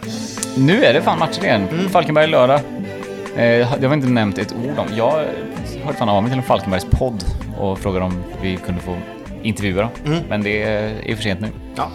Nu 0.57 0.85
är 0.85 0.95
det 0.95 1.03
fan 1.03 1.19
matcher 1.19 1.45
igen. 1.45 1.69
Mm. 1.73 1.89
Falkenberg 1.89 2.27
lördag. 2.27 2.57
Eh, 2.57 2.63
Det 3.37 3.65
har 3.83 3.89
vi 3.89 3.95
inte 3.95 4.09
nämnt 4.09 4.39
ett 4.39 4.53
ord 4.53 4.79
om. 4.79 4.87
Jag 4.97 5.11
hörde 5.85 5.99
fan 5.99 6.09
av 6.09 6.23
mig 6.23 6.31
till 6.31 6.39
en 6.39 6.45
Falkenbergs 6.45 6.87
podd 6.91 7.25
och 7.59 7.79
frågade 7.79 8.05
om 8.05 8.25
vi 8.43 8.57
kunde 8.57 8.81
få 8.81 8.97
intervjua 9.43 9.83
dem. 9.83 9.91
Mm. 10.07 10.19
Men 10.29 10.43
det 10.43 10.63
är 10.63 11.17
för 11.17 11.23
sent 11.23 11.41
nu. 11.41 11.49
Ja. 11.77 11.91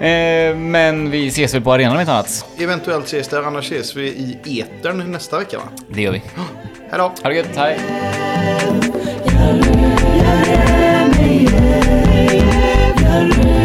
Eh, 0.06 0.56
Men 0.56 1.10
vi 1.10 1.28
ses 1.28 1.54
väl 1.54 1.62
på 1.62 1.72
arenan 1.72 1.94
om 1.94 2.00
inte 2.00 2.12
annat. 2.12 2.44
Eventuellt 2.58 3.04
ses 3.06 3.28
där, 3.28 3.42
annars 3.42 3.64
ses 3.64 3.96
vi 3.96 4.06
i 4.44 4.60
etern 4.60 5.12
nästa 5.12 5.38
vecka 5.38 5.56
va? 5.58 5.64
Det 5.88 6.02
gör 6.02 6.12
vi. 6.12 6.18
Hej 6.90 6.98
då! 6.98 7.02
Ha 7.22 7.28
det 7.28 7.34
gött, 7.34 7.56
hej! 7.56 7.78
Den 12.96 13.63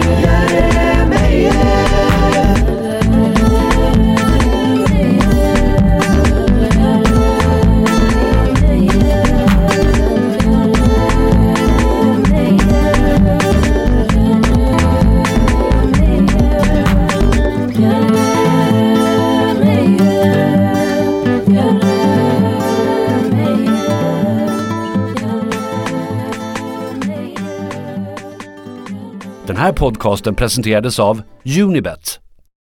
här 29.60 29.74
podcasten 29.74 30.36
presenterades 30.36 31.00
av 31.00 31.22
Unibet, 31.62 32.20